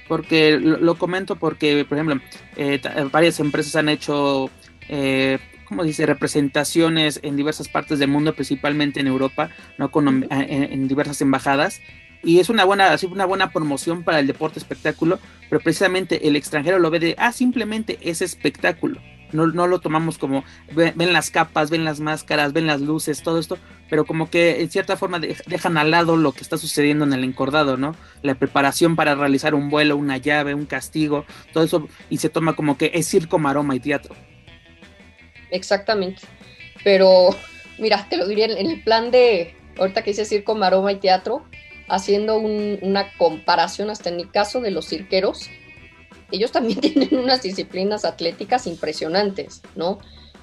porque 0.08 0.60
lo, 0.60 0.98
comento 0.98 1.36
porque, 1.36 1.86
por 1.86 1.98
ejemplo, 1.98 2.22
eh, 2.56 2.82
varias 3.12 3.40
empresas 3.40 3.76
han 3.76 3.90
hecho 3.90 4.50
eh, 4.88 5.40
como 5.66 5.84
dice, 5.84 6.06
representaciones 6.06 7.20
en 7.24 7.36
diversas 7.36 7.68
partes 7.68 8.00
del 8.00 8.10
mundo, 8.10 8.34
principalmente 8.34 9.00
en 9.00 9.08
Europa, 9.08 9.50
¿no? 9.78 9.92
Con, 9.92 10.28
en, 10.30 10.88
diversas 10.88 11.22
embajadas. 11.22 11.82
Y 12.24 12.40
es 12.40 12.50
una 12.50 12.64
buena, 12.64 12.96
una 13.12 13.26
buena 13.26 13.52
promoción 13.52 14.04
para 14.04 14.20
el 14.20 14.28
deporte 14.28 14.60
espectáculo, 14.60 15.20
pero 15.50 15.62
precisamente 15.62 16.28
el 16.28 16.36
extranjero 16.36 16.80
lo 16.80 16.90
ve 16.90 17.00
de, 17.00 17.16
ah, 17.18 17.32
simplemente 17.32 18.00
es 18.02 18.22
espectáculo. 18.22 19.02
No, 19.36 19.48
no 19.48 19.68
lo 19.68 19.80
tomamos 19.80 20.18
como, 20.18 20.44
ven, 20.74 21.14
las 21.14 21.30
capas, 21.30 21.70
ven 21.70 21.86
las 21.86 22.00
máscaras, 22.00 22.54
ven 22.54 22.68
las 22.68 22.82
luces, 22.82 23.22
todo 23.22 23.40
esto, 23.40 23.58
pero 23.90 24.06
como 24.06 24.30
que 24.30 24.62
en 24.62 24.70
cierta 24.70 24.98
forma 24.98 25.20
dejan 25.20 25.78
al 25.78 25.92
lado 25.92 26.18
lo 26.18 26.32
que 26.32 26.42
está 26.42 26.58
sucediendo 26.58 27.06
en 27.06 27.14
el 27.14 27.24
encordado, 27.24 27.78
¿no? 27.78 27.96
La 28.22 28.36
preparación 28.36 28.96
para 28.96 29.16
realizar 29.16 29.54
un 29.54 29.70
vuelo, 29.70 29.98
una 29.98 30.18
llave, 30.18 30.54
un 30.54 30.66
castigo, 30.66 31.26
todo 31.54 31.64
eso, 31.64 31.88
y 32.10 32.18
se 32.18 32.30
toma 32.30 32.56
como 32.56 32.78
que 32.78 32.92
es 32.94 33.08
circo, 33.08 33.38
maroma 33.38 33.76
y 33.76 33.80
teatro. 33.80 34.16
Exactamente. 35.52 36.22
Pero, 36.84 37.30
mira, 37.78 38.08
te 38.10 38.18
lo 38.18 38.28
diría 38.28 38.46
en 38.46 38.70
el 38.70 38.84
plan 38.84 39.12
de, 39.12 39.56
ahorita 39.78 40.04
que 40.04 40.12
hice 40.12 40.26
circo, 40.26 40.56
maroma 40.56 40.92
y 40.92 40.96
teatro, 40.96 41.46
haciendo 41.88 42.38
una 42.38 43.12
comparación 43.18 43.90
hasta 43.90 44.10
en 44.10 44.18
mi 44.18 44.26
caso 44.26 44.62
de 44.62 44.72
los 44.72 44.88
cirqueros, 44.88 45.50
ellos 46.32 46.52
también 46.52 46.80
tienen 46.82 47.18
unas 47.18 47.42
disciplinas 47.42 48.06
atléticas 48.06 48.68
impresionantes, 48.68 49.62
¿no? 49.76 50.00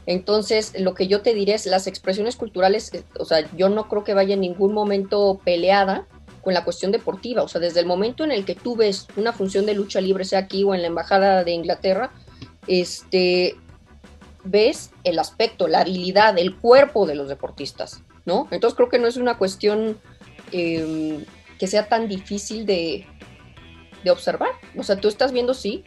Entonces, 0.06 0.72
lo 0.78 0.94
que 0.94 1.06
yo 1.06 1.22
te 1.22 1.32
diré 1.32 1.54
es 1.54 1.66
las 1.66 1.86
expresiones 1.86 2.36
culturales, 2.36 2.92
eh, 2.92 3.04
o 3.18 3.24
sea, 3.24 3.48
yo 3.56 3.68
no 3.68 3.88
creo 3.88 4.04
que 4.04 4.14
vaya 4.14 4.34
en 4.34 4.40
ningún 4.40 4.72
momento 4.72 5.40
peleada 5.44 6.06
con 6.42 6.54
la 6.54 6.64
cuestión 6.64 6.90
deportiva, 6.90 7.42
o 7.42 7.48
sea, 7.48 7.60
desde 7.60 7.80
el 7.80 7.86
momento 7.86 8.24
en 8.24 8.32
el 8.32 8.44
que 8.44 8.56
tú 8.56 8.74
ves 8.74 9.06
una 9.16 9.32
función 9.32 9.64
de 9.64 9.74
lucha 9.74 10.00
libre, 10.00 10.24
sea 10.24 10.40
aquí 10.40 10.64
o 10.64 10.74
en 10.74 10.82
la 10.82 10.88
Embajada 10.88 11.44
de 11.44 11.52
Inglaterra, 11.52 12.10
este, 12.66 13.56
ves 14.42 14.90
el 15.04 15.20
aspecto, 15.20 15.68
la 15.68 15.80
habilidad, 15.80 16.36
el 16.38 16.56
cuerpo 16.56 17.06
de 17.06 17.14
los 17.14 17.28
deportistas, 17.28 18.02
¿no? 18.24 18.48
Entonces 18.50 18.76
creo 18.76 18.88
que 18.88 18.98
no 18.98 19.06
es 19.06 19.16
una 19.16 19.38
cuestión 19.38 19.98
em, 20.50 21.24
que 21.60 21.68
sea 21.68 21.88
tan 21.88 22.08
difícil 22.08 22.66
de, 22.66 23.06
observar. 24.10 24.50
O 24.76 24.82
sea, 24.82 24.96
tú 24.96 25.08
estás 25.08 25.32
viendo, 25.32 25.54
sí, 25.54 25.84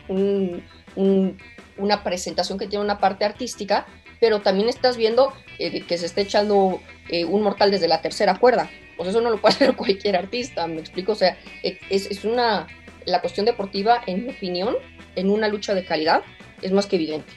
una 1.78 2.03
presentación 2.03 2.57
que 2.57 2.68
tiene 2.68 2.84
una 2.84 2.99
parte 2.99 3.26
artística, 3.26 3.86
pero 4.20 4.41
también 4.41 4.70
estás 4.70 4.97
viendo 4.97 5.34
eh, 5.59 5.82
que 5.82 5.97
se 5.97 6.05
está 6.05 6.22
echando 6.22 6.80
eh, 7.09 7.26
un 7.26 7.41
mortal 7.41 7.72
desde 7.72 7.88
la 7.88 8.01
tercera 8.01 8.38
cuerda. 8.39 8.70
Pues 8.97 9.09
eso 9.09 9.22
no 9.22 9.30
lo 9.30 9.38
puede 9.41 9.55
hacer 9.55 9.76
cualquier 9.76 10.16
artista, 10.16 10.68
me 10.68 10.80
explico. 10.80 11.11
O 11.11 11.16
sea, 11.16 11.38
e, 11.63 11.80
es, 11.89 12.09
es 12.09 12.24
una, 12.24 12.68
la 13.05 13.22
cuestión 13.22 13.45
deportiva, 13.45 14.01
en 14.07 14.26
mi 14.26 14.32
opinión, 14.32 14.76
en 15.16 15.30
una 15.30 15.47
lucha 15.47 15.74
de 15.74 15.86
calidad, 15.86 16.24
es 16.61 16.72
más 16.72 16.86
que 16.86 16.95
evidente. 16.95 17.34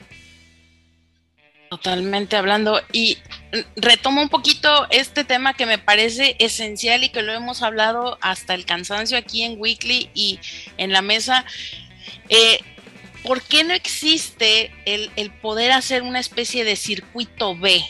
Totalmente 1.69 2.35
hablando. 2.35 2.81
Y 2.91 3.19
retomo 3.75 4.21
un 4.21 4.29
poquito 4.29 4.87
este 4.89 5.23
tema 5.23 5.53
que 5.53 5.67
me 5.67 5.77
parece 5.77 6.35
esencial 6.39 7.03
y 7.03 7.09
que 7.09 7.21
lo 7.21 7.31
hemos 7.31 7.61
hablado 7.61 8.17
hasta 8.21 8.55
el 8.55 8.65
cansancio 8.65 9.17
aquí 9.17 9.43
en 9.43 9.59
Weekly 9.59 10.09
y 10.15 10.39
en 10.77 10.91
la 10.91 11.03
mesa. 11.03 11.45
Eh, 12.29 12.59
¿Por 13.23 13.41
qué 13.43 13.63
no 13.63 13.73
existe 13.73 14.71
el, 14.85 15.11
el 15.15 15.29
poder 15.29 15.71
hacer 15.71 16.01
una 16.01 16.19
especie 16.19 16.63
de 16.63 16.75
circuito 16.75 17.55
B? 17.55 17.83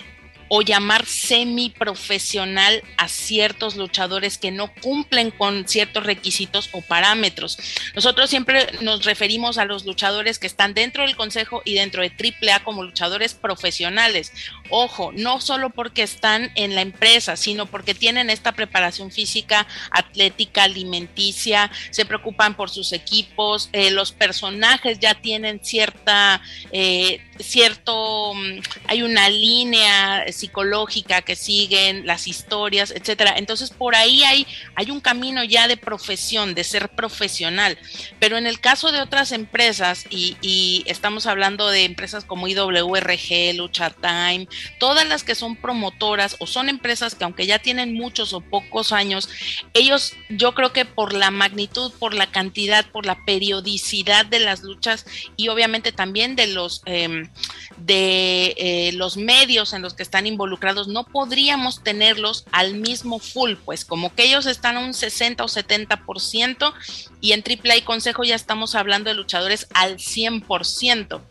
O 0.50 0.62
llamar 0.62 1.06
semiprofesional 1.06 2.84
a 2.98 3.08
ciertos 3.08 3.76
luchadores 3.76 4.38
que 4.38 4.52
no 4.52 4.74
cumplen 4.82 5.32
con 5.32 5.68
ciertos 5.68 6.04
requisitos 6.04 6.70
o 6.74 6.82
parámetros. 6.82 7.58
Nosotros 7.96 8.30
siempre 8.30 8.68
nos 8.82 9.06
referimos 9.06 9.58
a 9.58 9.66
los 9.66 9.86
luchadores 9.86 10.40
que 10.40 10.48
están 10.48 10.74
dentro 10.74 11.04
del 11.04 11.16
consejo 11.16 11.62
y 11.66 11.76
dentro 11.76 12.02
de 12.02 12.12
AAA 12.12 12.64
como 12.64 12.84
luchadores 12.84 13.34
profesionales. 13.34 14.34
Ojo, 14.70 15.12
no 15.14 15.40
solo 15.40 15.70
porque 15.70 16.04
están 16.04 16.52
en 16.56 16.76
la 16.76 16.82
empresa, 16.82 17.38
sino 17.38 17.66
porque 17.66 17.94
tienen 17.94 18.30
esta 18.30 18.52
preparación 18.52 19.12
física, 19.12 19.68
atlética, 19.92 20.64
alimenticia, 20.64 21.72
se 21.92 22.06
preocupan 22.06 22.56
por 22.56 22.70
sus 22.70 22.92
equipos, 22.94 23.70
eh, 23.72 23.92
los 23.92 24.12
personajes 24.12 25.00
ya 25.00 25.16
tienen 25.16 25.64
cierta, 25.64 26.42
eh, 26.72 27.22
cierto, 27.40 28.34
mm, 28.34 28.60
hay 28.88 29.04
una 29.04 29.30
línea 29.30 30.26
psicológica 30.32 31.22
que 31.22 31.36
siguen, 31.36 32.06
las 32.06 32.28
historias, 32.28 32.92
etcétera. 32.92 33.36
Entonces, 33.38 33.70
por 33.70 33.96
ahí 33.96 34.24
hay, 34.24 34.48
hay 34.76 34.92
un 34.92 35.00
camino 35.00 35.44
ya 35.44 35.68
de 35.68 35.78
profesión, 35.78 36.54
de 36.54 36.64
ser 36.64 36.90
profesional. 36.90 37.78
Pero 38.20 38.38
en 38.38 38.48
el 38.48 38.60
caso 38.60 38.92
de 38.92 39.02
otras 39.02 39.32
empresas, 39.32 40.06
y, 40.10 40.38
y 40.42 40.84
estamos 40.86 41.26
hablando 41.26 41.70
de 41.70 41.86
empresas 41.86 42.26
como 42.26 42.48
IWRG, 42.48 43.56
Lucha 43.56 43.90
Time, 43.90 44.48
todas 44.80 45.08
las 45.08 45.24
que 45.24 45.36
son 45.36 45.56
promotoras 45.56 46.36
o 46.40 46.48
son 46.48 46.70
empresas 46.70 47.16
que 47.16 47.24
aunque 47.24 47.46
ya 47.46 47.60
tienen 47.60 47.94
muchos 47.94 48.34
o 48.34 48.42
pocos 48.42 48.92
años, 48.92 49.30
ellos 49.74 50.14
yo 50.30 50.54
creo 50.54 50.74
que 50.74 50.86
por 50.86 51.14
la 51.14 51.32
magnitud, 51.32 51.92
por 52.00 52.14
la 52.14 52.32
cantidad, 52.32 52.86
por 52.92 53.06
la 53.06 53.24
periodicidad 53.26 54.26
de 54.26 54.40
las 54.40 54.62
luchas 54.64 55.06
y 55.36 55.50
obviamente 55.50 55.92
también 55.92 56.36
de 56.36 56.48
los 56.48 56.82
em, 56.86 57.29
de 57.78 58.56
eh, 58.58 58.92
los 58.94 59.18
medios 59.18 59.74
en 59.74 59.82
los 59.82 59.94
que 59.94 60.04
están 60.04 60.28
involucrados, 60.28 60.88
no 60.88 61.06
podríamos 61.06 61.84
tenerlos 61.84 62.46
al 62.52 62.76
mismo 62.76 63.20
full, 63.20 63.54
pues 63.64 63.86
como 63.86 64.14
que 64.14 64.24
ellos 64.24 64.46
están 64.46 64.78
a 64.78 64.80
un 64.82 64.94
60 64.94 65.44
o 65.44 65.48
70% 65.48 66.74
y 67.22 67.32
en 67.34 67.44
AAA 67.44 67.86
Consejo 67.86 68.24
ya 68.24 68.36
estamos 68.36 68.76
hablando 68.76 69.10
de 69.10 69.16
luchadores 69.16 69.68
al 69.74 69.98
100%. 69.98 71.22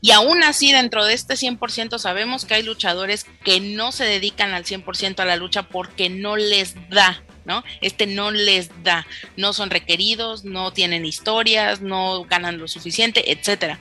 Y 0.00 0.10
aún 0.10 0.42
así, 0.42 0.72
dentro 0.72 1.04
de 1.04 1.14
este 1.14 1.34
100% 1.34 1.98
sabemos 1.98 2.44
que 2.44 2.54
hay 2.54 2.62
luchadores 2.62 3.24
que 3.44 3.60
no 3.60 3.92
se 3.92 4.04
dedican 4.04 4.52
al 4.52 4.64
100% 4.64 5.20
a 5.20 5.24
la 5.24 5.36
lucha 5.36 5.62
porque 5.64 6.10
no 6.10 6.36
les 6.36 6.74
da, 6.90 7.22
¿no? 7.44 7.64
Este 7.80 8.06
no 8.06 8.30
les 8.30 8.70
da, 8.82 9.06
no 9.36 9.52
son 9.52 9.70
requeridos, 9.70 10.44
no 10.44 10.72
tienen 10.72 11.04
historias, 11.04 11.80
no 11.80 12.24
ganan 12.24 12.58
lo 12.58 12.68
suficiente, 12.68 13.32
etcétera. 13.32 13.78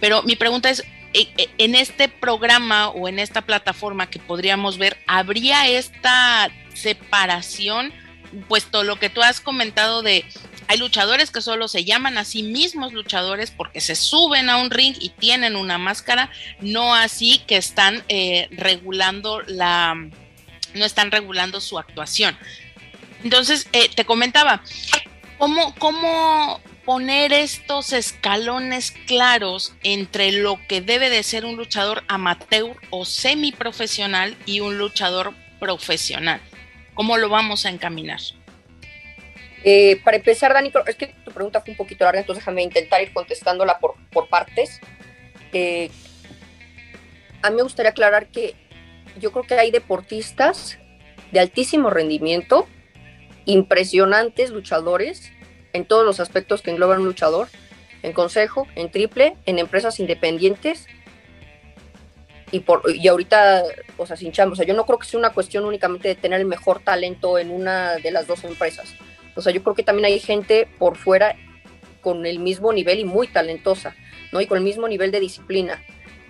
Pero 0.00 0.22
mi 0.22 0.36
pregunta 0.36 0.70
es, 0.70 0.84
en 1.14 1.74
este 1.74 2.08
programa 2.08 2.88
o 2.88 3.08
en 3.08 3.18
esta 3.18 3.42
plataforma 3.42 4.08
que 4.08 4.18
podríamos 4.18 4.78
ver, 4.78 4.98
¿habría 5.06 5.68
esta 5.68 6.50
separación? 6.74 7.92
Puesto 8.48 8.82
lo 8.82 8.98
que 8.98 9.10
tú 9.10 9.22
has 9.22 9.40
comentado 9.40 10.02
de 10.02 10.24
hay 10.68 10.78
luchadores 10.78 11.30
que 11.30 11.42
solo 11.42 11.68
se 11.68 11.84
llaman 11.84 12.16
a 12.16 12.24
sí 12.24 12.42
mismos 12.42 12.94
luchadores 12.94 13.50
porque 13.50 13.82
se 13.82 13.94
suben 13.94 14.48
a 14.48 14.56
un 14.56 14.70
ring 14.70 14.94
y 14.98 15.10
tienen 15.10 15.54
una 15.54 15.76
máscara, 15.76 16.30
no 16.60 16.94
así 16.94 17.42
que 17.46 17.58
están 17.58 18.02
eh, 18.08 18.48
regulando 18.52 19.42
la, 19.42 19.94
no 19.94 20.84
están 20.84 21.10
regulando 21.10 21.60
su 21.60 21.78
actuación. 21.78 22.38
Entonces, 23.22 23.68
eh, 23.72 23.90
te 23.94 24.04
comentaba, 24.04 24.62
¿cómo, 25.36 25.74
¿cómo 25.76 26.60
poner 26.84 27.32
estos 27.32 27.92
escalones 27.92 28.92
claros 29.06 29.74
entre 29.82 30.32
lo 30.32 30.58
que 30.68 30.80
debe 30.80 31.10
de 31.10 31.22
ser 31.22 31.44
un 31.44 31.56
luchador 31.56 32.02
amateur 32.08 32.76
o 32.90 33.04
semiprofesional 33.04 34.36
y 34.46 34.60
un 34.60 34.78
luchador 34.78 35.32
profesional? 35.60 36.40
¿Cómo 36.94 37.16
lo 37.16 37.28
vamos 37.28 37.64
a 37.66 37.70
encaminar? 37.70 38.20
Eh, 39.64 40.00
para 40.02 40.16
empezar, 40.16 40.52
Dani, 40.52 40.72
es 40.86 40.96
que 40.96 41.14
tu 41.24 41.30
pregunta 41.30 41.60
fue 41.60 41.70
un 41.70 41.76
poquito 41.76 42.04
larga, 42.04 42.20
entonces 42.20 42.44
déjame 42.44 42.62
intentar 42.62 43.00
ir 43.00 43.12
contestándola 43.12 43.78
por, 43.78 44.28
partes. 44.28 44.80
Eh, 45.52 45.90
a 47.42 47.50
mí 47.50 47.56
me 47.56 47.62
gustaría 47.62 47.90
aclarar 47.90 48.26
que 48.28 48.54
yo 49.20 49.30
creo 49.30 49.44
que 49.44 49.54
hay 49.54 49.70
deportistas 49.70 50.78
de 51.30 51.40
altísimo 51.40 51.90
rendimiento, 51.90 52.66
impresionantes 53.44 54.50
luchadores 54.50 55.32
en 55.72 55.84
todos 55.84 56.04
los 56.04 56.20
aspectos 56.20 56.62
que 56.62 56.70
engloban 56.70 57.00
un 57.00 57.06
luchador, 57.06 57.48
en 58.02 58.12
consejo, 58.12 58.66
en 58.74 58.90
triple, 58.90 59.36
en 59.46 59.58
empresas 59.58 60.00
independientes 60.00 60.86
y 62.50 62.60
por 62.60 62.82
y 62.94 63.08
ahorita, 63.08 63.62
o 63.96 64.06
sea, 64.06 64.16
sin 64.16 64.30
chamba, 64.30 64.52
o 64.52 64.56
sea, 64.56 64.66
yo 64.66 64.74
no 64.74 64.84
creo 64.84 64.98
que 64.98 65.06
sea 65.06 65.18
una 65.18 65.32
cuestión 65.32 65.64
únicamente 65.64 66.08
de 66.08 66.14
tener 66.14 66.40
el 66.40 66.46
mejor 66.46 66.80
talento 66.80 67.38
en 67.38 67.50
una 67.50 67.96
de 67.96 68.10
las 68.10 68.26
dos 68.26 68.44
empresas. 68.44 68.94
O 69.34 69.40
sea, 69.40 69.52
yo 69.52 69.62
creo 69.62 69.74
que 69.74 69.82
también 69.82 70.04
hay 70.04 70.20
gente 70.20 70.68
por 70.78 70.96
fuera 70.96 71.34
con 72.02 72.26
el 72.26 72.38
mismo 72.38 72.72
nivel 72.72 72.98
y 72.98 73.04
muy 73.04 73.28
talentosa, 73.28 73.96
¿no? 74.32 74.40
Y 74.40 74.46
con 74.46 74.58
el 74.58 74.64
mismo 74.64 74.86
nivel 74.86 75.10
de 75.10 75.20
disciplina. 75.20 75.82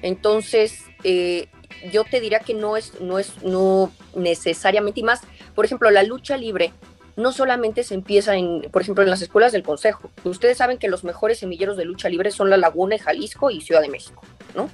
Entonces, 0.02 0.84
eh, 1.02 1.48
yo 1.90 2.04
te 2.04 2.20
diría 2.20 2.40
que 2.40 2.54
no 2.54 2.76
es, 2.76 3.00
no 3.00 3.18
es, 3.18 3.42
no 3.42 3.92
necesariamente, 4.14 5.00
y 5.00 5.02
más, 5.02 5.22
por 5.54 5.64
ejemplo, 5.64 5.90
la 5.90 6.04
lucha 6.04 6.36
libre 6.36 6.72
no 7.22 7.32
solamente 7.32 7.84
se 7.84 7.94
empieza 7.94 8.36
en, 8.36 8.68
por 8.70 8.82
ejemplo, 8.82 9.02
en 9.02 9.10
las 9.10 9.22
escuelas 9.22 9.52
del 9.52 9.62
Consejo. 9.62 10.10
Ustedes 10.24 10.58
saben 10.58 10.78
que 10.78 10.88
los 10.88 11.04
mejores 11.04 11.38
semilleros 11.38 11.76
de 11.76 11.84
lucha 11.84 12.08
libre 12.08 12.30
son 12.30 12.50
La 12.50 12.56
Laguna, 12.56 12.98
Jalisco 12.98 13.50
y 13.50 13.60
Ciudad 13.60 13.80
de 13.80 13.88
México, 13.88 14.22
¿no? 14.54 14.68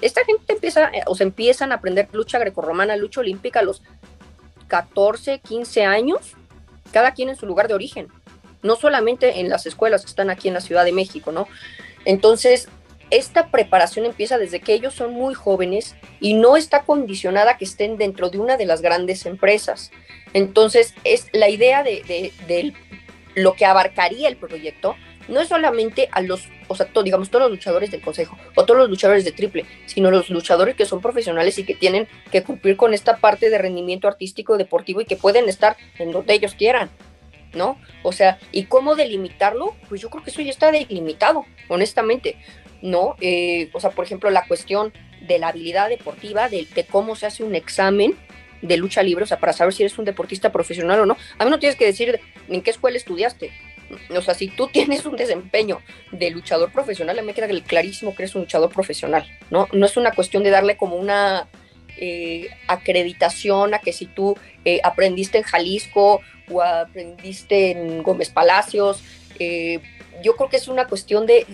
Esta 0.00 0.24
gente 0.24 0.52
empieza, 0.52 0.86
eh, 0.88 1.02
o 1.06 1.14
se 1.14 1.24
empiezan 1.24 1.72
a 1.72 1.76
aprender 1.76 2.08
lucha 2.12 2.38
grecorromana, 2.38 2.96
lucha 2.96 3.20
olímpica 3.20 3.60
a 3.60 3.64
los 3.64 3.82
14, 4.68 5.40
15 5.40 5.84
años, 5.84 6.36
cada 6.92 7.12
quien 7.12 7.28
en 7.28 7.36
su 7.36 7.46
lugar 7.46 7.68
de 7.68 7.74
origen, 7.74 8.08
no 8.62 8.76
solamente 8.76 9.40
en 9.40 9.48
las 9.48 9.66
escuelas 9.66 10.02
que 10.02 10.10
están 10.10 10.30
aquí 10.30 10.48
en 10.48 10.54
la 10.54 10.60
Ciudad 10.60 10.84
de 10.84 10.92
México, 10.92 11.32
¿no? 11.32 11.46
Entonces, 12.04 12.68
esta 13.10 13.48
preparación 13.48 14.06
empieza 14.06 14.38
desde 14.38 14.60
que 14.60 14.72
ellos 14.72 14.94
son 14.94 15.12
muy 15.12 15.34
jóvenes 15.34 15.96
y 16.20 16.34
no 16.34 16.56
está 16.56 16.82
condicionada 16.82 17.52
a 17.52 17.58
que 17.58 17.64
estén 17.64 17.96
dentro 17.96 18.30
de 18.30 18.38
una 18.38 18.56
de 18.56 18.66
las 18.66 18.82
grandes 18.82 19.26
empresas. 19.26 19.90
Entonces, 20.32 20.94
es 21.04 21.26
la 21.32 21.48
idea 21.48 21.82
de, 21.82 22.72
lo 23.34 23.54
que 23.54 23.64
abarcaría 23.64 24.28
el 24.28 24.36
proyecto, 24.36 24.96
no 25.28 25.40
es 25.40 25.48
solamente 25.48 26.08
a 26.10 26.22
los, 26.22 26.48
o 26.66 26.74
sea, 26.74 26.88
digamos, 27.04 27.30
todos 27.30 27.42
los 27.44 27.52
luchadores 27.52 27.90
del 27.92 28.00
consejo 28.00 28.36
o 28.56 28.64
todos 28.64 28.80
los 28.80 28.90
luchadores 28.90 29.24
de 29.24 29.30
triple, 29.30 29.64
sino 29.86 30.10
los 30.10 30.30
luchadores 30.30 30.74
que 30.74 30.86
son 30.86 31.00
profesionales 31.00 31.56
y 31.58 31.64
que 31.64 31.74
tienen 31.74 32.08
que 32.32 32.42
cumplir 32.42 32.76
con 32.76 32.94
esta 32.94 33.18
parte 33.18 33.48
de 33.48 33.58
rendimiento 33.58 34.08
artístico, 34.08 34.58
deportivo 34.58 35.00
y 35.00 35.04
que 35.04 35.16
pueden 35.16 35.48
estar 35.48 35.76
en 35.98 36.10
donde 36.10 36.34
ellos 36.34 36.54
quieran. 36.54 36.90
¿no? 37.54 37.78
O 38.02 38.12
sea, 38.12 38.38
¿y 38.52 38.64
cómo 38.64 38.94
delimitarlo? 38.94 39.74
Pues 39.88 40.00
yo 40.00 40.10
creo 40.10 40.22
que 40.22 40.30
eso 40.30 40.42
ya 40.42 40.50
está 40.50 40.70
delimitado, 40.70 41.44
honestamente. 41.68 42.36
¿No? 42.82 43.16
Eh, 43.20 43.70
o 43.72 43.80
sea, 43.80 43.90
por 43.90 44.04
ejemplo, 44.04 44.30
la 44.30 44.46
cuestión 44.46 44.92
de 45.20 45.38
la 45.38 45.48
habilidad 45.48 45.88
deportiva, 45.88 46.48
de, 46.48 46.66
cómo 46.90 47.16
se 47.16 47.26
hace 47.26 47.44
un 47.44 47.54
examen 47.54 48.14
de 48.62 48.76
lucha 48.76 49.02
libre, 49.02 49.24
o 49.24 49.26
sea, 49.26 49.38
para 49.38 49.52
saber 49.52 49.72
si 49.72 49.82
eres 49.82 49.98
un 49.98 50.04
deportista 50.04 50.52
profesional 50.52 51.00
o 51.00 51.06
no. 51.06 51.16
A 51.38 51.44
mí 51.44 51.50
no 51.50 51.58
tienes 51.58 51.76
que 51.76 51.86
decir 51.86 52.20
en 52.48 52.62
qué 52.62 52.70
escuela 52.70 52.96
estudiaste. 52.96 53.52
O 54.16 54.22
sea, 54.22 54.34
si 54.34 54.48
tú 54.48 54.68
tienes 54.72 55.04
un 55.06 55.16
desempeño 55.16 55.80
de 56.12 56.30
luchador 56.30 56.72
profesional, 56.72 57.18
a 57.18 57.22
mí 57.22 57.26
me 57.26 57.34
queda 57.34 57.48
clarísimo 57.62 58.14
que 58.14 58.22
eres 58.24 58.34
un 58.34 58.42
luchador 58.42 58.70
profesional, 58.70 59.26
¿no? 59.50 59.68
No 59.72 59.86
es 59.86 59.96
una 59.96 60.12
cuestión 60.12 60.42
de 60.42 60.50
darle 60.50 60.76
como 60.76 60.96
una 60.96 61.48
eh, 61.96 62.48
acreditación 62.66 63.74
a 63.74 63.80
que 63.80 63.92
si 63.92 64.06
tú 64.06 64.36
eh, 64.64 64.80
aprendiste 64.82 65.38
en 65.38 65.44
Jalisco 65.44 66.20
o 66.50 66.62
aprendiste 66.62 67.72
en 67.72 68.02
Gómez 68.02 68.30
Palacios, 68.30 69.02
eh, 69.38 69.80
yo 70.22 70.36
creo 70.36 70.48
que 70.48 70.56
es 70.56 70.68
una 70.68 70.86
cuestión 70.86 71.26
de, 71.26 71.46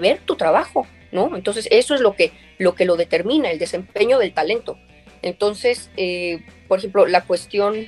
ver 0.00 0.18
tu 0.18 0.36
trabajo, 0.36 0.86
¿no? 1.12 1.36
Entonces, 1.36 1.68
eso 1.70 1.94
es 1.94 2.00
lo 2.00 2.14
que 2.14 2.32
lo, 2.58 2.74
que 2.74 2.84
lo 2.84 2.96
determina, 2.96 3.50
el 3.50 3.58
desempeño 3.58 4.18
del 4.18 4.32
talento. 4.32 4.78
Entonces, 5.22 5.90
eh, 5.96 6.40
por 6.68 6.78
ejemplo, 6.78 7.06
la 7.06 7.22
cuestión 7.24 7.86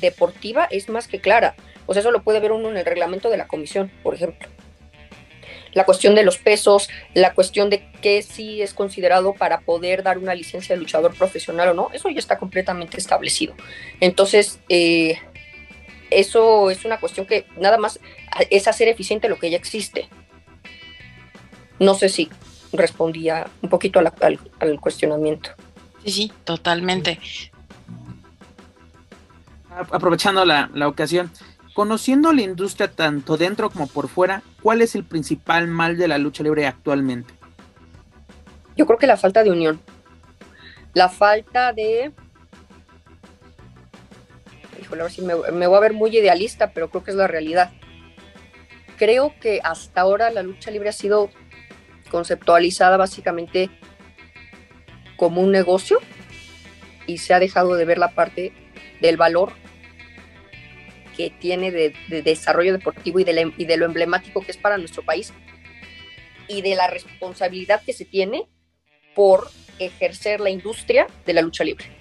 deportiva 0.00 0.66
es 0.70 0.88
más 0.88 1.08
que 1.08 1.20
clara. 1.20 1.54
O 1.86 1.94
sea, 1.94 2.00
eso 2.00 2.10
lo 2.10 2.22
puede 2.22 2.40
ver 2.40 2.52
uno 2.52 2.70
en 2.70 2.76
el 2.76 2.84
reglamento 2.84 3.30
de 3.30 3.36
la 3.36 3.46
comisión, 3.46 3.90
por 4.02 4.14
ejemplo. 4.14 4.48
La 5.72 5.84
cuestión 5.84 6.14
de 6.14 6.22
los 6.22 6.38
pesos, 6.38 6.88
la 7.14 7.34
cuestión 7.34 7.70
de 7.70 7.84
qué 8.00 8.22
sí 8.22 8.62
es 8.62 8.74
considerado 8.74 9.34
para 9.34 9.60
poder 9.60 10.02
dar 10.02 10.18
una 10.18 10.34
licencia 10.34 10.74
de 10.74 10.80
luchador 10.80 11.14
profesional 11.14 11.68
o 11.68 11.74
no, 11.74 11.90
eso 11.92 12.08
ya 12.08 12.18
está 12.18 12.38
completamente 12.38 12.96
establecido. 12.96 13.54
Entonces, 14.00 14.60
eh, 14.68 15.18
eso 16.10 16.70
es 16.70 16.84
una 16.84 17.00
cuestión 17.00 17.26
que 17.26 17.46
nada 17.56 17.78
más 17.78 18.00
es 18.50 18.68
hacer 18.68 18.88
eficiente 18.88 19.28
lo 19.28 19.38
que 19.38 19.50
ya 19.50 19.56
existe. 19.56 20.08
No 21.78 21.94
sé 21.94 22.08
si 22.08 22.28
respondía 22.72 23.48
un 23.62 23.68
poquito 23.68 24.00
al, 24.00 24.80
cuestionamiento. 24.80 25.50
Sí, 26.04 26.10
sí, 26.10 26.32
totalmente. 26.44 27.18
Aprovechando 29.70 30.44
la, 30.44 30.70
la 30.74 30.88
ocasión, 30.88 31.30
conociendo 31.74 32.32
la 32.32 32.42
industria 32.42 32.90
tanto 32.90 33.36
dentro 33.36 33.70
como 33.70 33.86
por 33.86 34.08
fuera, 34.08 34.42
¿cuál 34.62 34.82
es 34.82 34.94
el 34.94 35.04
principal 35.04 35.68
mal 35.68 35.96
de 35.96 36.08
la 36.08 36.18
lucha 36.18 36.42
libre 36.42 36.66
actualmente? 36.66 37.32
Yo 38.76 38.86
creo 38.86 38.98
que 38.98 39.06
la 39.06 39.16
falta 39.16 39.44
de 39.44 39.50
unión. 39.50 39.80
La 40.94 41.08
falta 41.08 41.72
de 41.72 42.12
me, 45.22 45.66
voy 45.66 45.76
a 45.76 45.80
ver 45.80 45.92
muy 45.92 46.16
idealista, 46.16 46.72
pero 46.72 46.90
creo 46.90 47.04
que 47.04 47.10
es 47.10 47.16
la 47.16 47.26
realidad. 47.26 47.72
Creo 48.96 49.34
que 49.40 49.60
hasta 49.62 50.00
ahora 50.00 50.30
la 50.30 50.42
lucha 50.42 50.70
libre 50.70 50.88
ha 50.88 50.92
sido 50.92 51.30
conceptualizada 52.10 52.96
básicamente 52.96 53.70
como 55.16 55.40
un 55.40 55.52
negocio 55.52 56.00
y 57.06 57.18
se 57.18 57.34
ha 57.34 57.38
dejado 57.38 57.74
de 57.74 57.84
ver 57.84 57.98
la 57.98 58.14
parte 58.14 58.52
del 59.00 59.16
valor 59.16 59.52
que 61.16 61.30
tiene 61.30 61.70
de, 61.70 61.94
desarrollo 62.22 62.72
deportivo 62.72 63.18
y 63.18 63.24
de, 63.24 63.52
y 63.56 63.64
de 63.64 63.76
lo 63.76 63.86
emblemático 63.86 64.40
que 64.40 64.52
es 64.52 64.56
para 64.56 64.78
nuestro 64.78 65.02
país 65.02 65.32
y 66.46 66.62
de 66.62 66.74
la 66.76 66.86
responsabilidad 66.88 67.82
que 67.84 67.92
se 67.92 68.04
tiene 68.04 68.48
por 69.14 69.48
ejercer 69.78 70.40
la 70.40 70.50
industria 70.50 71.06
de 71.26 71.32
la 71.34 71.42
lucha 71.42 71.64
libre. 71.64 71.97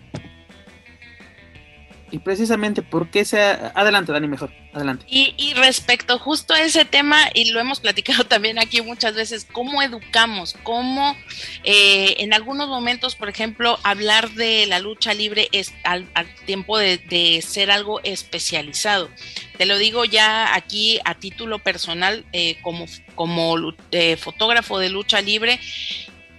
Y 2.09 2.19
precisamente 2.19 2.81
porque 2.81 3.25
se... 3.25 3.39
Adelante, 3.41 4.11
Dani, 4.11 4.27
mejor. 4.27 4.51
Adelante. 4.73 5.05
Y, 5.09 5.53
respecto 5.55 6.19
justo 6.19 6.53
a 6.53 6.61
ese 6.61 6.85
tema, 6.85 7.17
y 7.33 7.51
lo 7.51 7.59
hemos 7.59 7.79
platicado 7.79 8.23
también 8.27 8.59
aquí 8.59 8.81
muchas 8.81 9.15
veces, 9.15 9.45
¿cómo 9.51 9.81
educamos? 9.81 10.55
¿Cómo 10.63 11.15
eh, 11.63 12.15
en 12.19 12.33
algunos 12.33 12.69
momentos, 12.69 13.15
por 13.15 13.27
ejemplo, 13.27 13.79
hablar 13.83 14.29
de 14.31 14.65
la 14.67 14.79
lucha 14.79 15.13
libre 15.13 15.49
es 15.51 15.73
al, 15.83 16.07
tiempo 16.45 16.77
de, 16.77 17.43
ser 17.45 17.71
algo 17.71 17.99
especializado? 18.03 19.09
Te 19.57 19.65
lo 19.65 19.77
digo 19.77 20.05
ya 20.05 20.53
aquí 20.55 20.99
a 21.03 21.15
título 21.15 21.59
personal, 21.59 22.25
eh, 22.31 22.57
como, 22.61 22.85
como 23.15 23.73
eh, 23.91 24.15
fotógrafo 24.15 24.77
de 24.79 24.89
lucha 24.89 25.21
libre 25.21 25.59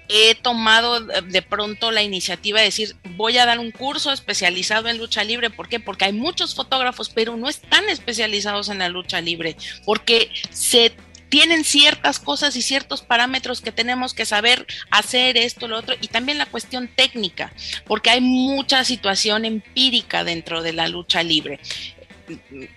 he 0.08 0.34
tomado 0.34 1.00
de 1.00 1.42
pronto 1.42 1.90
la 1.90 2.02
iniciativa 2.02 2.58
de 2.60 2.66
decir, 2.66 2.96
voy 3.16 3.38
a 3.38 3.46
dar 3.46 3.58
un 3.58 3.70
curso 3.70 4.10
especializado 4.12 4.88
en 4.88 4.98
lucha 4.98 5.24
libre. 5.24 5.50
¿Por 5.50 5.68
qué? 5.68 5.80
Porque 5.80 6.06
hay 6.06 6.12
muchos 6.12 6.54
fotógrafos, 6.54 7.10
pero 7.10 7.36
no 7.36 7.48
están 7.48 7.88
especializados 7.88 8.68
en 8.68 8.78
la 8.78 8.88
lucha 8.88 9.20
libre, 9.20 9.56
porque 9.84 10.30
se 10.50 10.92
tienen 11.28 11.62
ciertas 11.62 12.18
cosas 12.18 12.56
y 12.56 12.62
ciertos 12.62 13.02
parámetros 13.02 13.60
que 13.60 13.70
tenemos 13.70 14.14
que 14.14 14.24
saber 14.24 14.66
hacer 14.90 15.36
esto, 15.36 15.68
lo 15.68 15.76
otro, 15.76 15.94
y 16.00 16.08
también 16.08 16.38
la 16.38 16.46
cuestión 16.46 16.88
técnica, 16.88 17.52
porque 17.86 18.08
hay 18.08 18.22
mucha 18.22 18.82
situación 18.84 19.44
empírica 19.44 20.24
dentro 20.24 20.62
de 20.62 20.72
la 20.72 20.88
lucha 20.88 21.22
libre. 21.22 21.60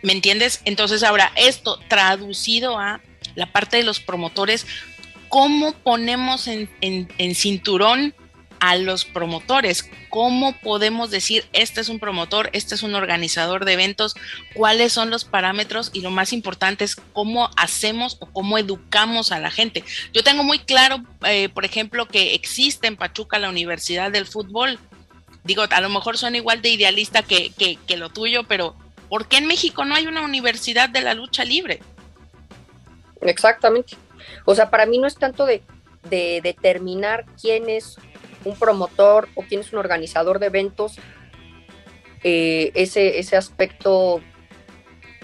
¿Me 0.01 0.13
entiendes? 0.13 0.61
Entonces 0.65 1.03
ahora, 1.03 1.32
esto 1.36 1.79
traducido 1.88 2.77
a 2.77 2.99
la 3.36 3.45
parte 3.45 3.77
de 3.77 3.84
los 3.84 4.01
promotores, 4.01 4.65
cómo 5.32 5.71
ponemos 5.71 6.47
en, 6.47 6.67
cinturón 7.36 8.13
a 8.59 8.75
los 8.75 9.05
promotores, 9.05 9.89
cómo 10.09 10.53
podemos 10.59 11.09
decir, 11.09 11.45
este 11.53 11.79
es 11.79 11.88
un 11.88 11.99
promotor, 11.99 12.49
este 12.51 12.75
es 12.75 12.84
un 12.84 12.93
organizador 12.93 13.63
de 13.63 13.73
eventos, 13.73 14.13
cuáles 14.53 14.91
son 14.91 15.09
los 15.09 15.23
parámetros 15.23 15.89
y 15.93 16.01
lo 16.01 16.11
más 16.11 16.34
importante 16.34 16.84
es 16.84 16.95
cómo 16.95 17.49
hacemos 17.55 18.17
o 18.19 18.27
cómo 18.27 18.57
educamos 18.57 19.32
a 19.32 19.39
la 19.39 19.49
gente. 19.49 19.86
Yo 20.13 20.21
tengo 20.21 20.43
muy 20.43 20.59
claro, 20.59 21.01
eh, 21.25 21.47
por 21.47 21.63
ejemplo, 21.63 22.07
que 22.07 22.36
existe 22.36 22.88
en 22.88 22.97
Pachuca 22.97 23.39
la 23.39 23.49
Universidad 23.49 24.11
del 24.11 24.27
Fútbol. 24.27 24.79
Digo, 25.45 25.63
a 25.67 25.82
lo 25.82 25.89
mejor 25.89 26.17
son 26.17 26.36
igual 26.36 26.61
de 26.61 26.69
idealista 26.69 27.23
que 27.23 27.79
lo 27.97 28.09
tuyo, 28.09 28.43
pero 28.43 28.75
¿por 29.07 29.29
qué 29.29 29.38
en 29.38 29.47
México 29.47 29.86
no 29.86 29.95
hay 29.95 30.07
una 30.07 30.23
universidad 30.23 30.89
de 30.89 31.01
la 31.01 31.13
lucha 31.13 31.45
libre? 31.45 31.79
Exactamente. 33.21 33.95
O 34.45 34.55
sea, 34.55 34.69
para 34.69 34.86
mí 34.86 34.97
no 34.97 35.07
es 35.07 35.15
tanto 35.15 35.45
de, 35.45 35.61
determinar 36.09 37.26
quién 37.39 37.69
es 37.69 37.97
un 38.43 38.57
promotor 38.57 39.30
o 39.36 39.43
quién 39.43 39.61
es 39.61 39.72
un 39.72 39.80
organizador 39.80 40.39
de 40.39 40.47
eventos. 40.47 40.97
Eh, 42.24 42.72
ese, 42.74 43.19
ese 43.19 43.38
aspecto 43.38 44.22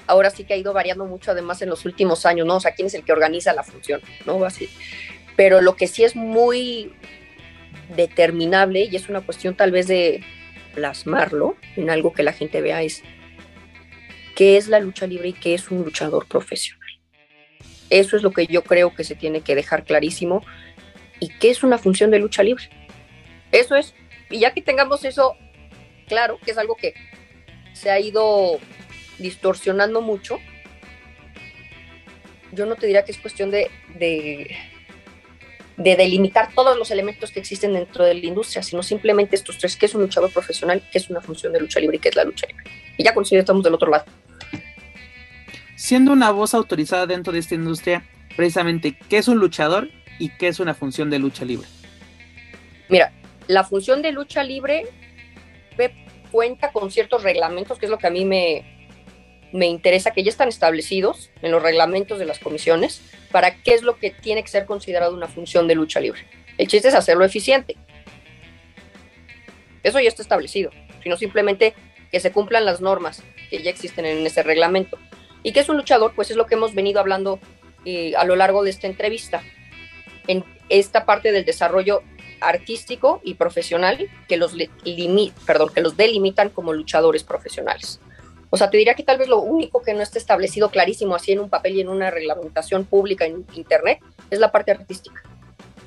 ahora 0.07 0.29
sí 0.29 0.45
que 0.45 0.53
ha 0.53 0.57
ido 0.57 0.73
variando 0.73 1.05
mucho 1.05 1.31
además 1.31 1.61
en 1.61 1.69
los 1.69 1.85
últimos 1.85 2.25
años, 2.25 2.47
¿no? 2.47 2.55
O 2.55 2.59
sea, 2.59 2.73
quién 2.73 2.87
es 2.87 2.93
el 2.93 3.03
que 3.03 3.11
organiza 3.11 3.53
la 3.53 3.63
función, 3.63 4.01
¿no? 4.25 4.43
Así. 4.43 4.69
Pero 5.35 5.61
lo 5.61 5.75
que 5.75 5.87
sí 5.87 6.03
es 6.03 6.15
muy 6.15 6.93
determinable 7.95 8.87
y 8.91 8.95
es 8.95 9.09
una 9.09 9.21
cuestión 9.21 9.55
tal 9.55 9.71
vez 9.71 9.87
de 9.87 10.23
plasmarlo 10.73 11.55
en 11.75 11.89
algo 11.89 12.13
que 12.13 12.23
la 12.23 12.33
gente 12.33 12.61
vea 12.61 12.81
es 12.81 13.03
qué 14.35 14.57
es 14.57 14.67
la 14.67 14.79
lucha 14.79 15.07
libre 15.07 15.29
y 15.29 15.33
qué 15.33 15.53
es 15.53 15.69
un 15.71 15.83
luchador 15.83 16.27
profesional. 16.27 16.86
Eso 17.89 18.17
es 18.17 18.23
lo 18.23 18.31
que 18.31 18.47
yo 18.47 18.63
creo 18.63 18.93
que 18.93 19.03
se 19.03 19.15
tiene 19.15 19.41
que 19.41 19.55
dejar 19.55 19.83
clarísimo 19.83 20.43
y 21.19 21.29
qué 21.29 21.49
es 21.49 21.63
una 21.63 21.77
función 21.77 22.11
de 22.11 22.19
lucha 22.19 22.43
libre. 22.43 22.69
Eso 23.51 23.75
es. 23.75 23.93
Y 24.29 24.39
ya 24.39 24.53
que 24.53 24.61
tengamos 24.61 25.05
eso 25.05 25.35
claro, 26.07 26.39
que 26.43 26.51
es 26.51 26.57
algo 26.57 26.75
que 26.75 26.93
se 27.73 27.91
ha 27.91 27.99
ido 27.99 28.59
distorsionando 29.19 30.01
mucho, 30.01 30.39
yo 32.51 32.65
no 32.65 32.75
te 32.75 32.87
diría 32.87 33.03
que 33.03 33.11
es 33.11 33.17
cuestión 33.17 33.51
de, 33.51 33.69
de, 33.95 34.55
delimitar 35.77 36.53
todos 36.53 36.77
los 36.77 36.91
elementos 36.91 37.31
que 37.31 37.39
existen 37.39 37.73
dentro 37.73 38.05
de 38.05 38.15
la 38.15 38.25
industria, 38.25 38.63
sino 38.63 38.81
simplemente 38.83 39.35
estos 39.35 39.57
tres, 39.57 39.75
que 39.75 39.85
es 39.85 39.95
un 39.95 40.01
luchador 40.01 40.31
profesional, 40.31 40.81
que 40.91 40.97
es 40.97 41.09
una 41.09 41.21
función 41.21 41.53
de 41.53 41.59
lucha 41.59 41.79
libre 41.79 41.97
y 41.97 41.99
que 41.99 42.09
es 42.09 42.15
la 42.15 42.23
lucha 42.23 42.47
libre. 42.47 42.63
Y 42.97 43.03
ya 43.03 43.13
con 43.13 43.25
estamos 43.29 43.63
del 43.63 43.73
otro 43.73 43.91
lado. 43.91 44.05
Siendo 45.77 46.11
una 46.11 46.31
voz 46.31 46.55
autorizada 46.55 47.05
dentro 47.05 47.31
de 47.31 47.37
esta 47.37 47.53
industria, 47.53 48.03
precisamente, 48.35 48.97
¿qué 49.09 49.19
es 49.19 49.27
un 49.27 49.37
luchador 49.37 49.89
y 50.17 50.29
qué 50.29 50.47
es 50.47 50.59
una 50.59 50.73
función 50.73 51.11
de 51.11 51.19
lucha 51.19 51.45
libre? 51.45 51.67
Mira, 52.89 53.13
la 53.45 53.63
función 53.63 54.01
de 54.01 54.11
lucha 54.11 54.43
libre 54.43 54.87
cuenta 56.31 56.71
con 56.71 56.89
ciertos 56.89 57.21
reglamentos, 57.21 57.77
que 57.77 57.85
es 57.85 57.91
lo 57.91 57.99
que 57.99 58.07
a 58.07 58.09
mí 58.09 58.25
me, 58.25 58.65
me 59.53 59.67
interesa, 59.67 60.11
que 60.11 60.23
ya 60.23 60.31
están 60.31 60.49
establecidos 60.49 61.29
en 61.43 61.51
los 61.51 61.61
reglamentos 61.61 62.17
de 62.17 62.25
las 62.25 62.39
comisiones, 62.39 62.99
para 63.31 63.61
qué 63.61 63.75
es 63.75 63.83
lo 63.83 63.99
que 63.99 64.09
tiene 64.09 64.41
que 64.41 64.49
ser 64.49 64.65
considerado 64.65 65.13
una 65.13 65.27
función 65.27 65.67
de 65.67 65.75
lucha 65.75 65.99
libre. 65.99 66.25
El 66.57 66.67
chiste 66.67 66.87
es 66.87 66.95
hacerlo 66.95 67.23
eficiente. 67.23 67.77
Eso 69.83 69.99
ya 69.99 70.09
está 70.09 70.23
establecido, 70.23 70.71
sino 71.03 71.17
simplemente 71.17 71.75
que 72.11 72.19
se 72.19 72.31
cumplan 72.31 72.65
las 72.65 72.81
normas 72.81 73.21
que 73.51 73.61
ya 73.61 73.69
existen 73.69 74.07
en 74.07 74.25
ese 74.25 74.41
reglamento. 74.41 74.97
¿Y 75.47 75.53
qué 75.53 75.61
es 75.61 75.69
un 75.69 75.77
luchador? 75.77 76.11
Pues 76.13 76.29
es 76.29 76.35
lo 76.35 76.45
que 76.45 76.55
hemos 76.55 76.75
venido 76.75 76.99
hablando 76.99 77.39
eh, 77.85 78.13
a 78.17 78.25
lo 78.25 78.35
largo 78.35 78.65
de 78.65 78.69
esta 78.69 78.85
entrevista. 78.85 79.41
En 80.27 80.43
esta 80.67 81.05
parte 81.05 81.31
del 81.31 81.45
desarrollo 81.45 82.03
artístico 82.41 83.21
y 83.23 83.35
profesional 83.35 84.09
que 84.27 84.35
los, 84.35 84.57
perdón, 85.45 85.69
que 85.73 85.79
los 85.79 85.95
delimitan 85.95 86.49
como 86.49 86.73
luchadores 86.73 87.23
profesionales. 87.23 88.01
O 88.49 88.57
sea, 88.57 88.69
te 88.69 88.75
diría 88.75 88.93
que 88.93 89.03
tal 89.03 89.19
vez 89.19 89.29
lo 89.29 89.39
único 89.39 89.81
que 89.81 89.93
no 89.93 90.01
está 90.01 90.17
establecido 90.17 90.69
clarísimo 90.69 91.15
así 91.15 91.31
en 91.31 91.39
un 91.39 91.49
papel 91.49 91.75
y 91.75 91.79
en 91.79 91.87
una 91.87 92.11
reglamentación 92.11 92.83
pública 92.83 93.23
en 93.23 93.45
Internet 93.53 93.99
es 94.29 94.39
la 94.39 94.51
parte 94.51 94.71
artística. 94.71 95.23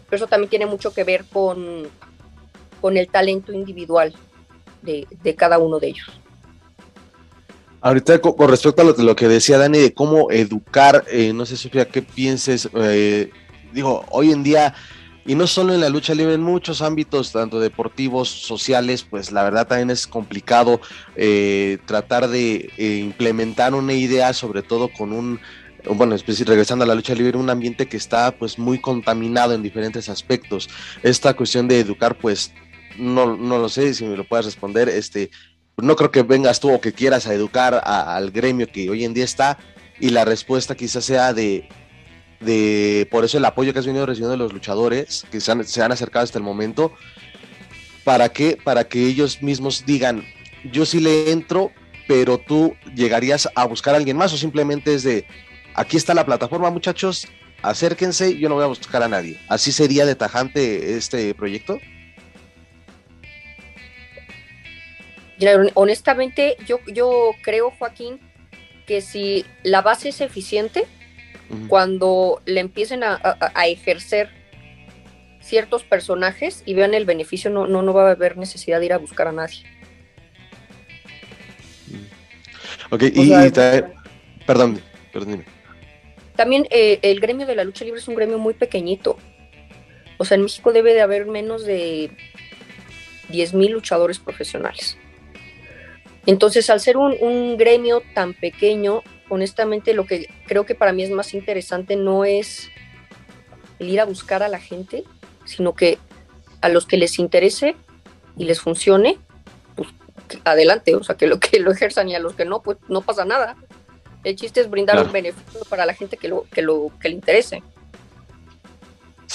Pero 0.08 0.24
eso 0.24 0.26
también 0.26 0.48
tiene 0.48 0.64
mucho 0.64 0.94
que 0.94 1.04
ver 1.04 1.26
con, 1.30 1.86
con 2.80 2.96
el 2.96 3.08
talento 3.08 3.52
individual 3.52 4.14
de, 4.80 5.06
de 5.22 5.34
cada 5.34 5.58
uno 5.58 5.78
de 5.78 5.88
ellos. 5.88 6.18
Ahorita 7.80 8.20
con, 8.20 8.48
respecto 8.48 8.82
a 8.82 8.84
lo, 8.84 9.16
que 9.16 9.28
decía 9.28 9.58
Dani 9.58 9.78
de 9.78 9.94
cómo 9.94 10.30
educar, 10.30 11.04
eh, 11.10 11.32
no 11.32 11.46
sé 11.46 11.56
Sofía, 11.56 11.88
qué 11.88 12.02
pienses, 12.02 12.68
eh, 12.74 13.30
digo, 13.72 14.04
hoy 14.10 14.32
en 14.32 14.42
día 14.42 14.74
y 15.26 15.34
no 15.34 15.46
solo 15.46 15.74
en 15.74 15.80
la 15.80 15.88
lucha 15.88 16.14
libre, 16.14 16.34
en 16.34 16.42
muchos 16.42 16.82
ámbitos, 16.82 17.32
tanto 17.32 17.60
deportivos, 17.60 18.28
sociales, 18.28 19.06
pues 19.08 19.32
la 19.32 19.44
verdad 19.44 19.66
también 19.66 19.90
es 19.90 20.06
complicado 20.06 20.80
eh, 21.14 21.78
tratar 21.86 22.28
de 22.28 22.70
eh, 22.78 22.96
implementar 22.96 23.74
una 23.74 23.92
idea, 23.92 24.32
sobre 24.32 24.62
todo 24.62 24.88
con 24.88 25.12
un, 25.12 25.38
bueno, 25.94 26.16
regresando 26.16 26.84
a 26.84 26.88
la 26.88 26.94
lucha 26.94 27.14
libre, 27.14 27.36
un 27.36 27.50
ambiente 27.50 27.86
que 27.86 27.96
está 27.96 28.30
pues 28.32 28.58
muy 28.58 28.80
contaminado 28.80 29.54
en 29.54 29.62
diferentes 29.62 30.08
aspectos. 30.08 30.68
Esta 31.02 31.34
cuestión 31.34 31.68
de 31.68 31.80
educar, 31.80 32.16
pues 32.16 32.52
no, 32.98 33.36
no 33.36 33.58
lo 33.58 33.68
sé 33.68 33.92
si 33.94 34.04
me 34.04 34.16
lo 34.16 34.24
puedes 34.24 34.46
responder, 34.46 34.88
este, 34.88 35.30
no 35.82 35.96
creo 35.96 36.10
que 36.10 36.22
vengas 36.22 36.60
tú 36.60 36.72
o 36.72 36.80
que 36.80 36.92
quieras 36.92 37.26
a 37.26 37.34
educar 37.34 37.80
al 37.84 38.30
gremio 38.30 38.66
que 38.66 38.90
hoy 38.90 39.04
en 39.04 39.14
día 39.14 39.24
está 39.24 39.58
y 39.98 40.10
la 40.10 40.24
respuesta 40.24 40.74
quizás 40.74 41.04
sea 41.04 41.32
de 41.32 41.68
de 42.40 43.06
por 43.10 43.24
eso 43.24 43.38
el 43.38 43.44
apoyo 43.44 43.72
que 43.72 43.78
has 43.78 43.86
venido 43.86 44.06
recibiendo 44.06 44.32
de 44.32 44.38
los 44.38 44.52
luchadores 44.52 45.26
que 45.30 45.40
se 45.40 45.52
han, 45.52 45.92
acercado 45.92 46.24
hasta 46.24 46.38
el 46.38 46.44
momento, 46.44 46.92
para 48.04 48.30
que, 48.30 48.56
para 48.62 48.84
que 48.84 49.06
ellos 49.06 49.42
mismos 49.42 49.84
digan, 49.86 50.24
yo 50.72 50.86
sí 50.86 51.00
le 51.00 51.30
entro, 51.30 51.70
pero 52.08 52.38
tú 52.38 52.74
llegarías 52.94 53.48
a 53.54 53.66
buscar 53.66 53.94
a 53.94 53.98
alguien 53.98 54.16
más 54.16 54.32
o 54.32 54.38
simplemente 54.38 54.94
es 54.94 55.02
de, 55.02 55.26
aquí 55.74 55.96
está 55.96 56.14
la 56.14 56.26
plataforma 56.26 56.70
muchachos, 56.70 57.28
acérquense, 57.62 58.38
yo 58.38 58.48
no 58.48 58.54
voy 58.54 58.64
a 58.64 58.68
buscar 58.68 59.02
a 59.02 59.08
nadie. 59.08 59.38
¿Así 59.48 59.70
sería 59.70 60.06
de 60.06 60.14
tajante 60.14 60.96
este 60.96 61.34
proyecto? 61.34 61.78
Honestamente, 65.74 66.56
yo, 66.66 66.78
yo 66.86 67.32
creo, 67.42 67.70
Joaquín, 67.70 68.20
que 68.86 69.00
si 69.00 69.44
la 69.62 69.82
base 69.82 70.10
es 70.10 70.20
eficiente, 70.20 70.86
cuando 71.68 72.42
le 72.44 72.60
empiecen 72.60 73.02
a, 73.02 73.18
ejercer 73.66 74.30
ciertos 75.40 75.82
personajes 75.82 76.62
y 76.64 76.74
vean 76.74 76.94
el 76.94 77.04
beneficio, 77.04 77.50
no, 77.50 77.66
no, 77.66 77.82
no 77.82 77.92
va 77.92 78.08
a 78.08 78.12
haber 78.12 78.36
necesidad 78.36 78.78
de 78.78 78.86
ir 78.86 78.92
a 78.92 78.98
buscar 78.98 79.26
a 79.26 79.32
nadie. 79.32 79.64
Ok, 82.90 83.02
y, 83.02 83.30
perdón, 84.46 84.80
perdón. 85.12 85.44
También 86.36 86.66
eh, 86.70 86.98
el 87.02 87.20
gremio 87.20 87.46
de 87.46 87.54
la 87.54 87.64
lucha 87.64 87.84
libre 87.84 88.00
es 88.00 88.08
un 88.08 88.14
gremio 88.14 88.38
muy 88.38 88.54
pequeñito. 88.54 89.18
O 90.18 90.24
sea, 90.24 90.36
en 90.36 90.42
México 90.42 90.72
debe 90.72 90.94
de 90.94 91.00
haber 91.00 91.26
menos 91.26 91.64
de 91.64 92.10
10.000 93.30 93.70
luchadores 93.70 94.18
profesionales. 94.18 94.96
Entonces, 96.30 96.70
al 96.70 96.78
ser 96.78 96.96
un, 96.96 97.16
un, 97.20 97.56
gremio 97.56 98.04
tan 98.14 98.34
pequeño, 98.34 99.02
honestamente 99.30 99.94
lo 99.94 100.06
que 100.06 100.28
creo 100.46 100.64
que 100.64 100.76
para 100.76 100.92
mí 100.92 101.02
es 101.02 101.10
más 101.10 101.34
interesante 101.34 101.96
no 101.96 102.24
es 102.24 102.68
el 103.80 103.88
ir 103.88 104.00
a 104.00 104.04
buscar 104.04 104.44
a 104.44 104.48
la 104.48 104.60
gente, 104.60 105.02
sino 105.44 105.74
que 105.74 105.98
a 106.60 106.68
los 106.68 106.86
que 106.86 106.98
les 106.98 107.18
interese 107.18 107.74
y 108.36 108.44
les 108.44 108.60
funcione, 108.60 109.18
pues 109.74 109.88
adelante, 110.44 110.94
o 110.94 111.02
sea, 111.02 111.16
que 111.16 111.26
lo 111.26 111.40
que 111.40 111.58
lo 111.58 111.72
ejerzan 111.72 112.08
y 112.08 112.14
a 112.14 112.20
los 112.20 112.34
que 112.34 112.44
no, 112.44 112.62
pues 112.62 112.78
no 112.86 113.00
pasa 113.00 113.24
nada. 113.24 113.56
El 114.22 114.36
chiste 114.36 114.60
es 114.60 114.70
brindar 114.70 115.04
un 115.04 115.10
beneficio 115.10 115.62
para 115.68 115.84
la 115.84 115.94
gente 115.94 116.16
que 116.16 116.28
lo 116.28 116.44
que 116.44 116.62
lo 116.62 116.92
que 117.00 117.08
le 117.08 117.16
interese. 117.16 117.60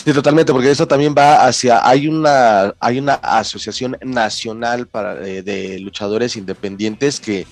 Sí, 0.03 0.11
totalmente, 0.11 0.51
porque 0.51 0.69
eso 0.69 0.85
también 0.85 1.15
va 1.17 1.47
hacia, 1.47 1.87
hay 1.87 2.09
una, 2.09 2.75
hay 2.81 2.99
una 2.99 3.13
asociación 3.13 3.97
nacional 4.03 4.87
para, 4.87 5.15
de, 5.15 5.41
de 5.41 5.79
luchadores 5.79 6.35
independientes 6.35 7.21
que 7.21 7.47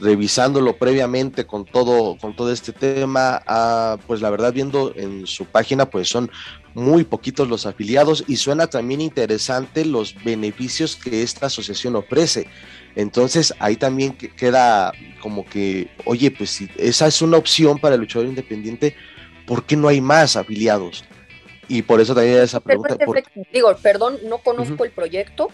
revisándolo 0.00 0.76
previamente 0.76 1.46
con 1.46 1.64
todo, 1.64 2.18
con 2.18 2.34
todo 2.34 2.52
este 2.52 2.72
tema, 2.72 3.40
ah, 3.46 3.96
pues 4.08 4.20
la 4.20 4.28
verdad 4.30 4.52
viendo 4.52 4.92
en 4.96 5.24
su 5.28 5.44
página, 5.44 5.88
pues 5.88 6.08
son 6.08 6.32
muy 6.74 7.04
poquitos 7.04 7.48
los 7.48 7.64
afiliados 7.64 8.24
y 8.26 8.36
suena 8.38 8.66
también 8.66 9.00
interesante 9.00 9.84
los 9.84 10.16
beneficios 10.24 10.96
que 10.96 11.22
esta 11.22 11.46
asociación 11.46 11.94
ofrece. 11.94 12.48
Entonces 12.96 13.54
ahí 13.60 13.76
también 13.76 14.16
queda 14.16 14.92
como 15.22 15.46
que, 15.46 15.92
oye, 16.06 16.32
pues 16.32 16.50
si 16.50 16.68
esa 16.76 17.06
es 17.06 17.22
una 17.22 17.36
opción 17.36 17.78
para 17.78 17.94
el 17.94 18.00
luchador 18.00 18.26
independiente, 18.26 18.96
¿por 19.46 19.64
qué 19.64 19.76
no 19.76 19.86
hay 19.86 20.00
más 20.00 20.34
afiliados? 20.34 21.04
Y 21.68 21.82
por 21.82 22.00
eso 22.00 22.14
también 22.14 22.38
esa 22.38 22.60
pregunta. 22.60 22.96
Digo, 23.52 23.74
perdón, 23.82 24.18
no 24.24 24.38
conozco 24.38 24.84
el 24.84 24.90
proyecto, 24.90 25.48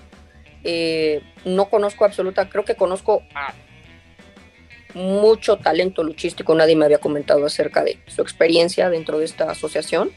eh, 0.64 1.22
no 1.44 1.68
conozco 1.68 2.04
absoluta, 2.04 2.48
creo 2.48 2.64
que 2.64 2.74
conozco 2.74 3.22
a 3.34 3.54
mucho 4.94 5.56
talento 5.58 6.02
luchístico, 6.02 6.54
nadie 6.54 6.76
me 6.76 6.84
había 6.84 6.98
comentado 6.98 7.46
acerca 7.46 7.84
de 7.84 7.98
su 8.06 8.22
experiencia 8.22 8.90
dentro 8.90 9.18
de 9.18 9.24
esta 9.24 9.50
asociación. 9.50 10.10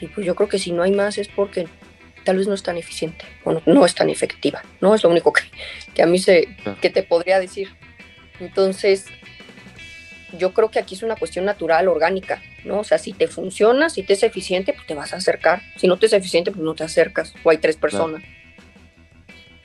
Y 0.00 0.06
pues 0.08 0.26
yo 0.26 0.34
creo 0.34 0.48
que 0.48 0.58
si 0.58 0.72
no 0.72 0.82
hay 0.82 0.92
más 0.92 1.18
es 1.18 1.28
porque 1.28 1.66
tal 2.24 2.36
vez 2.36 2.46
no 2.46 2.54
es 2.54 2.62
tan 2.62 2.76
eficiente, 2.76 3.24
bueno, 3.44 3.62
no 3.66 3.84
es 3.84 3.94
tan 3.94 4.10
efectiva, 4.10 4.62
¿no? 4.80 4.94
Es 4.94 5.02
lo 5.02 5.10
único 5.10 5.32
que, 5.32 5.42
que 5.94 6.02
a 6.02 6.06
mí 6.06 6.18
se, 6.18 6.56
que 6.80 6.90
te 6.90 7.02
podría 7.02 7.40
decir. 7.40 7.68
Entonces, 8.38 9.06
yo 10.36 10.52
creo 10.52 10.70
que 10.70 10.78
aquí 10.78 10.94
es 10.94 11.02
una 11.02 11.16
cuestión 11.16 11.44
natural, 11.44 11.88
orgánica, 11.88 12.42
¿no? 12.64 12.80
O 12.80 12.84
sea, 12.84 12.98
si 12.98 13.12
te 13.12 13.28
funciona, 13.28 13.88
si 13.88 14.02
te 14.02 14.12
es 14.12 14.22
eficiente, 14.22 14.72
pues 14.72 14.86
te 14.86 14.94
vas 14.94 15.12
a 15.12 15.16
acercar. 15.16 15.62
Si 15.76 15.86
no 15.86 15.96
te 15.96 16.06
es 16.06 16.12
eficiente, 16.12 16.50
pues 16.50 16.62
no 16.62 16.74
te 16.74 16.84
acercas. 16.84 17.34
O 17.42 17.50
hay 17.50 17.58
tres 17.58 17.76
personas 17.76 18.22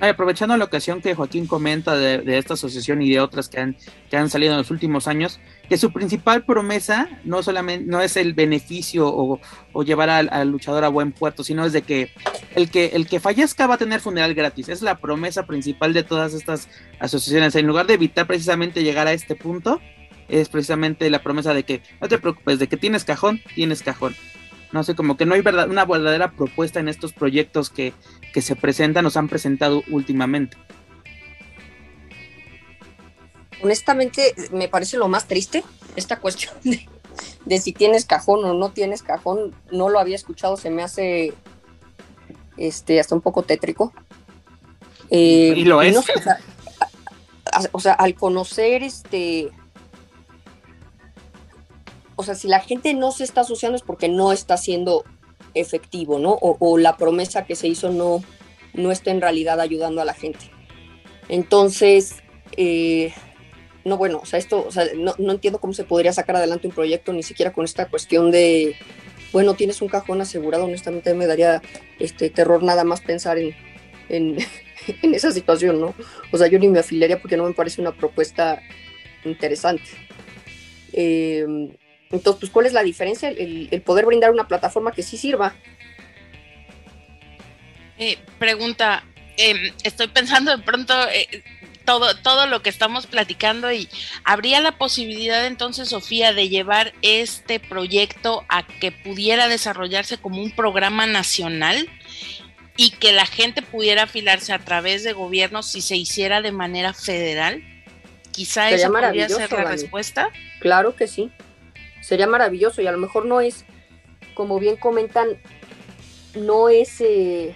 aprovechando 0.09 0.57
la 0.57 0.65
ocasión 0.65 1.01
que 1.01 1.15
Joaquín 1.15 1.47
comenta 1.47 1.95
de, 1.95 2.37
esta 2.37 2.55
asociación 2.55 3.01
y 3.01 3.09
de 3.09 3.19
otras 3.19 3.47
que 3.47 3.59
han, 3.59 3.77
que 4.09 4.17
han 4.17 4.29
salido 4.29 4.53
en 4.53 4.57
los 4.57 4.71
últimos 4.71 5.07
años, 5.07 5.39
que 5.69 5.77
su 5.77 5.91
principal 5.91 6.43
promesa 6.43 7.09
no 7.23 7.43
solamente 7.43 7.85
no 7.85 8.01
es 8.01 8.17
el 8.17 8.33
beneficio 8.33 9.07
o, 9.07 9.39
llevar 9.83 10.09
al, 10.09 10.49
luchador 10.49 10.83
a 10.83 10.89
buen 10.89 11.11
puerto, 11.11 11.43
sino 11.43 11.65
es 11.65 11.73
de 11.73 11.81
que 11.81 12.11
el 12.55 12.69
que 12.69 12.87
el 12.87 13.07
que 13.07 13.19
fallezca 13.19 13.67
va 13.67 13.75
a 13.75 13.77
tener 13.77 13.99
funeral 13.99 14.33
gratis. 14.33 14.69
Es 14.69 14.81
la 14.81 14.97
promesa 14.97 15.45
principal 15.45 15.93
de 15.93 16.03
todas 16.03 16.33
estas 16.33 16.67
asociaciones. 16.99 17.55
En 17.55 17.67
lugar 17.67 17.87
de 17.87 17.95
evitar 17.95 18.27
precisamente 18.27 18.83
llegar 18.83 19.07
a 19.07 19.13
este 19.13 19.35
punto, 19.35 19.81
es 20.27 20.49
precisamente 20.49 21.09
la 21.09 21.21
promesa 21.21 21.53
de 21.53 21.63
que 21.63 21.81
no 22.01 22.07
te 22.07 22.17
preocupes, 22.17 22.59
de 22.59 22.67
que 22.67 22.77
tienes 22.77 23.03
cajón, 23.03 23.41
tienes 23.55 23.83
cajón. 23.83 24.15
No 24.71 24.83
sé, 24.83 24.95
como 24.95 25.17
que 25.17 25.25
no 25.25 25.35
hay 25.35 25.41
verdad, 25.41 25.69
una 25.69 25.85
verdadera 25.85 26.31
propuesta 26.31 26.79
en 26.79 26.87
estos 26.87 27.13
proyectos 27.13 27.69
que, 27.69 27.93
que 28.33 28.41
se 28.41 28.55
presentan, 28.55 29.03
nos 29.03 29.17
han 29.17 29.29
presentado 29.29 29.83
últimamente. 29.89 30.57
Honestamente, 33.61 34.33
me 34.51 34.67
parece 34.67 34.97
lo 34.97 35.07
más 35.07 35.27
triste 35.27 35.63
esta 35.95 36.19
cuestión 36.19 36.53
de, 37.45 37.59
si 37.59 37.71
tienes 37.71 38.05
cajón 38.05 38.43
o 38.45 38.53
no 38.53 38.71
tienes 38.71 39.03
cajón. 39.03 39.53
No 39.71 39.89
lo 39.89 39.99
había 39.99 40.15
escuchado, 40.15 40.57
se 40.57 40.69
me 40.69 40.83
hace 40.83 41.33
este, 42.57 42.99
hasta 42.99 43.15
un 43.15 43.21
poco 43.21 43.43
tétrico. 43.43 43.93
Eh, 45.09 45.53
y 45.55 45.65
lo 45.65 45.81
es. 45.81 45.95
o, 47.71 47.79
sea, 47.79 47.93
al 47.93 48.15
conocer 48.15 48.83
este 48.83 49.51
o 52.15 52.23
sea, 52.23 52.35
si 52.35 52.47
la 52.47 52.59
gente 52.59 52.93
no 52.93 53.11
se 53.11 53.23
está 53.23 53.41
asociando 53.41 53.75
es 53.75 53.81
porque 53.81 54.09
no 54.09 54.31
está 54.31 54.57
siendo 54.57 55.03
efectivo, 55.53 56.19
¿no? 56.19 56.37
O, 56.41 56.77
la 56.77 56.97
promesa 56.97 57.45
que 57.45 57.55
se 57.55 57.67
hizo 57.67 57.91
no, 57.91 58.23
no 58.73 58.91
está 58.91 59.11
en 59.11 59.21
realidad 59.21 59.59
ayudando 59.59 60.01
a 60.01 60.05
la 60.05 60.13
gente. 60.13 60.49
Entonces, 61.29 62.15
eh, 62.57 63.13
no, 63.85 63.97
bueno, 63.97 64.19
o 64.21 64.25
sea, 64.25 64.39
esto, 64.39 64.65
o 64.65 64.71
sea, 64.71 64.85
no, 64.95 65.13
entiendo 65.31 65.59
cómo 65.59 65.73
se 65.73 65.83
podría 65.83 66.13
sacar 66.13 66.35
adelante 66.35 66.67
un 66.67 66.73
proyecto 66.73 67.13
ni 67.13 67.23
siquiera 67.23 67.53
con 67.53 67.65
esta 67.65 67.87
cuestión 67.87 68.31
de, 68.31 68.75
bueno, 69.31 69.53
tienes 69.53 69.81
un 69.81 69.89
cajón 69.89 70.21
asegurado, 70.21 70.65
honestamente 70.65 71.13
me 71.13 71.27
daría 71.27 71.61
este 71.99 72.29
terror 72.29 72.63
nada 72.63 72.83
más 72.83 73.01
pensar 73.01 73.37
en, 73.37 73.55
en, 74.09 74.37
en 75.01 75.13
esa 75.13 75.31
situación, 75.31 75.79
¿no? 75.79 75.93
O 76.31 76.37
sea, 76.37 76.47
yo 76.47 76.59
ni 76.59 76.67
me 76.67 76.79
afiliaría 76.79 77.21
porque 77.21 77.37
no 77.37 77.45
me 77.45 77.53
parece 77.53 77.81
una 77.81 77.95
propuesta 77.95 78.61
interesante. 79.25 79.89
Eh, 80.93 81.45
entonces, 82.13 82.41
pues, 82.41 82.51
¿cuál 82.51 82.65
es 82.67 82.73
la 82.73 82.83
diferencia? 82.83 83.29
El, 83.29 83.81
poder 83.83 84.05
brindar 84.05 84.29
una 84.29 84.47
plataforma 84.47 84.91
que 84.91 85.01
sí 85.01 85.17
sirva. 85.17 85.55
Eh, 87.97 88.19
pregunta, 88.37 89.03
em, 89.35 89.73
estoy 89.83 90.07
pensando 90.09 90.55
de 90.55 90.63
pronto 90.63 90.93
eh, 91.09 91.43
todo, 91.85 92.15
todo 92.17 92.45
lo 92.45 92.61
que 92.61 92.69
estamos 92.69 93.07
platicando 93.07 93.71
y 93.71 93.89
¿habría 94.23 94.61
la 94.61 94.77
posibilidad 94.77 95.47
entonces, 95.47 95.89
Sofía, 95.89 96.33
de 96.33 96.49
llevar 96.49 96.93
este 97.01 97.59
proyecto 97.59 98.45
a 98.47 98.65
que 98.67 98.91
pudiera 98.91 99.47
desarrollarse 99.47 100.17
como 100.17 100.41
un 100.41 100.51
programa 100.51 101.07
nacional? 101.07 101.89
y 102.75 102.89
que 102.89 103.11
la 103.11 103.27
gente 103.27 103.61
pudiera 103.61 104.01
afilarse 104.01 104.51
a 104.51 104.57
través 104.57 105.03
de 105.03 105.13
gobiernos 105.13 105.71
si 105.71 105.79
se 105.79 105.95
hiciera 105.95 106.41
de 106.41 106.51
manera 106.51 106.91
federal? 106.91 107.61
Quizá 108.31 108.71
esa 108.71 108.89
podría 108.89 109.29
ser 109.29 109.51
la 109.51 109.65
respuesta. 109.65 110.29
Claro 110.59 110.95
que 110.95 111.05
sí 111.05 111.29
sería 112.03 112.27
maravilloso 112.27 112.81
y 112.81 112.87
a 112.87 112.91
lo 112.91 112.97
mejor 112.97 113.25
no 113.25 113.41
es, 113.41 113.65
como 114.35 114.59
bien 114.59 114.75
comentan, 114.75 115.29
no 116.35 116.69
es, 116.69 116.99
eh, 116.99 117.55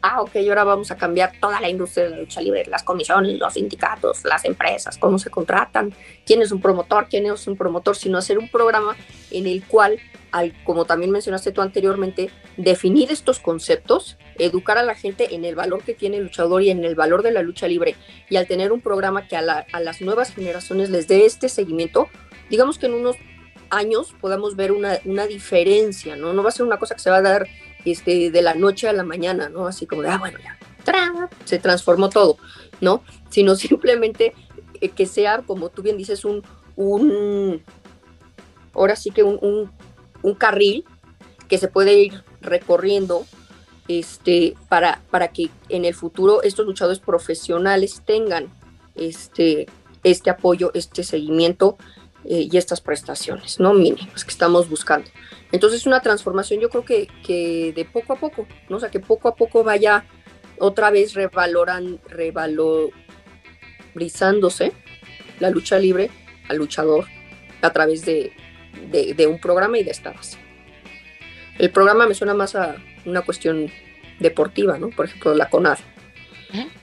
ah, 0.00 0.22
ok, 0.22 0.36
ahora 0.48 0.64
vamos 0.64 0.90
a 0.90 0.96
cambiar 0.96 1.32
toda 1.38 1.60
la 1.60 1.68
industria 1.68 2.04
de 2.04 2.10
la 2.10 2.16
lucha 2.18 2.40
libre, 2.40 2.64
las 2.66 2.82
comisiones, 2.82 3.38
los 3.38 3.52
sindicatos, 3.52 4.24
las 4.24 4.44
empresas, 4.44 4.96
cómo 4.96 5.18
se 5.18 5.30
contratan, 5.30 5.92
quién 6.24 6.40
es 6.40 6.50
un 6.50 6.60
promotor, 6.60 7.08
quién 7.08 7.26
es 7.26 7.46
un 7.46 7.56
promotor, 7.56 7.94
sino 7.94 8.18
hacer 8.18 8.38
un 8.38 8.48
programa 8.48 8.96
en 9.30 9.46
el 9.46 9.62
cual, 9.64 9.98
al, 10.32 10.54
como 10.64 10.86
también 10.86 11.10
mencionaste 11.10 11.52
tú 11.52 11.60
anteriormente, 11.60 12.30
definir 12.56 13.12
estos 13.12 13.38
conceptos, 13.38 14.16
educar 14.38 14.78
a 14.78 14.82
la 14.82 14.94
gente 14.94 15.34
en 15.34 15.44
el 15.44 15.56
valor 15.56 15.82
que 15.82 15.92
tiene 15.92 16.16
el 16.16 16.24
luchador 16.24 16.62
y 16.62 16.70
en 16.70 16.84
el 16.84 16.94
valor 16.94 17.22
de 17.22 17.32
la 17.32 17.42
lucha 17.42 17.68
libre, 17.68 17.96
y 18.30 18.36
al 18.36 18.46
tener 18.46 18.72
un 18.72 18.80
programa 18.80 19.28
que 19.28 19.36
a, 19.36 19.66
a 19.72 19.80
las 19.80 20.00
nuevas 20.00 20.32
generaciones 20.32 20.88
les 20.88 21.06
dé 21.06 21.26
este 21.26 21.48
seguimiento, 21.48 22.08
digamos 22.48 22.78
que 22.78 22.86
en 22.86 22.94
unos 22.94 23.16
años 23.70 24.14
podamos 24.20 24.56
ver 24.56 24.72
una, 24.72 24.98
una, 25.04 25.26
diferencia, 25.26 26.16
¿no? 26.16 26.32
No 26.32 26.42
va 26.42 26.48
a 26.48 26.52
ser 26.52 26.66
una 26.66 26.78
cosa 26.78 26.94
que 26.94 27.00
se 27.00 27.10
va 27.10 27.16
a 27.16 27.22
dar 27.22 27.46
este, 27.84 28.30
de 28.30 28.42
la 28.42 28.54
noche 28.54 28.88
a 28.88 28.92
la 28.92 29.04
mañana, 29.04 29.48
¿no? 29.48 29.66
Así 29.66 29.86
como 29.86 30.02
de, 30.02 30.08
ah, 30.08 30.18
bueno, 30.18 30.38
ya, 30.42 30.58
se 31.44 31.58
transformó 31.58 32.08
todo, 32.08 32.38
¿no? 32.80 33.02
Sino 33.30 33.54
simplemente 33.56 34.34
eh, 34.80 34.88
que 34.90 35.06
sea, 35.06 35.42
como 35.42 35.68
tú 35.68 35.82
bien 35.82 35.96
dices, 35.96 36.24
un, 36.24 36.42
un 36.76 37.62
ahora 38.72 38.96
sí 38.96 39.10
que 39.10 39.22
un, 39.22 39.38
un, 39.40 39.70
un 40.22 40.34
carril 40.34 40.84
que 41.48 41.58
se 41.58 41.68
puede 41.68 41.94
ir 41.94 42.24
recorriendo 42.40 43.26
este, 43.88 44.54
para, 44.68 45.02
para 45.10 45.28
que 45.28 45.50
en 45.68 45.84
el 45.84 45.94
futuro 45.94 46.42
estos 46.42 46.66
luchadores 46.66 47.00
profesionales 47.00 48.02
tengan 48.04 48.48
este, 48.94 49.66
este 50.02 50.30
apoyo, 50.30 50.70
este 50.74 51.04
seguimiento 51.04 51.76
eh, 52.28 52.48
y 52.50 52.56
estas 52.56 52.80
prestaciones, 52.80 53.60
¿no? 53.60 53.74
Mínimas 53.74 54.24
que 54.24 54.30
estamos 54.30 54.68
buscando. 54.68 55.08
Entonces, 55.52 55.86
una 55.86 56.00
transformación 56.00 56.60
yo 56.60 56.70
creo 56.70 56.84
que, 56.84 57.06
que 57.24 57.72
de 57.74 57.84
poco 57.84 58.14
a 58.14 58.16
poco, 58.16 58.48
¿no? 58.68 58.78
O 58.78 58.80
sea, 58.80 58.90
que 58.90 59.00
poco 59.00 59.28
a 59.28 59.36
poco 59.36 59.62
vaya 59.62 60.04
otra 60.58 60.90
vez 60.90 61.14
revaloran, 61.14 62.00
revalorizándose 62.08 64.72
la 65.40 65.50
lucha 65.50 65.78
libre 65.78 66.10
al 66.48 66.58
luchador 66.58 67.06
a 67.62 67.72
través 67.72 68.04
de, 68.04 68.32
de, 68.90 69.26
un 69.26 69.40
programa 69.40 69.78
y 69.78 69.84
de 69.84 69.90
esta 69.90 70.12
base. 70.12 70.38
El 71.58 71.70
programa 71.70 72.06
me 72.06 72.14
suena 72.14 72.34
más 72.34 72.54
a 72.54 72.76
una 73.04 73.22
cuestión 73.22 73.70
deportiva, 74.18 74.78
¿no? 74.78 74.90
Por 74.90 75.06
ejemplo, 75.06 75.34
la 75.34 75.48
CONAR. 75.48 75.78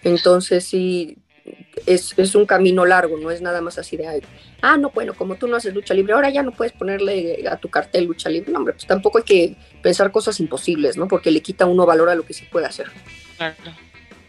Entonces, 0.04 0.66
sí, 0.66 1.18
es, 1.86 2.14
es, 2.18 2.36
un 2.36 2.46
camino 2.46 2.86
largo, 2.86 3.18
no 3.18 3.32
es 3.32 3.42
nada 3.42 3.62
más 3.62 3.78
así 3.78 3.98
de, 3.98 4.22
ah, 4.62 4.78
no, 4.78 4.92
bueno, 4.92 5.14
como 5.14 5.36
tú 5.36 5.48
no 5.48 5.56
haces 5.56 5.74
lucha 5.74 5.94
libre, 5.94 6.14
ahora 6.14 6.30
ya 6.30 6.44
no 6.44 6.52
puedes 6.52 6.74
ponerle 6.74 7.48
a 7.50 7.58
tu 7.58 7.70
cartel 7.70 8.06
lucha 8.06 8.30
libre. 8.30 8.52
No, 8.52 8.60
hombre, 8.60 8.74
pues 8.74 8.86
tampoco 8.86 9.20
hay 9.20 9.24
que 9.24 9.56
pensar 9.82 10.12
cosas 10.12 10.40
imposibles, 10.40 10.98
¿no? 10.98 11.08
Porque 11.08 11.32
le 11.32 11.42
quita 11.42 11.66
uno 11.66 11.86
valor 11.86 12.10
a 12.10 12.16
lo 12.16 12.24
que 12.24 12.34
se 12.34 12.46
puede 12.46 12.66
hacer. 12.66 12.88
Claro. 13.38 13.56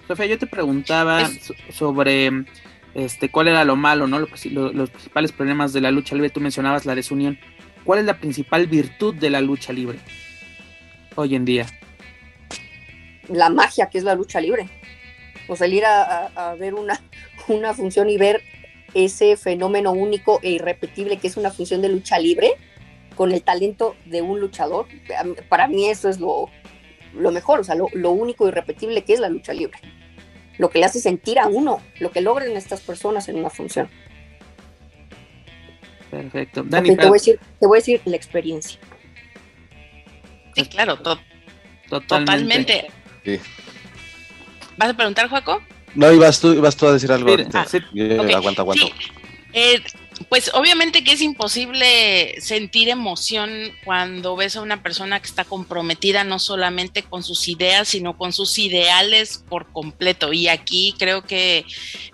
Sofía, 0.09 0.27
yo 0.27 0.39
te 0.39 0.47
preguntaba 0.47 1.29
sobre 1.73 2.31
este 2.95 3.31
cuál 3.31 3.49
era 3.49 3.65
lo 3.65 3.77
malo, 3.77 4.07
¿no? 4.07 4.19
Los, 4.19 4.47
los 4.47 4.91
principales 4.91 5.33
problemas 5.33 5.73
de 5.73 5.81
la 5.81 5.91
lucha 5.91 6.15
libre. 6.15 6.31
Tú 6.31 6.41
mencionabas 6.41 6.87
la 6.87 6.95
desunión. 6.95 7.39
¿Cuál 7.85 8.01
es 8.01 8.05
la 8.05 8.19
principal 8.19 8.67
virtud 8.67 9.15
de 9.15 9.31
la 9.31 9.41
lucha 9.41 9.73
libre 9.73 9.99
hoy 11.17 11.35
en 11.35 11.45
día? 11.45 11.67
La 13.29 13.51
magia 13.51 13.89
que 13.89 13.99
es 13.99 14.05
la 14.05 14.15
lucha 14.15 14.41
libre 14.41 14.69
o 15.49 15.57
salir 15.57 15.85
a, 15.85 16.55
ver 16.59 16.75
una, 16.75 17.01
una 17.49 17.75
función 17.75 18.11
y 18.11 18.17
ver 18.17 18.43
ese 18.95 19.37
fenómeno 19.37 19.93
único 19.93 20.41
e 20.43 20.51
irrepetible 20.51 21.17
que 21.17 21.27
es 21.27 21.37
una 21.37 21.51
función 21.51 21.81
de 21.83 21.89
lucha 21.89 22.19
libre 22.19 22.53
con 23.17 23.33
el 23.33 23.43
talento 23.43 23.97
de 24.07 24.23
un 24.23 24.41
luchador, 24.41 24.87
para 25.49 25.69
mí 25.69 25.89
eso 25.89 26.09
es 26.09 26.19
lo, 26.19 26.49
lo 27.15 27.31
mejor, 27.31 27.61
o 27.61 27.65
sea, 27.65 27.75
lo, 27.75 27.89
lo, 27.93 28.11
único 28.11 28.49
irrepetible 28.49 29.05
que 29.05 29.13
es 29.13 29.21
la 29.21 29.29
lucha 29.29 29.53
libre. 29.53 29.79
Lo 30.59 30.71
que 30.71 30.79
le 30.79 30.87
hace 30.87 31.01
sentir 31.01 31.39
a 31.39 31.47
uno, 31.47 31.83
lo 31.99 32.11
que 32.11 32.21
logran 32.21 32.53
estas 32.53 32.81
personas 32.81 33.29
en 33.29 33.37
una 33.37 33.51
función. 33.51 33.89
Perfecto. 36.11 36.63
Dani, 36.63 36.95
te, 36.95 37.07
voy 37.07 37.09
a 37.09 37.13
decir, 37.13 37.41
te 37.59 37.67
voy 37.67 37.77
a 37.77 37.81
decir 37.81 38.01
la 38.05 38.17
experiencia. 38.17 38.79
Sí, 40.55 40.67
claro, 40.67 40.99
totalmente. 41.89 42.91
Sí. 43.25 43.41
¿Vas 44.77 44.91
a 44.91 44.95
preguntar, 44.95 45.29
Joaco? 45.29 45.63
No, 45.95 46.11
ibas 46.13 46.41
tú, 46.41 46.53
ibas 46.53 46.77
tú 46.77 46.87
a 46.87 46.93
decir 46.93 47.13
algo. 47.13 47.35
Ah, 47.53 47.67
sí. 47.69 47.79
Aguanta, 48.35 48.63
aguanta. 48.63 48.85
Eh, 49.53 49.83
pues 50.29 50.51
obviamente 50.55 51.05
que 51.05 51.13
es 51.13 51.23
imposible 51.23 52.41
sentir 52.41 52.89
emoción 52.89 53.73
cuando 53.85 54.37
ves 54.37 54.57
a 54.57 54.63
una 54.63 54.83
persona 54.83 55.21
que 55.21 55.27
está 55.27 55.45
comprometida 55.45 56.25
no 56.25 56.39
solamente 56.39 57.03
con 57.03 57.23
sus 57.23 57.49
ideas, 57.49 57.89
sino 57.89 58.17
con 58.17 58.33
sus 58.33 58.59
ideales 58.59 59.43
por 59.49 59.73
completo. 59.73 60.33
Y 60.33 60.49
aquí 60.49 60.95
creo 60.99 61.23
que 61.23 61.65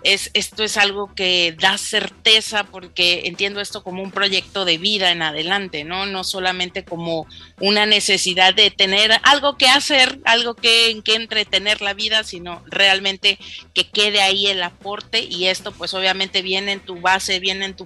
es, 0.03 0.31
esto 0.33 0.63
es 0.63 0.77
algo 0.77 1.13
que 1.13 1.55
da 1.59 1.77
certeza 1.77 2.63
porque 2.65 3.23
entiendo 3.25 3.59
esto 3.61 3.83
como 3.83 4.03
un 4.03 4.11
proyecto 4.11 4.65
de 4.65 4.77
vida 4.77 5.11
en 5.11 5.21
adelante, 5.21 5.83
¿no? 5.83 6.05
No 6.05 6.23
solamente 6.23 6.85
como 6.85 7.27
una 7.59 7.85
necesidad 7.85 8.53
de 8.53 8.71
tener 8.71 9.11
algo 9.23 9.57
que 9.57 9.67
hacer, 9.67 10.19
algo 10.25 10.55
que, 10.55 10.89
en 10.89 11.01
que 11.01 11.15
entretener 11.15 11.81
la 11.81 11.93
vida, 11.93 12.23
sino 12.23 12.63
realmente 12.67 13.39
que 13.73 13.89
quede 13.89 14.21
ahí 14.21 14.47
el 14.47 14.63
aporte 14.63 15.21
y 15.21 15.45
esto 15.45 15.71
pues 15.71 15.93
obviamente 15.93 16.41
viene 16.41 16.73
en 16.73 16.79
tu 16.79 16.99
base, 16.99 17.39
viene 17.39 17.65
en 17.65 17.75
tu 17.75 17.85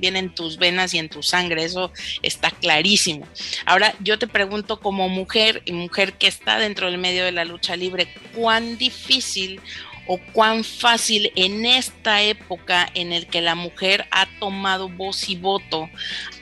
viene 0.00 0.18
en 0.18 0.34
tus 0.34 0.58
venas 0.58 0.94
y 0.94 0.98
en 0.98 1.08
tu 1.08 1.22
sangre, 1.22 1.64
eso 1.64 1.92
está 2.22 2.50
clarísimo. 2.50 3.26
Ahora 3.66 3.94
yo 4.00 4.18
te 4.18 4.26
pregunto 4.26 4.80
como 4.80 5.08
mujer 5.08 5.62
y 5.64 5.72
mujer 5.72 6.14
que 6.14 6.28
está 6.28 6.58
dentro 6.58 6.86
del 6.86 6.98
medio 6.98 7.24
de 7.24 7.32
la 7.32 7.44
lucha 7.44 7.76
libre, 7.76 8.08
¿cuán 8.34 8.78
difícil 8.78 9.60
o 10.06 10.18
cuán 10.32 10.64
fácil 10.64 11.32
en 11.36 11.64
esta 11.64 12.22
época 12.22 12.88
en 12.94 13.12
el 13.12 13.26
que 13.26 13.40
la 13.40 13.54
mujer 13.54 14.06
ha 14.10 14.26
tomado 14.38 14.88
voz 14.88 15.28
y 15.28 15.36
voto 15.36 15.88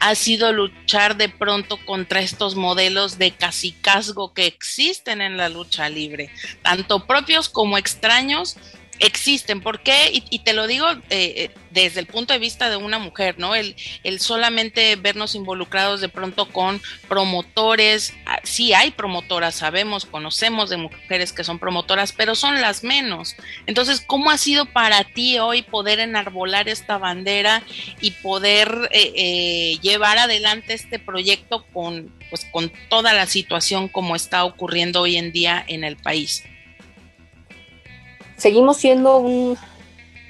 ha 0.00 0.14
sido 0.14 0.52
luchar 0.52 1.16
de 1.16 1.28
pronto 1.28 1.78
contra 1.84 2.20
estos 2.20 2.54
modelos 2.54 3.18
de 3.18 3.32
casicazgo 3.32 4.32
que 4.32 4.46
existen 4.46 5.20
en 5.20 5.36
la 5.36 5.48
lucha 5.48 5.88
libre, 5.88 6.30
tanto 6.62 7.06
propios 7.06 7.48
como 7.48 7.76
extraños 7.76 8.56
existen. 9.00 9.60
¿Por 9.60 9.80
qué? 9.80 10.10
Y, 10.12 10.38
te 10.40 10.52
lo 10.52 10.66
digo 10.66 10.86
eh, 10.90 11.00
eh, 11.10 11.50
desde 11.70 12.00
el 12.00 12.06
punto 12.06 12.32
de 12.32 12.38
vista 12.38 12.68
de 12.70 12.76
una 12.76 12.98
mujer, 12.98 13.38
¿no? 13.38 13.54
El, 13.54 13.74
el 14.04 14.20
solamente 14.20 14.96
vernos 14.96 15.34
involucrados 15.34 16.00
de 16.00 16.08
pronto 16.08 16.46
con 16.46 16.80
promotores, 17.08 18.14
ah, 18.26 18.38
sí 18.44 18.72
hay 18.74 18.90
promotoras, 18.90 19.54
sabemos, 19.54 20.04
conocemos 20.04 20.70
de 20.70 20.76
mujeres 20.76 21.32
que 21.32 21.44
son 21.44 21.58
promotoras, 21.58 22.12
pero 22.12 22.34
son 22.34 22.60
las 22.60 22.84
menos. 22.84 23.34
Entonces, 23.66 24.02
¿cómo 24.06 24.30
ha 24.30 24.38
sido 24.38 24.66
para 24.66 25.02
ti 25.04 25.38
hoy 25.38 25.62
poder 25.62 25.98
enarbolar 25.98 26.68
esta 26.68 26.98
bandera 26.98 27.62
y 28.00 28.12
poder 28.12 28.90
eh, 28.92 29.78
llevar 29.80 30.18
adelante 30.18 30.74
este 30.74 30.98
proyecto 30.98 31.64
con, 31.72 32.14
pues, 32.28 32.44
con 32.52 32.70
toda 32.88 33.14
la 33.14 33.26
situación 33.26 33.88
como 33.88 34.14
está 34.14 34.44
ocurriendo 34.44 35.00
hoy 35.00 35.16
en 35.16 35.32
día 35.32 35.64
en 35.66 35.84
el 35.84 35.96
país? 35.96 36.44
Seguimos 38.40 38.78
siendo 38.78 39.18
un 39.18 39.58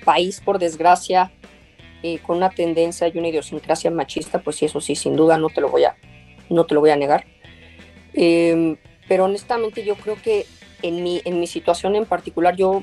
país, 0.04 0.40
por 0.40 0.58
desgracia, 0.58 1.30
eh, 2.02 2.18
con 2.18 2.38
una 2.38 2.50
tendencia 2.50 3.06
y 3.06 3.16
una 3.16 3.28
idiosincrasia 3.28 3.88
machista, 3.92 4.40
pues 4.40 4.56
sí, 4.56 4.64
eso 4.64 4.80
sí, 4.80 4.96
sin 4.96 5.14
duda, 5.14 5.38
no 5.38 5.48
te 5.48 5.60
lo 5.60 5.68
voy 5.68 5.84
a, 5.84 5.94
no 6.48 6.66
te 6.66 6.74
lo 6.74 6.80
voy 6.80 6.90
a 6.90 6.96
negar. 6.96 7.24
Em, 8.12 8.76
pero 9.06 9.26
honestamente 9.26 9.84
yo 9.84 9.94
creo 9.94 10.20
que 10.20 10.44
en 10.82 11.04
mi, 11.04 11.22
en 11.24 11.38
mi 11.38 11.46
situación 11.46 11.94
en 11.94 12.04
particular, 12.04 12.56
yo 12.56 12.82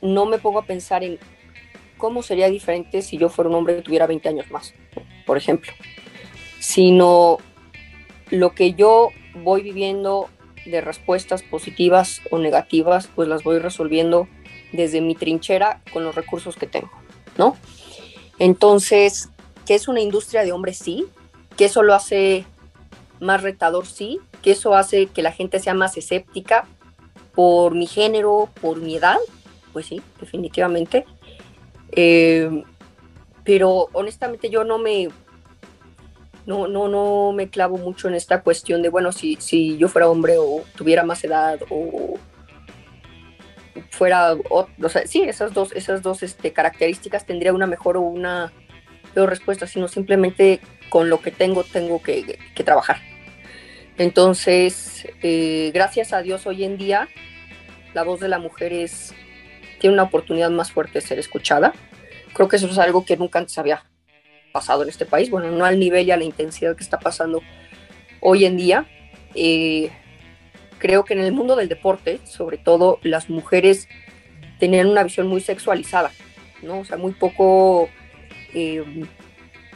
no 0.00 0.24
me 0.24 0.38
pongo 0.38 0.60
a 0.60 0.64
pensar 0.64 1.04
en 1.04 1.18
cómo 1.98 2.22
sería 2.22 2.48
diferente 2.48 3.02
si 3.02 3.18
yo 3.18 3.28
fuera 3.28 3.50
un 3.50 3.56
hombre 3.56 3.76
que 3.76 3.82
tuviera 3.82 4.06
20 4.06 4.30
años 4.30 4.50
más, 4.50 4.72
por 5.26 5.36
ejemplo, 5.36 5.74
sino 6.58 7.36
lo 8.30 8.54
que 8.54 8.72
yo 8.72 9.10
voy 9.42 9.60
viviendo 9.60 10.30
de 10.70 10.80
respuestas 10.80 11.42
positivas 11.42 12.20
o 12.30 12.38
negativas, 12.38 13.08
pues 13.14 13.28
las 13.28 13.42
voy 13.42 13.58
resolviendo 13.58 14.28
desde 14.72 15.00
mi 15.00 15.14
trinchera 15.14 15.82
con 15.92 16.04
los 16.04 16.14
recursos 16.14 16.56
que 16.56 16.66
tengo, 16.66 16.90
¿no? 17.36 17.56
Entonces, 18.38 19.30
¿qué 19.66 19.74
es 19.74 19.88
una 19.88 20.00
industria 20.00 20.44
de 20.44 20.52
hombres? 20.52 20.78
Sí, 20.78 21.06
que 21.56 21.66
eso 21.66 21.82
lo 21.82 21.94
hace 21.94 22.44
más 23.20 23.42
retador, 23.42 23.86
sí, 23.86 24.20
que 24.42 24.52
eso 24.52 24.74
hace 24.74 25.06
que 25.06 25.22
la 25.22 25.32
gente 25.32 25.58
sea 25.58 25.74
más 25.74 25.96
escéptica 25.96 26.66
por 27.34 27.74
mi 27.74 27.86
género, 27.86 28.48
por 28.60 28.78
mi 28.78 28.96
edad, 28.96 29.18
pues 29.72 29.86
sí, 29.86 30.02
definitivamente. 30.20 31.04
Eh, 31.92 32.64
pero 33.44 33.88
honestamente 33.92 34.50
yo 34.50 34.62
no 34.64 34.78
me 34.78 35.08
no, 36.48 36.66
no, 36.66 36.88
no 36.88 37.32
me 37.32 37.50
clavo 37.50 37.76
mucho 37.76 38.08
en 38.08 38.14
esta 38.14 38.40
cuestión 38.40 38.80
de, 38.80 38.88
bueno, 38.88 39.12
si, 39.12 39.36
si 39.36 39.76
yo 39.76 39.86
fuera 39.86 40.08
hombre 40.08 40.38
o 40.38 40.64
tuviera 40.76 41.02
más 41.02 41.22
edad 41.22 41.60
o 41.68 42.18
fuera, 43.90 44.34
o, 44.48 44.66
sea, 44.88 45.06
sí, 45.06 45.20
esas 45.20 45.52
dos, 45.52 45.72
esas 45.72 46.00
dos 46.00 46.22
este, 46.22 46.54
características 46.54 47.26
tendría 47.26 47.52
una 47.52 47.66
mejor 47.66 47.98
o 47.98 48.00
una 48.00 48.50
peor 49.12 49.28
respuesta, 49.28 49.66
sino 49.66 49.88
simplemente 49.88 50.60
con 50.88 51.10
lo 51.10 51.20
que 51.20 51.32
tengo 51.32 51.64
tengo 51.64 52.00
que, 52.00 52.38
trabajar. 52.64 52.96
Entonces, 53.98 55.06
eh, 55.22 55.70
gracias 55.74 56.14
a 56.14 56.22
Dios 56.22 56.46
hoy 56.46 56.64
en 56.64 56.78
día, 56.78 57.10
la 57.92 58.04
voz 58.04 58.20
de 58.20 58.28
la 58.28 58.38
mujer 58.38 58.72
es, 58.72 59.12
tiene 59.80 59.92
una 59.92 60.04
oportunidad 60.04 60.48
más 60.48 60.72
fuerte 60.72 60.94
de 60.94 61.02
ser 61.02 61.18
escuchada. 61.18 61.74
Creo 62.32 62.48
que 62.48 62.56
eso 62.56 62.68
es 62.68 62.78
algo 62.78 63.04
que 63.04 63.18
nunca 63.18 63.38
antes 63.38 63.58
había 63.58 63.84
pasado 64.52 64.82
en 64.82 64.88
este 64.88 65.06
país, 65.06 65.30
bueno, 65.30 65.50
no 65.50 65.64
al 65.64 65.78
nivel 65.78 66.06
y 66.06 66.10
a 66.10 66.16
la 66.16 66.24
intensidad 66.24 66.76
que 66.76 66.84
está 66.84 66.98
pasando 66.98 67.42
hoy 68.20 68.44
en 68.44 68.56
día. 68.56 68.86
Eh, 69.34 69.90
creo 70.78 71.04
que 71.04 71.14
en 71.14 71.20
el 71.20 71.32
mundo 71.32 71.56
del 71.56 71.68
deporte, 71.68 72.20
sobre 72.24 72.58
todo, 72.58 72.98
las 73.02 73.30
mujeres 73.30 73.88
tenían 74.58 74.88
una 74.88 75.04
visión 75.04 75.26
muy 75.26 75.40
sexualizada, 75.40 76.10
¿no? 76.62 76.80
O 76.80 76.84
sea, 76.84 76.96
muy 76.96 77.12
poco 77.12 77.88
eh, 78.54 78.84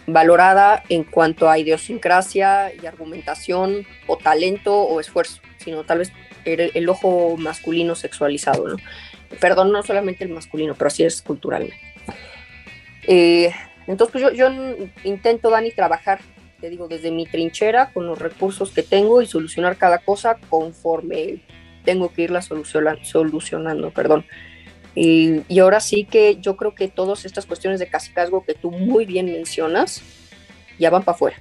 valorada 0.06 0.82
en 0.88 1.04
cuanto 1.04 1.48
a 1.48 1.58
idiosincrasia 1.58 2.72
y 2.74 2.86
argumentación 2.86 3.86
o 4.06 4.16
talento 4.16 4.74
o 4.74 5.00
esfuerzo, 5.00 5.40
sino 5.58 5.84
tal 5.84 5.98
vez 5.98 6.12
el, 6.44 6.72
el 6.74 6.88
ojo 6.88 7.36
masculino 7.36 7.94
sexualizado, 7.94 8.68
¿no? 8.68 8.76
Perdón, 9.40 9.72
no 9.72 9.82
solamente 9.82 10.24
el 10.24 10.30
masculino, 10.30 10.74
pero 10.74 10.88
así 10.88 11.04
es 11.04 11.22
culturalmente. 11.22 11.78
Eh, 13.04 13.52
entonces, 13.86 14.12
pues 14.12 14.36
yo, 14.36 14.48
intento, 15.04 15.50
Dani, 15.50 15.70
trabajar, 15.72 16.20
te 16.60 16.70
digo, 16.70 16.88
desde 16.88 17.10
mi 17.10 17.26
trinchera, 17.26 17.92
con 17.92 18.06
los 18.06 18.18
recursos 18.18 18.70
que 18.70 18.82
tengo 18.82 19.22
y 19.22 19.26
solucionar 19.26 19.76
cada 19.76 19.98
cosa 19.98 20.38
conforme 20.48 21.42
tengo 21.84 22.12
que 22.12 22.22
irla 22.22 22.42
solucionando, 22.42 23.90
perdón. 23.90 24.24
Y, 24.94 25.40
y, 25.48 25.58
ahora 25.58 25.80
sí 25.80 26.04
que 26.04 26.36
yo 26.36 26.56
creo 26.56 26.74
que 26.74 26.88
todas 26.88 27.24
estas 27.24 27.46
cuestiones 27.46 27.80
de 27.80 27.88
casicazgo 27.88 28.44
que 28.44 28.54
tú 28.54 28.70
muy 28.70 29.06
bien 29.06 29.26
mencionas, 29.26 30.02
ya 30.78 30.90
van 30.90 31.02
para 31.02 31.16
afuera. 31.16 31.36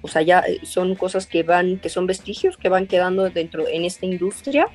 O 0.00 0.08
sea, 0.08 0.22
ya 0.22 0.40
eh, 0.40 0.60
son 0.62 0.94
cosas 0.94 1.26
que 1.26 1.42
van, 1.42 1.78
que 1.78 1.90
son 1.90 2.06
vestigios 2.06 2.56
que 2.56 2.68
van 2.68 2.86
quedando 2.86 3.28
dentro 3.28 3.68
en 3.68 3.84
esta 3.84 4.06
industria 4.06 4.68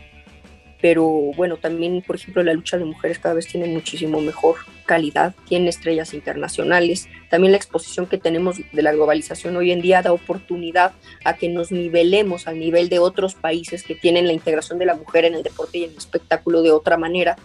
pero 0.82 1.06
bueno, 1.06 1.58
también, 1.58 2.02
por 2.02 2.16
ejemplo, 2.16 2.44
la 2.44 2.54
lucha 2.54 2.78
de 2.78 2.86
mujeres 2.86 3.20
cada 3.20 3.36
vez 3.36 3.48
tiene 3.48 3.68
muchísimo 3.68 4.20
mejor 4.20 4.56
calidad, 4.92 5.34
tiene 5.48 5.70
estrellas 5.70 6.14
internacionales, 6.14 7.08
también 7.30 7.54
la 7.54 7.58
exposición 7.58 8.08
que 8.08 8.18
tenemos 8.18 8.58
de 8.74 8.82
la 8.82 8.92
globalización 8.92 9.56
hoy 9.56 9.72
en 9.72 9.80
día 9.80 10.02
da 10.02 10.12
oportunidad 10.12 10.92
a 11.24 11.38
que 11.38 11.48
nos 11.48 11.72
nivelemos 11.72 12.46
al 12.46 12.60
nivel 12.60 12.90
de 12.90 13.00
otros 13.00 13.34
países 13.34 13.84
que 13.84 13.96
tienen 13.96 14.28
la 14.28 14.34
integración 14.34 14.80
de 14.80 14.86
la 14.86 14.96
mujer 14.96 15.24
en 15.24 15.36
el 15.36 15.44
deporte 15.44 15.78
y 15.78 15.86
en 15.86 15.92
el 15.92 15.98
espectáculo 15.98 16.62
de 16.62 16.72
otra 16.72 16.98
manera. 16.98 17.38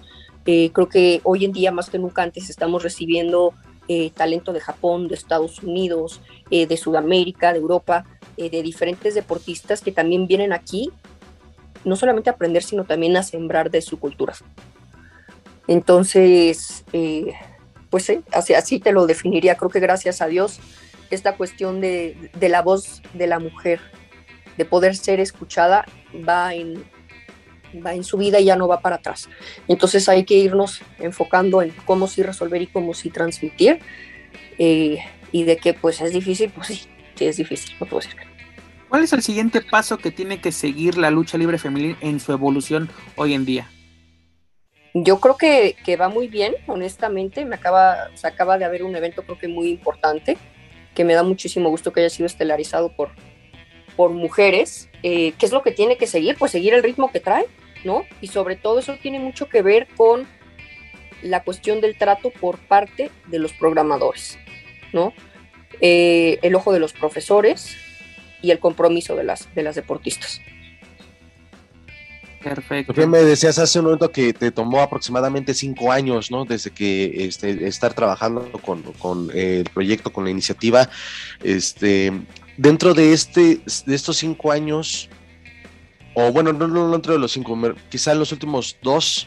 Eh, 0.44 0.70
creo 0.72 0.88
que 0.88 1.20
hoy 1.22 1.44
en 1.44 1.52
día, 1.52 1.70
más 1.70 1.88
que 1.88 2.00
nunca 2.00 2.24
antes, 2.24 2.50
estamos 2.50 2.82
recibiendo 2.82 3.54
eh, 3.86 4.10
talento 4.10 4.52
de 4.52 4.58
Japón, 4.58 5.06
de 5.06 5.14
Estados 5.14 5.62
Unidos, 5.62 6.20
eh, 6.50 6.66
de 6.66 6.76
Sudamérica, 6.76 7.52
de 7.52 7.60
Europa, 7.60 8.06
de 8.36 8.62
diferentes 8.62 9.14
deportistas 9.14 9.82
que 9.82 9.92
también 9.92 10.26
vienen 10.26 10.52
aquí 10.52 10.90
no 11.84 11.94
solamente 11.94 12.28
a 12.28 12.32
aprender, 12.32 12.64
sino 12.64 12.84
también 12.84 13.16
a 13.16 13.22
sembrar 13.22 13.70
de 13.70 13.80
su 13.82 14.00
cultura. 14.00 14.34
Entonces, 15.68 16.84
eh, 16.92 17.32
pues 17.90 18.12
así, 18.32 18.78
te 18.78 18.92
lo 18.92 19.06
definiría. 19.06 19.56
Creo 19.56 19.70
que 19.70 19.80
gracias 19.80 20.20
a 20.20 20.26
Dios, 20.26 20.60
esta 21.10 21.36
cuestión 21.36 21.80
de, 21.80 22.30
la 22.40 22.62
voz 22.62 23.02
de 23.14 23.26
la 23.26 23.38
mujer, 23.38 23.80
de 24.56 24.64
poder 24.64 24.96
ser 24.96 25.20
escuchada, 25.20 25.84
va 26.28 26.54
en, 26.54 26.84
va 27.84 27.94
en 27.94 28.04
su 28.04 28.16
vida 28.16 28.40
y 28.40 28.46
ya 28.46 28.56
no 28.56 28.68
va 28.68 28.80
para 28.80 28.96
atrás. 28.96 29.28
Entonces 29.68 30.08
hay 30.08 30.24
que 30.24 30.34
irnos 30.34 30.82
enfocando 30.98 31.62
en 31.62 31.72
cómo 31.84 32.06
sí 32.06 32.22
resolver 32.22 32.62
y 32.62 32.66
cómo 32.66 32.94
sí 32.94 33.10
transmitir. 33.10 33.80
Eh, 34.58 34.98
y 35.32 35.44
de 35.44 35.56
que 35.56 35.74
pues 35.74 36.00
es 36.00 36.12
difícil, 36.12 36.50
pues 36.50 36.68
sí, 36.68 36.86
sí 37.14 37.26
es 37.26 37.36
difícil, 37.36 37.76
no 37.78 37.86
puedo 37.86 38.00
decir 38.00 38.16
¿Cuál 38.88 39.02
es 39.02 39.12
el 39.12 39.22
siguiente 39.22 39.60
paso 39.60 39.98
que 39.98 40.10
tiene 40.10 40.40
que 40.40 40.52
seguir 40.52 40.96
la 40.96 41.10
lucha 41.10 41.36
libre 41.36 41.58
femenil 41.58 41.96
en 42.00 42.20
su 42.20 42.32
evolución 42.32 42.88
hoy 43.16 43.34
en 43.34 43.44
día? 43.44 43.68
Yo 45.04 45.20
creo 45.20 45.36
que, 45.36 45.96
va 45.96 46.08
muy 46.08 46.28
bien, 46.28 46.54
honestamente. 46.66 47.44
Me 47.44 47.56
acaba, 47.56 48.10
se 48.14 48.26
acaba 48.26 48.58
de 48.58 48.64
haber 48.64 48.82
un 48.82 48.96
evento 48.96 49.22
creo 49.22 49.38
que 49.38 49.48
muy 49.48 49.68
importante, 49.68 50.36
que 50.94 51.04
me 51.04 51.14
da 51.14 51.22
muchísimo 51.22 51.68
gusto 51.68 51.92
que 51.92 52.00
haya 52.00 52.10
sido 52.10 52.26
estelarizado 52.26 52.94
por, 52.94 53.10
por 53.96 54.10
mujeres. 54.10 54.88
Eh, 55.02 55.32
¿Qué 55.38 55.46
es 55.46 55.52
lo 55.52 55.62
que 55.62 55.72
tiene 55.72 55.96
que 55.96 56.06
seguir? 56.06 56.36
Pues 56.38 56.52
seguir 56.52 56.74
el 56.74 56.82
ritmo 56.82 57.10
que 57.10 57.20
trae, 57.20 57.46
¿no? 57.84 58.04
Y 58.20 58.28
sobre 58.28 58.56
todo 58.56 58.78
eso 58.78 58.96
tiene 59.00 59.18
mucho 59.18 59.48
que 59.48 59.62
ver 59.62 59.86
con 59.96 60.26
la 61.22 61.42
cuestión 61.44 61.80
del 61.80 61.98
trato 61.98 62.30
por 62.30 62.58
parte 62.58 63.10
de 63.26 63.38
los 63.38 63.52
programadores, 63.52 64.38
¿no? 64.92 65.12
Eh, 65.80 66.38
el 66.42 66.54
ojo 66.54 66.72
de 66.72 66.80
los 66.80 66.92
profesores, 66.92 67.76
y 68.42 68.50
el 68.50 68.58
compromiso 68.58 69.16
de 69.16 69.24
las, 69.24 69.52
de 69.54 69.62
las 69.62 69.74
deportistas. 69.74 70.40
Perfecto. 72.48 73.06
me 73.08 73.18
decías 73.18 73.58
hace 73.58 73.80
un 73.80 73.86
momento 73.86 74.12
que 74.12 74.32
te 74.32 74.52
tomó 74.52 74.80
aproximadamente 74.80 75.52
cinco 75.52 75.90
años, 75.90 76.30
¿no? 76.30 76.44
Desde 76.44 76.70
que 76.70 77.26
este, 77.26 77.66
estar 77.66 77.92
trabajando 77.92 78.48
con, 78.62 78.82
con 79.00 79.30
el 79.34 79.64
proyecto, 79.64 80.12
con 80.12 80.24
la 80.24 80.30
iniciativa. 80.30 80.88
Este, 81.42 82.12
dentro 82.56 82.94
de, 82.94 83.12
este, 83.12 83.60
de 83.86 83.94
estos 83.94 84.18
cinco 84.18 84.52
años, 84.52 85.08
o 86.14 86.30
bueno, 86.30 86.52
no, 86.52 86.68
no 86.68 86.92
dentro 86.92 87.14
de 87.14 87.18
los 87.18 87.32
cinco, 87.32 87.58
quizá 87.88 88.12
en 88.12 88.20
los 88.20 88.30
últimos 88.30 88.76
dos, 88.80 89.26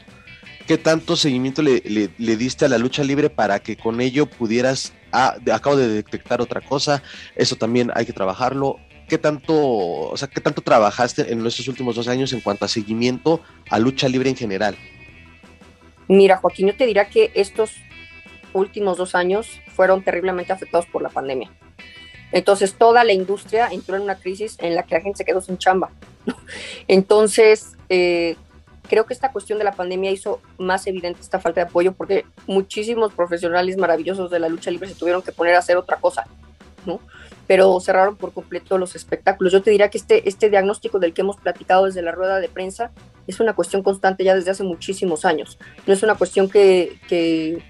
¿qué 0.66 0.78
tanto 0.78 1.18
seguimiento 1.18 1.62
le, 1.62 1.82
le, 2.18 2.38
diste 2.38 2.64
a 2.66 2.70
la 2.70 2.78
lucha 2.78 3.04
libre 3.04 3.30
para 3.30 3.60
que 3.60 3.76
con 3.76 4.00
ello 4.00 4.28
pudieras, 4.28 4.94
ah, 5.12 5.36
acabo 5.52 5.76
de 5.76 5.90
detectar 5.90 6.40
otra 6.40 6.62
cosa, 6.62 7.04
eso 7.36 7.58
también 7.58 7.92
hay 7.96 8.06
que 8.06 8.14
trabajarlo, 8.14 8.80
¿qué 9.10 9.18
tanto, 9.18 9.54
o 9.54 10.16
sea, 10.16 10.30
qué 10.30 10.40
tanto 10.40 10.62
trabajaste 10.62 11.34
en 11.34 11.46
estos 11.46 11.68
últimos 11.68 11.96
dos 11.96 12.08
años 12.08 12.32
en 12.32 12.40
cuanto 12.40 12.64
a 12.64 12.70
seguimiento 12.70 13.42
a 13.70 13.78
lucha 13.78 14.08
libre 14.08 14.30
en 14.30 14.38
general? 14.38 14.78
Mira, 16.08 16.38
Joaquín, 16.38 16.68
yo 16.68 16.76
te 16.76 16.86
diría 16.86 17.10
que 17.10 17.32
estos 17.36 17.72
últimos 18.54 18.98
dos 18.98 19.16
años 19.16 19.60
fueron 19.76 20.04
terriblemente 20.04 20.54
afectados 20.54 20.86
por 20.86 21.02
la 21.02 21.10
pandemia. 21.10 21.52
Entonces, 22.32 22.76
toda 22.76 23.04
la 23.04 23.12
industria 23.12 23.68
entró 23.72 23.96
en 23.96 24.04
una 24.04 24.16
crisis 24.16 24.56
en 24.60 24.76
la 24.76 24.84
que 24.84 24.96
la 24.96 25.02
gente 25.02 25.18
se 25.18 25.26
quedó 25.26 25.42
sin 25.42 25.58
chamba. 25.58 25.90
Entonces, 26.88 27.76
eh, 27.90 28.38
creo 28.88 29.06
que 29.06 29.14
esta 29.14 29.32
cuestión 29.32 29.58
de 29.58 29.66
la 29.66 29.72
pandemia 29.72 30.12
hizo 30.12 30.42
más 30.58 30.86
evidente 30.88 31.22
esta 31.22 31.40
falta 31.40 31.62
de 31.62 31.68
apoyo 31.68 31.94
porque 31.94 32.26
muchísimos 32.48 33.14
profesionales 33.14 33.78
maravillosos 33.78 34.30
de 34.30 34.40
la 34.40 34.50
lucha 34.50 34.72
libre 34.72 34.90
se 34.90 34.96
tuvieron 34.96 35.22
que 35.22 35.32
poner 35.32 35.56
a 35.56 35.60
hacer 35.60 35.78
otra 35.78 35.98
cosa, 35.98 36.26
¿no? 36.86 37.00
Pero 37.50 37.80
cerraron 37.80 38.16
por 38.16 38.32
completo 38.32 38.78
los 38.78 38.96
espectáculos. 38.96 39.52
Yo 39.52 39.64
te 39.64 39.72
diría 39.72 39.90
que 39.90 39.98
este, 39.98 40.30
este 40.30 40.52
diagnóstico 40.52 41.00
del 41.00 41.14
que 41.16 41.22
hemos 41.22 41.38
platicado 41.38 41.86
desde 41.86 42.04
la 42.04 42.12
rueda 42.12 42.40
de 42.40 42.48
prensa 42.48 42.92
es 43.26 43.40
una 43.40 43.54
cuestión 43.54 43.82
constante 43.82 44.24
ya 44.24 44.36
desde 44.36 44.52
hace 44.52 44.64
muchísimos 44.64 45.26
años. 45.26 45.58
No 45.88 45.94
es 45.94 46.04
una 46.04 46.14
cuestión 46.14 46.48
que, 46.48 47.00
que 47.08 47.64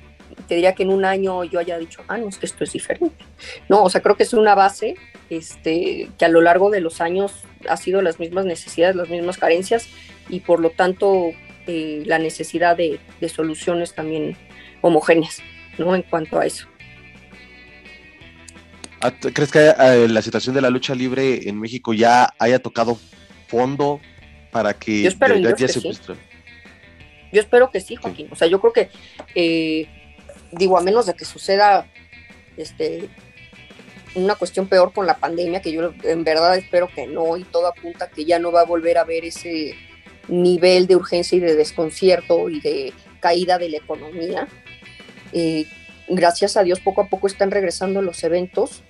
te 0.49 0.55
diría 0.55 0.75
que 0.75 0.83
en 0.83 0.89
un 0.89 1.05
año 1.05 1.45
yo 1.45 1.59
haya 1.59 1.77
dicho, 1.77 2.01
ah, 2.09 2.17
no, 2.17 2.27
es 2.27 2.37
que 2.37 2.45
esto 2.45 2.65
es 2.65 2.73
diferente. 2.73 3.23
No, 3.69 3.83
o 3.83 3.89
sea, 3.89 4.01
creo 4.01 4.15
que 4.17 4.23
es 4.23 4.33
una 4.33 4.53
base 4.53 4.95
este, 5.29 6.09
que 6.17 6.25
a 6.25 6.29
lo 6.29 6.41
largo 6.41 6.69
de 6.69 6.81
los 6.81 7.01
años 7.01 7.43
ha 7.69 7.77
sido 7.77 8.01
las 8.01 8.19
mismas 8.19 8.45
necesidades, 8.45 8.95
las 8.95 9.09
mismas 9.09 9.37
carencias 9.37 9.87
y 10.27 10.41
por 10.41 10.59
lo 10.59 10.71
tanto 10.71 11.31
eh, 11.67 12.03
la 12.05 12.19
necesidad 12.19 12.75
de, 12.75 12.99
soluciones 13.27 13.93
también 13.93 14.35
homogéneas, 14.81 15.41
¿no? 15.77 15.95
En 15.95 16.03
cuanto 16.03 16.39
a 16.39 16.45
eso. 16.45 16.67
¿Crees 19.33 19.51
que 19.51 19.73
eh, 19.79 20.07
la 20.09 20.21
situación 20.21 20.55
de 20.55 20.61
la 20.61 20.69
lucha 20.69 20.93
libre 20.93 21.47
en 21.47 21.59
México 21.59 21.93
ya 21.93 22.33
haya 22.37 22.59
tocado 22.59 22.97
fondo 23.47 24.01
para 24.51 24.73
que 24.73 25.03
yo 25.03 25.09
espero, 25.09 25.35
ya, 25.37 25.55
se 25.55 25.79
sí. 25.79 25.99
Yo 27.31 27.39
espero 27.39 27.69
que 27.71 27.79
sí, 27.79 27.95
Joaquín. 27.95 28.27
O 28.31 28.35
sea, 28.35 28.47
yo 28.47 28.59
creo 28.59 28.73
que, 28.73 28.89
eh, 29.35 29.87
digo, 30.51 30.77
a 30.77 30.81
menos 30.81 31.05
de 31.05 31.13
que 31.13 31.25
suceda 31.25 31.87
este, 32.57 33.09
una 34.15 34.35
cuestión 34.35 34.67
peor 34.67 34.91
con 34.91 35.05
la 35.05 35.17
pandemia, 35.17 35.61
que 35.61 35.71
yo 35.71 35.93
en 36.03 36.23
verdad 36.23 36.57
espero 36.57 36.89
que 36.93 37.07
no, 37.07 37.37
y 37.37 37.43
todo 37.43 37.67
apunta 37.67 38.09
que 38.09 38.25
ya 38.25 38.39
no 38.39 38.51
va 38.51 38.61
a 38.61 38.65
volver 38.65 38.97
a 38.97 39.01
haber 39.01 39.25
ese 39.25 39.75
nivel 40.27 40.87
de 40.87 40.95
urgencia 40.95 41.37
y 41.37 41.41
de 41.41 41.55
desconcierto 41.55 42.49
y 42.49 42.59
de 42.59 42.93
caída 43.19 43.57
de 43.57 43.69
la 43.69 43.77
economía. 43.77 44.47
Eh, 45.31 45.65
gracias 46.09 46.57
a 46.57 46.63
Dios, 46.63 46.79
poco 46.79 47.01
a 47.01 47.07
poco 47.07 47.27
están 47.27 47.51
regresando 47.51 48.01
los 48.01 48.23
eventos, 48.23 48.83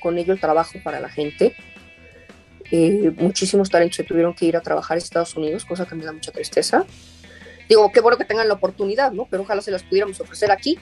con 0.00 0.18
ello 0.18 0.32
el 0.32 0.40
trabajo 0.40 0.78
para 0.82 1.00
la 1.00 1.08
gente. 1.08 1.54
Eh, 2.70 3.12
muchísimos 3.18 3.70
talentos 3.70 3.96
se 3.96 4.04
tuvieron 4.04 4.34
que 4.34 4.46
ir 4.46 4.56
a 4.56 4.60
trabajar 4.60 4.96
a 4.96 4.98
Estados 4.98 5.36
Unidos, 5.36 5.64
cosa 5.64 5.86
que 5.86 5.94
me 5.94 6.04
da 6.04 6.12
mucha 6.12 6.32
tristeza. 6.32 6.84
Digo, 7.68 7.92
qué 7.92 8.00
bueno 8.00 8.18
que 8.18 8.24
tengan 8.24 8.48
la 8.48 8.54
oportunidad, 8.54 9.12
¿no? 9.12 9.26
Pero 9.30 9.42
ojalá 9.42 9.62
se 9.62 9.70
las 9.70 9.82
pudiéramos 9.82 10.20
ofrecer 10.20 10.50
aquí 10.50 10.78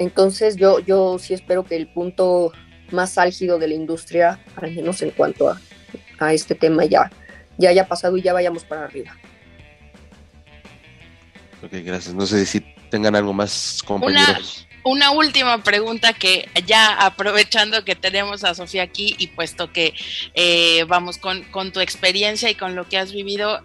entonces 0.00 0.56
yo, 0.56 0.80
yo 0.80 1.18
sí 1.18 1.34
espero 1.34 1.62
que 1.64 1.76
el 1.76 1.86
punto 1.86 2.52
más 2.90 3.18
álgido 3.18 3.58
de 3.58 3.68
la 3.68 3.74
industria, 3.74 4.42
al 4.56 4.74
menos 4.74 5.02
en 5.02 5.10
cuanto 5.10 5.54
a, 6.18 6.32
este 6.32 6.54
tema, 6.54 6.86
ya, 6.86 7.12
ya 7.58 7.68
haya 7.68 7.86
pasado 7.86 8.16
y 8.16 8.22
ya 8.22 8.32
vayamos 8.32 8.64
para 8.64 8.84
arriba. 8.84 9.14
Ok, 11.62 11.72
gracias. 11.84 12.14
No 12.14 12.24
sé 12.24 12.46
si 12.46 12.64
tengan 12.90 13.14
algo 13.14 13.32
más, 13.32 13.82
compañeros. 13.84 14.66
Una, 14.82 15.10
última 15.10 15.62
pregunta 15.62 16.14
que 16.14 16.48
ya 16.66 16.94
aprovechando 16.94 17.84
que 17.84 17.94
tenemos 17.94 18.44
a 18.44 18.54
Sofía 18.54 18.82
aquí 18.82 19.14
y 19.18 19.26
puesto 19.26 19.72
que 19.72 19.92
eh, 20.34 20.84
vamos 20.88 21.18
con, 21.18 21.42
con 21.44 21.70
tu 21.70 21.80
experiencia 21.80 22.48
y 22.48 22.54
con 22.54 22.74
lo 22.74 22.88
que 22.88 22.96
has 22.96 23.12
vivido, 23.12 23.62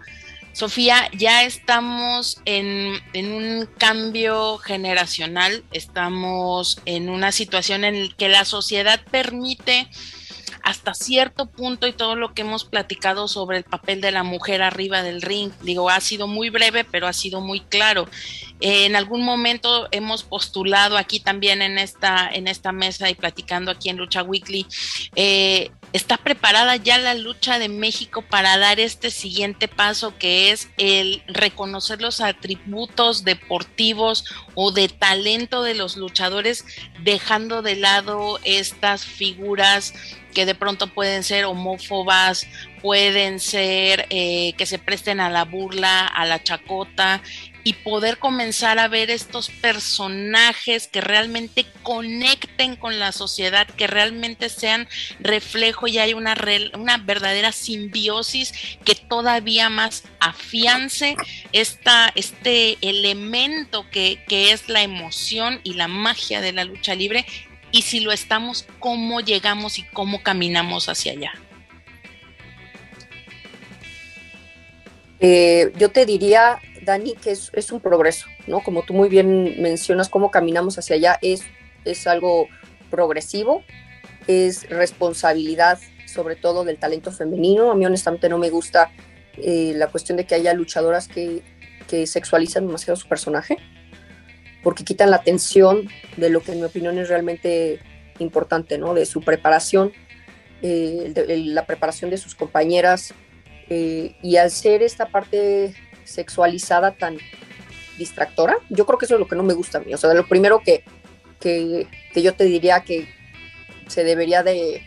Sofía, 0.56 1.10
ya 1.12 1.42
estamos 1.42 2.40
en, 2.46 2.98
un 3.14 3.68
cambio 3.76 4.56
generacional, 4.56 5.62
estamos 5.70 6.80
en 6.86 7.10
una 7.10 7.30
situación 7.30 7.84
en 7.84 8.06
la 8.06 8.14
que 8.16 8.30
la 8.30 8.46
sociedad 8.46 9.02
permite 9.10 9.86
hasta 10.66 10.94
cierto 10.94 11.46
punto 11.46 11.86
y 11.86 11.92
todo 11.92 12.16
lo 12.16 12.34
que 12.34 12.42
hemos 12.42 12.64
platicado 12.64 13.28
sobre 13.28 13.58
el 13.58 13.62
papel 13.62 14.00
de 14.00 14.10
la 14.10 14.24
mujer 14.24 14.62
arriba 14.62 15.04
del 15.04 15.22
ring. 15.22 15.52
Digo, 15.62 15.88
ha 15.88 16.00
sido 16.00 16.26
muy 16.26 16.50
breve, 16.50 16.82
pero 16.82 17.06
ha 17.06 17.12
sido 17.12 17.40
muy 17.40 17.60
claro. 17.60 18.08
en 18.60 18.96
algún 18.96 19.22
momento 19.22 19.86
hemos 19.92 20.24
postulado 20.24 20.96
aquí 20.96 21.20
también 21.20 21.62
en 21.62 21.78
esta, 21.78 22.28
en 22.32 22.48
esta 22.48 22.72
mesa 22.72 23.08
y 23.08 23.14
platicando 23.14 23.70
aquí 23.70 23.90
en 23.90 23.96
Lucha 23.96 24.24
Weekly 24.24 24.66
eh, 25.14 25.70
¿Está 25.92 26.18
preparada 26.18 26.76
ya 26.76 26.98
la 26.98 27.14
lucha 27.14 27.58
de 27.58 27.68
México 27.68 28.20
para 28.20 28.58
dar 28.58 28.80
este 28.80 29.10
siguiente 29.10 29.66
paso 29.68 30.18
que 30.18 30.50
es 30.50 30.68
el 30.76 31.22
reconocer 31.26 32.02
los 32.02 32.20
atributos 32.20 33.24
deportivos 33.24 34.24
o 34.54 34.72
de 34.72 34.88
talento 34.88 35.62
de 35.62 35.74
los 35.74 35.96
luchadores, 35.96 36.66
dejando 37.02 37.62
de 37.62 37.76
lado 37.76 38.38
estas 38.44 39.06
figuras 39.06 39.94
que 40.36 40.44
de 40.44 40.54
pronto 40.54 40.88
pueden 40.88 41.22
ser 41.22 41.46
homófobas, 41.46 42.46
pueden 42.82 43.40
ser 43.40 44.04
eh, 44.10 44.52
que 44.58 44.66
se 44.66 44.78
presten 44.78 45.18
a 45.18 45.30
la 45.30 45.46
burla, 45.46 46.06
a 46.06 46.26
la 46.26 46.42
chacota 46.42 47.22
y 47.64 47.72
poder 47.72 48.18
comenzar 48.18 48.78
a 48.78 48.86
ver 48.86 49.10
estos 49.10 49.48
personajes 49.48 50.88
que 50.88 51.00
realmente 51.00 51.64
conecten 51.82 52.76
con 52.76 52.98
la 52.98 53.12
sociedad, 53.12 53.66
que 53.66 53.86
realmente 53.86 54.50
sean 54.50 54.86
reflejo 55.20 55.88
y 55.88 55.96
hay 55.98 56.12
una, 56.12 56.36
una 56.74 56.98
verdadera 56.98 57.50
simbiosis 57.50 58.52
que 58.84 58.94
todavía 58.94 59.70
más 59.70 60.04
afiance 60.20 61.16
esta, 61.52 62.12
este 62.14 62.76
elemento 62.82 63.88
que, 63.90 64.22
que 64.28 64.52
es 64.52 64.68
la 64.68 64.82
emoción 64.82 65.60
y 65.64 65.72
la 65.74 65.88
magia 65.88 66.42
de 66.42 66.52
la 66.52 66.64
lucha 66.64 66.94
libre 66.94 67.24
y 67.76 67.82
si 67.82 68.00
lo 68.00 68.10
estamos, 68.10 68.66
cómo 68.78 69.20
llegamos 69.20 69.78
y 69.78 69.82
cómo 69.82 70.22
caminamos 70.22 70.88
hacia 70.88 71.12
allá. 71.12 71.32
Eh, 75.20 75.72
yo 75.76 75.90
te 75.90 76.06
diría 76.06 76.58
Dani, 76.80 77.12
que 77.16 77.32
es, 77.32 77.72
un 77.72 77.80
progreso, 77.80 78.28
¿no? 78.46 78.60
Como 78.60 78.82
tú 78.82 78.94
muy 78.94 79.10
bien 79.10 79.60
mencionas, 79.60 80.08
cómo 80.08 80.30
caminamos 80.30 80.78
hacia 80.78 80.96
allá 80.96 81.18
es, 81.20 81.42
es 81.84 82.06
algo 82.06 82.48
progresivo, 82.90 83.62
es 84.26 84.66
responsabilidad 84.70 85.78
sobre 86.06 86.34
todo 86.34 86.64
del 86.64 86.78
talento 86.78 87.12
femenino. 87.12 87.70
A 87.70 87.74
mí 87.74 87.84
honestamente 87.84 88.30
no 88.30 88.38
me 88.38 88.48
gusta 88.48 88.90
eh, 89.36 89.74
la 89.76 89.88
cuestión 89.88 90.16
de 90.16 90.24
que 90.24 90.34
haya 90.34 90.54
luchadoras 90.54 91.08
que, 91.08 91.42
que, 91.88 92.06
sexualizan 92.06 92.66
demasiado 92.66 92.96
su 92.96 93.06
personaje, 93.06 93.58
porque 94.66 94.82
quitan 94.82 95.12
la 95.12 95.18
atención 95.18 95.88
de 96.16 96.28
lo 96.28 96.40
que 96.40 96.50
en 96.50 96.58
mi 96.58 96.64
opinión 96.64 96.98
es 96.98 97.08
realmente 97.08 97.78
importante, 98.18 98.78
¿no? 98.78 98.94
De 98.94 99.06
su 99.06 99.20
preparación, 99.20 99.92
eh, 100.60 101.12
la 101.54 101.66
preparación 101.66 102.10
de 102.10 102.16
sus 102.16 102.34
compañeras, 102.34 103.14
eh, 103.70 104.16
y 104.24 104.38
al 104.38 104.50
ser 104.50 104.82
esta 104.82 105.06
parte 105.06 105.72
sexualizada 106.02 106.96
tan 106.96 107.16
distractora. 107.96 108.56
Yo 108.68 108.86
creo 108.86 108.98
que 108.98 109.04
eso 109.04 109.14
es 109.14 109.20
lo 109.20 109.28
que 109.28 109.36
no 109.36 109.44
me 109.44 109.54
gusta 109.54 109.78
a 109.78 109.82
mí. 109.82 109.94
O 109.94 109.98
sea, 109.98 110.12
lo 110.14 110.26
primero 110.26 110.58
que, 110.58 110.82
que, 111.38 111.86
yo 112.16 112.34
te 112.34 112.42
diría 112.42 112.80
que 112.80 113.08
se 113.86 114.02
debería 114.02 114.42
de 114.42 114.82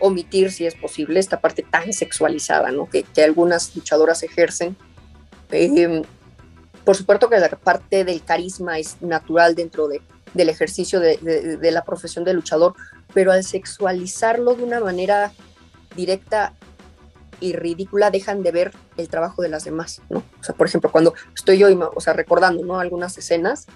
omitir, 0.00 0.52
si 0.52 0.66
es 0.66 0.74
posible, 0.74 1.18
esta 1.18 1.40
parte 1.40 1.62
tan 1.62 1.94
sexualizada, 1.94 2.72
¿no? 2.72 2.90
Que, 2.90 3.06
algunas 3.22 3.74
luchadoras 3.74 4.22
ejercen. 4.22 4.76
Em, 5.50 6.02
por 6.84 6.96
supuesto 6.96 7.28
que 7.28 7.38
la 7.38 7.48
parte 7.48 8.04
del 8.04 8.22
carisma 8.22 8.78
es 8.78 9.00
natural 9.00 9.54
dentro 9.54 9.88
de, 9.88 10.02
del 10.34 10.48
ejercicio 10.48 11.00
de, 11.00 11.16
de, 11.16 11.70
la 11.70 11.84
profesión 11.84 12.24
de 12.24 12.34
luchador, 12.34 12.74
pero 13.12 13.32
al 13.32 13.44
sexualizarlo 13.44 14.54
de 14.54 14.64
una 14.64 14.80
manera 14.80 15.32
directa 15.96 16.52
y 17.40 17.52
ridícula 17.52 18.10
dejan 18.10 18.42
de 18.42 18.52
ver 18.52 18.72
el 18.96 19.08
trabajo 19.08 19.42
de 19.42 19.48
las 19.48 19.64
demás, 19.64 20.02
¿no? 20.08 20.22
O 20.40 20.44
sea, 20.44 20.54
por 20.54 20.66
ejemplo, 20.66 20.90
cuando 20.90 21.14
estoy 21.34 21.58
yo, 21.58 21.68
o 21.94 22.00
sea, 22.00 22.12
recordando, 22.12 22.64
¿no? 22.64 22.78
Algunas 22.78 23.16
escenas, 23.18 23.66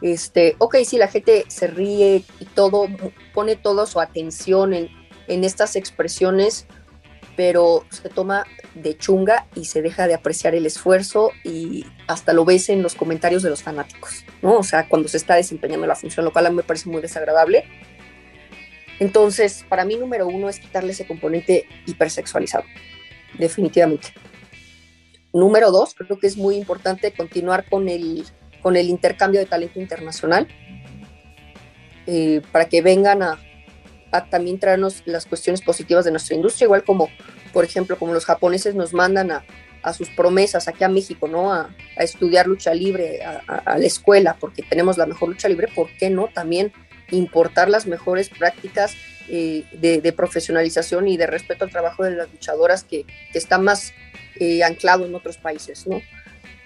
este, 0.00 0.56
ok, 0.58 0.76
sí, 0.84 0.98
la 0.98 1.08
gente 1.08 1.44
se 1.48 1.66
ríe 1.66 2.24
y 2.40 2.44
todo, 2.46 2.86
pone 3.34 3.56
toda 3.56 3.86
su 3.86 4.00
atención 4.00 4.74
en, 4.74 4.88
en 5.28 5.44
estas 5.44 5.76
expresiones, 5.76 6.66
pero 7.36 7.84
se 7.90 8.08
toma 8.08 8.44
de 8.74 8.96
chunga 8.96 9.46
y 9.54 9.66
se 9.66 9.82
deja 9.82 10.06
de 10.06 10.14
apreciar 10.14 10.54
el 10.54 10.66
esfuerzo 10.66 11.30
y 11.44 11.84
hasta 12.06 12.32
lo 12.32 12.44
ves 12.44 12.68
en 12.68 12.82
los 12.82 12.94
comentarios 12.94 13.42
de 13.42 13.50
los 13.50 13.62
fanáticos, 13.62 14.24
¿no? 14.40 14.58
O 14.58 14.62
sea, 14.62 14.88
cuando 14.88 15.08
se 15.08 15.18
está 15.18 15.34
desempeñando 15.34 15.86
la 15.86 15.94
función 15.94 16.24
local, 16.24 16.46
a 16.46 16.50
mí 16.50 16.56
me 16.56 16.62
parece 16.62 16.88
muy 16.88 17.02
desagradable. 17.02 17.64
Entonces, 18.98 19.64
para 19.68 19.84
mí, 19.84 19.96
número 19.96 20.26
uno 20.26 20.48
es 20.48 20.58
quitarle 20.58 20.92
ese 20.92 21.06
componente 21.06 21.66
hipersexualizado 21.86 22.64
definitivamente. 23.38 24.08
Número 25.32 25.70
dos, 25.70 25.94
creo 25.94 26.18
que 26.18 26.26
es 26.26 26.36
muy 26.36 26.56
importante 26.56 27.12
continuar 27.12 27.64
con 27.68 27.88
el, 27.88 28.24
con 28.60 28.76
el 28.76 28.88
intercambio 28.88 29.40
de 29.40 29.46
talento 29.46 29.80
internacional 29.80 30.46
eh, 32.06 32.42
para 32.52 32.66
que 32.66 32.82
vengan 32.82 33.22
a, 33.22 33.38
también 34.30 34.58
traernos 34.58 35.02
las 35.06 35.24
cuestiones 35.24 35.62
positivas 35.62 36.04
de 36.04 36.10
nuestra 36.10 36.36
industria, 36.36 36.66
igual 36.66 36.84
como, 36.84 37.08
por 37.52 37.64
ejemplo, 37.64 37.98
como 37.98 38.14
los 38.14 38.24
japoneses 38.24 38.74
nos 38.74 38.92
mandan 38.92 39.30
a, 39.30 39.44
sus 39.94 40.10
promesas 40.10 40.68
aquí 40.68 40.84
a 40.84 40.88
México, 40.88 41.26
¿no? 41.26 41.52
A, 41.52 41.70
estudiar 41.96 42.46
lucha 42.46 42.72
libre, 42.72 43.24
a, 43.24 43.78
la 43.78 43.86
escuela, 43.86 44.36
porque 44.38 44.62
tenemos 44.62 44.96
la 44.96 45.06
mejor 45.06 45.30
lucha 45.30 45.48
libre, 45.48 45.68
¿por 45.74 45.88
qué 45.98 46.08
no 46.08 46.28
también 46.28 46.72
importar 47.10 47.68
las 47.68 47.86
mejores 47.86 48.28
prácticas 48.28 48.94
eh, 49.28 49.64
de, 49.72 50.12
profesionalización 50.12 51.08
y 51.08 51.16
de 51.16 51.26
respeto 51.26 51.64
al 51.64 51.70
trabajo 51.70 52.04
de 52.04 52.12
las 52.12 52.30
luchadoras 52.30 52.84
que, 52.84 53.04
que 53.32 53.38
está 53.38 53.58
más 53.58 53.92
eh, 54.36 54.62
anclado 54.62 55.04
en 55.04 55.14
otros 55.14 55.36
países, 55.36 55.86
¿no? 55.86 56.00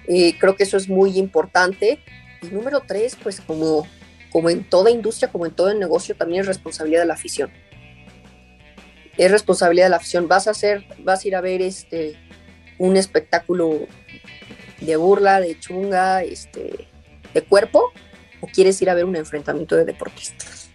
Eh, 0.09 0.37
creo 0.39 0.57
que 0.57 0.63
eso 0.63 0.77
es 0.77 0.89
muy 0.89 1.19
importante. 1.19 1.99
Y 2.43 2.47
número 2.47 2.83
tres, 2.87 3.17
pues 3.21 3.41
como, 3.41 3.87
como 4.31 4.51
en 4.51 4.65
toda 4.65 4.91
industria, 4.91 5.31
como 5.31 5.47
en 5.47 5.53
todo 5.53 5.71
el 5.71 5.79
negocio, 5.79 6.15
también 6.15 6.43
es 6.43 6.47
responsabilidad 6.47 7.01
de 7.01 7.07
la 7.07 7.15
afición. 7.15 7.51
Es 9.17 9.31
responsabilidad 9.31 9.87
de 9.87 9.91
la 9.91 9.97
afición. 9.97 10.29
Vas 10.29 10.47
a 10.47 10.51
hacer, 10.51 10.85
vas 10.99 11.25
a 11.25 11.29
ir 11.29 11.37
a 11.37 11.41
ver 11.41 11.63
este, 11.63 12.19
un 12.79 12.97
espectáculo 12.97 13.87
de 14.81 14.97
burla, 14.97 15.41
de 15.41 15.59
chunga, 15.59 16.23
este, 16.23 16.89
de 17.33 17.43
cuerpo, 17.43 17.93
o 18.41 18.47
quieres 18.47 18.81
ir 18.83 18.91
a 18.91 18.95
ver 18.95 19.05
un 19.05 19.17
enfrentamiento 19.17 19.77
de 19.77 19.85
deportistas. 19.85 20.71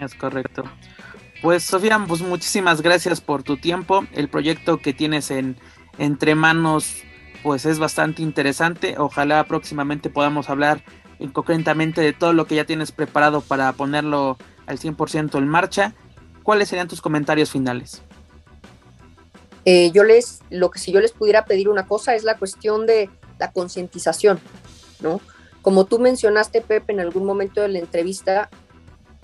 Es 0.00 0.14
correcto. 0.14 0.64
Pues 1.40 1.62
Sofía, 1.62 2.02
pues 2.08 2.20
muchísimas 2.22 2.82
gracias 2.82 3.20
por 3.20 3.42
tu 3.42 3.56
tiempo. 3.56 4.06
El 4.12 4.28
proyecto 4.28 4.78
que 4.78 4.92
tienes 4.92 5.30
en 5.30 5.56
entre 5.98 6.34
manos 6.34 7.02
pues 7.42 7.66
es 7.66 7.78
bastante 7.78 8.22
interesante. 8.22 8.94
Ojalá 8.98 9.44
próximamente 9.44 10.08
podamos 10.08 10.48
hablar 10.48 10.82
concretamente 11.32 12.00
de 12.00 12.12
todo 12.12 12.32
lo 12.32 12.46
que 12.46 12.54
ya 12.54 12.64
tienes 12.64 12.90
preparado 12.90 13.42
para 13.42 13.72
ponerlo 13.74 14.38
al 14.66 14.78
100% 14.78 15.38
en 15.38 15.48
marcha. 15.48 15.94
¿Cuáles 16.42 16.68
serían 16.68 16.88
tus 16.88 17.00
comentarios 17.00 17.50
finales? 17.50 18.02
Eh, 19.64 19.90
yo 19.92 20.04
les, 20.04 20.40
lo 20.50 20.70
que 20.70 20.78
si 20.78 20.92
yo 20.92 21.00
les 21.00 21.12
pudiera 21.12 21.44
pedir 21.46 21.68
una 21.68 21.86
cosa 21.86 22.14
es 22.14 22.24
la 22.24 22.36
cuestión 22.36 22.86
de 22.86 23.08
la 23.38 23.50
concientización, 23.50 24.38
¿no? 25.00 25.20
Como 25.62 25.86
tú 25.86 25.98
mencionaste, 25.98 26.60
Pepe, 26.60 26.92
en 26.92 27.00
algún 27.00 27.24
momento 27.24 27.62
de 27.62 27.68
la 27.68 27.78
entrevista, 27.78 28.50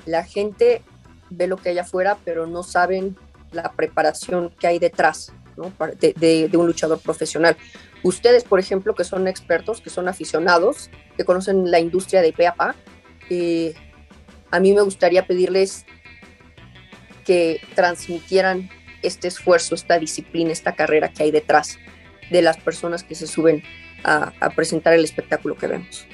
la 0.06 0.24
gente 0.24 0.82
ve 1.28 1.46
lo 1.46 1.58
que 1.58 1.68
hay 1.68 1.78
afuera, 1.78 2.16
pero 2.24 2.46
no 2.46 2.62
saben 2.62 3.16
la 3.52 3.72
preparación 3.72 4.50
que 4.58 4.66
hay 4.66 4.78
detrás 4.78 5.32
¿no? 5.56 5.72
de, 6.00 6.50
un 6.54 6.66
luchador 6.66 6.98
profesional. 7.00 7.58
Ustedes, 8.02 8.44
por 8.44 8.58
ejemplo, 8.58 8.94
que 8.94 9.04
son 9.04 9.28
expertos, 9.28 9.82
que 9.82 9.90
son 9.90 10.08
aficionados, 10.08 10.88
que 11.16 11.24
conocen 11.24 11.70
la 11.70 11.78
industria 11.78 12.22
de 12.22 12.32
PAPA, 12.32 12.74
eh, 13.28 13.74
a 14.50 14.60
mí 14.60 14.72
me 14.72 14.82
gustaría 14.82 15.26
pedirles 15.26 15.84
que 17.24 17.60
transmitieran 17.74 18.70
este 19.02 19.28
esfuerzo, 19.28 19.74
esta 19.74 19.98
disciplina, 19.98 20.52
esta 20.52 20.74
carrera 20.74 21.12
que 21.12 21.22
hay 21.22 21.30
detrás 21.30 21.78
de 22.30 22.42
las 22.42 22.58
personas 22.58 23.02
que 23.02 23.14
se 23.14 23.26
suben 23.26 23.62
a, 24.04 24.32
presentar 24.54 24.94
el 24.94 25.04
espectáculo 25.04 25.56
que 25.56 25.66
vemos. 25.66 26.06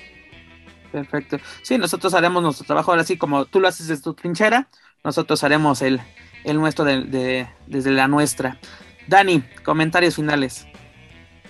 Perfecto. 0.92 1.38
Sí, 1.62 1.78
nosotros 1.78 2.14
haremos 2.14 2.42
nuestro 2.42 2.66
trabajo 2.66 2.90
ahora 2.90 3.04
sí, 3.04 3.16
como 3.16 3.44
tú 3.44 3.60
lo 3.60 3.68
haces 3.68 3.88
desde 3.88 4.02
tu 4.02 4.14
trinchera, 4.14 4.68
nosotros 5.04 5.44
haremos 5.44 5.82
el, 5.82 6.00
nuestro 6.44 6.84
de, 6.84 7.48
desde 7.66 7.90
la 7.90 8.08
nuestra. 8.08 8.58
Dani, 9.06 9.42
comentarios 9.64 10.16
finales. 10.16 10.66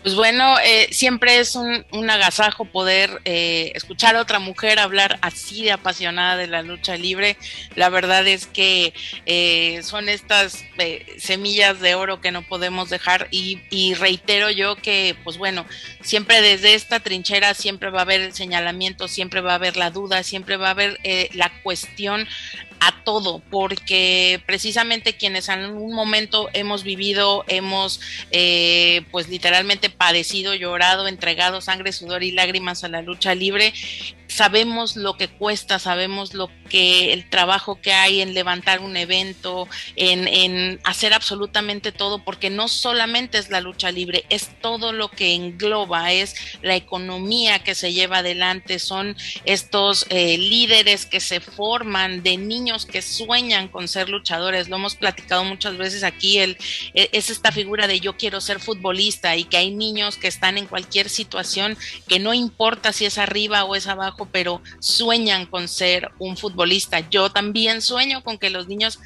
Pues 0.06 0.14
bueno, 0.14 0.56
eh, 0.60 0.86
siempre 0.92 1.40
es 1.40 1.56
un, 1.56 1.84
agasajo 2.08 2.64
poder 2.64 3.20
eh, 3.24 3.72
escuchar 3.74 4.14
a 4.14 4.20
otra 4.20 4.38
mujer 4.38 4.78
hablar 4.78 5.18
así 5.20 5.64
de 5.64 5.72
apasionada 5.72 6.36
de 6.36 6.46
la 6.46 6.62
lucha 6.62 6.94
libre. 6.94 7.36
La 7.74 7.88
verdad 7.88 8.24
es 8.28 8.46
que 8.46 8.94
eh, 9.26 9.80
son 9.82 10.08
estas 10.08 10.64
semillas 11.18 11.80
de 11.80 11.96
oro 11.96 12.20
que 12.20 12.30
no 12.30 12.42
podemos 12.42 12.88
dejar 12.88 13.26
y, 13.32 13.58
y, 13.68 13.94
reitero 13.94 14.48
yo 14.48 14.76
que, 14.76 15.16
pues 15.24 15.38
bueno, 15.38 15.66
siempre 16.02 16.40
desde 16.40 16.74
esta 16.74 17.00
trinchera 17.00 17.54
siempre 17.54 17.90
va 17.90 17.98
a 17.98 18.02
haber 18.02 18.20
el 18.20 18.32
señalamiento, 18.32 19.08
siempre 19.08 19.40
va 19.40 19.52
a 19.52 19.56
haber 19.56 19.76
la 19.76 19.90
duda, 19.90 20.22
siempre 20.22 20.56
va 20.56 20.68
a 20.68 20.70
haber 20.70 21.00
la 21.32 21.50
cuestión 21.64 22.28
a 22.80 23.04
todo, 23.04 23.40
porque 23.50 24.40
precisamente 24.46 25.16
quienes 25.16 25.48
en 25.48 25.64
un 25.66 25.92
momento 25.92 26.48
hemos 26.52 26.82
vivido, 26.82 27.44
hemos 27.48 28.00
eh, 28.30 29.02
pues 29.10 29.28
literalmente 29.28 29.90
padecido, 29.90 30.54
llorado, 30.54 31.08
entregado 31.08 31.60
sangre, 31.60 31.92
sudor 31.92 32.22
y 32.22 32.32
lágrimas 32.32 32.84
a 32.84 32.88
la 32.88 33.02
lucha 33.02 33.34
libre, 33.34 33.72
sabemos 34.28 34.96
lo 34.96 35.16
que 35.16 35.28
cuesta, 35.28 35.78
sabemos 35.78 36.34
lo 36.34 36.50
que 36.68 37.12
el 37.12 37.28
trabajo 37.30 37.80
que 37.80 37.92
hay 37.92 38.20
en 38.20 38.34
levantar 38.34 38.80
un 38.80 38.96
evento, 38.96 39.68
en, 39.94 40.80
hacer 40.84 41.14
absolutamente 41.14 41.92
todo, 41.92 42.24
porque 42.24 42.50
no 42.50 42.68
solamente 42.68 43.38
es 43.38 43.50
la 43.50 43.60
lucha 43.60 43.90
libre, 43.90 44.24
es 44.28 44.50
todo 44.60 44.92
lo 44.92 45.08
que 45.08 45.34
engloba, 45.34 46.12
es 46.12 46.34
la 46.62 46.76
economía 46.76 47.60
que 47.60 47.74
se 47.74 47.92
lleva 47.92 48.18
adelante, 48.18 48.78
son 48.78 49.16
estos 49.44 50.06
eh, 50.08 50.38
líderes 50.38 51.06
que 51.06 51.20
se 51.20 51.40
forman 51.40 52.22
de 52.22 52.36
niños 52.36 52.86
que 52.86 53.02
sueñan 53.02 53.68
con 53.68 53.88
ser 53.88 54.08
luchadores. 54.08 54.68
Lo 54.68 54.76
hemos 54.76 54.96
platicado 54.96 55.44
muchas 55.44 55.76
veces 55.76 56.02
aquí, 56.02 56.38
e, 56.38 56.56
es 56.94 57.30
esta 57.30 57.52
figura 57.52 57.86
de 57.86 58.00
yo 58.00 58.16
quiero 58.16 58.40
ser 58.40 58.60
futbolista 58.60 59.36
y 59.36 59.44
que 59.44 59.56
hay 59.56 59.70
niños 59.70 60.16
que 60.16 60.28
están 60.28 60.58
en 60.58 60.66
cualquier 60.66 61.08
situación 61.08 61.76
que 62.08 62.18
no 62.18 62.34
importa 62.34 62.92
si 62.92 63.04
es 63.04 63.18
arriba 63.18 63.64
o 63.64 63.74
es 63.74 63.86
abajo 63.86 64.15
pero 64.24 64.62
sueñan 64.78 65.44
con 65.44 65.68
ser 65.68 66.10
un 66.18 66.38
futbolista. 66.38 67.00
Yo 67.10 67.30
también 67.30 67.82
sueño 67.82 68.24
con 68.24 68.38
que 68.38 68.48
los 68.48 68.68
niños 68.68 68.98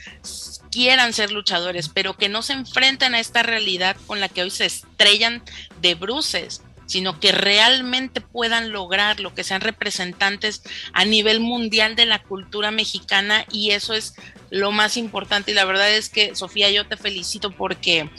quieran 0.71 1.13
ser 1.13 1.33
luchadores, 1.33 1.89
pero 1.89 2.17
que 2.17 2.29
no 2.29 2.43
se 2.43 2.53
enfrenten 2.53 3.15
a 3.15 3.21
esta 3.21 3.43
realidad 3.43 3.97
con 4.07 4.21
la 4.21 4.29
que 4.29 4.43
hoy 4.43 4.51
se 4.51 4.67
estrellan 4.67 5.43
de 5.81 5.97
bruces 5.97 6.63
sino 6.91 7.21
que 7.21 7.31
realmente 7.31 8.21
puedan 8.21 8.73
lograr 8.73 9.21
lo 9.21 9.33
que 9.33 9.45
sean 9.45 9.61
representantes 9.61 10.65
a 10.93 11.05
nivel 11.05 11.39
mundial 11.39 11.95
de 11.95 12.05
la 12.05 12.21
cultura 12.21 12.73
mexicana 12.73 13.47
y 13.53 13.71
eso 13.71 13.95
es 13.95 14.15
lo 14.51 14.73
más 14.73 14.97
importante 14.97 15.53
y 15.53 15.55
la 15.55 15.65
verdad 15.65 15.89
es 15.89 16.09
que 16.09 16.35
Sofía 16.35 16.69
yo 16.71 16.89
te 16.89 16.97
felicito 16.97 17.53
porque 17.53 18.11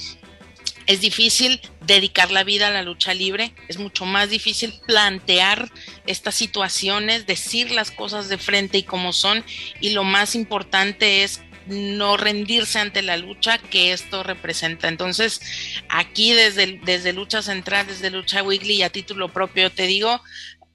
es 0.88 1.02
difícil 1.02 1.62
dedicar 1.86 2.32
la 2.32 2.44
vida 2.44 2.68
a 2.68 2.72
la 2.72 2.84
lucha 2.84 3.14
libre, 3.14 3.54
es 3.68 3.78
mucho 3.78 4.06
más 4.06 4.30
difícil 4.30 4.74
plantear 4.86 5.72
estas 6.08 6.36
situaciones, 6.36 7.26
decir 7.26 7.72
las 7.72 7.92
cosas 7.92 8.30
de 8.30 8.38
frente 8.38 8.80
y 8.80 8.84
como 8.84 9.14
son, 9.14 9.44
y 9.80 9.92
lo 9.92 10.04
más 10.04 10.36
importante 10.36 11.24
es 11.24 11.42
no 11.68 12.18
rendirse 12.18 12.80
ante 12.80 13.02
la 13.02 13.18
lucha 13.18 13.58
que 13.58 13.94
esto 13.94 14.24
representa. 14.24 14.88
Entonces, 14.88 15.42
aquí 15.90 16.34
desde, 16.34 16.80
desde 16.84 17.14
Lucha 17.14 17.42
Central, 17.42 17.88
desde 17.88 18.10
Lucha 18.10 18.44
Weekly 18.44 18.82
a 18.84 18.90
título 18.90 19.32
propio 19.32 19.72
te 19.72 19.86
digo, 19.88 20.22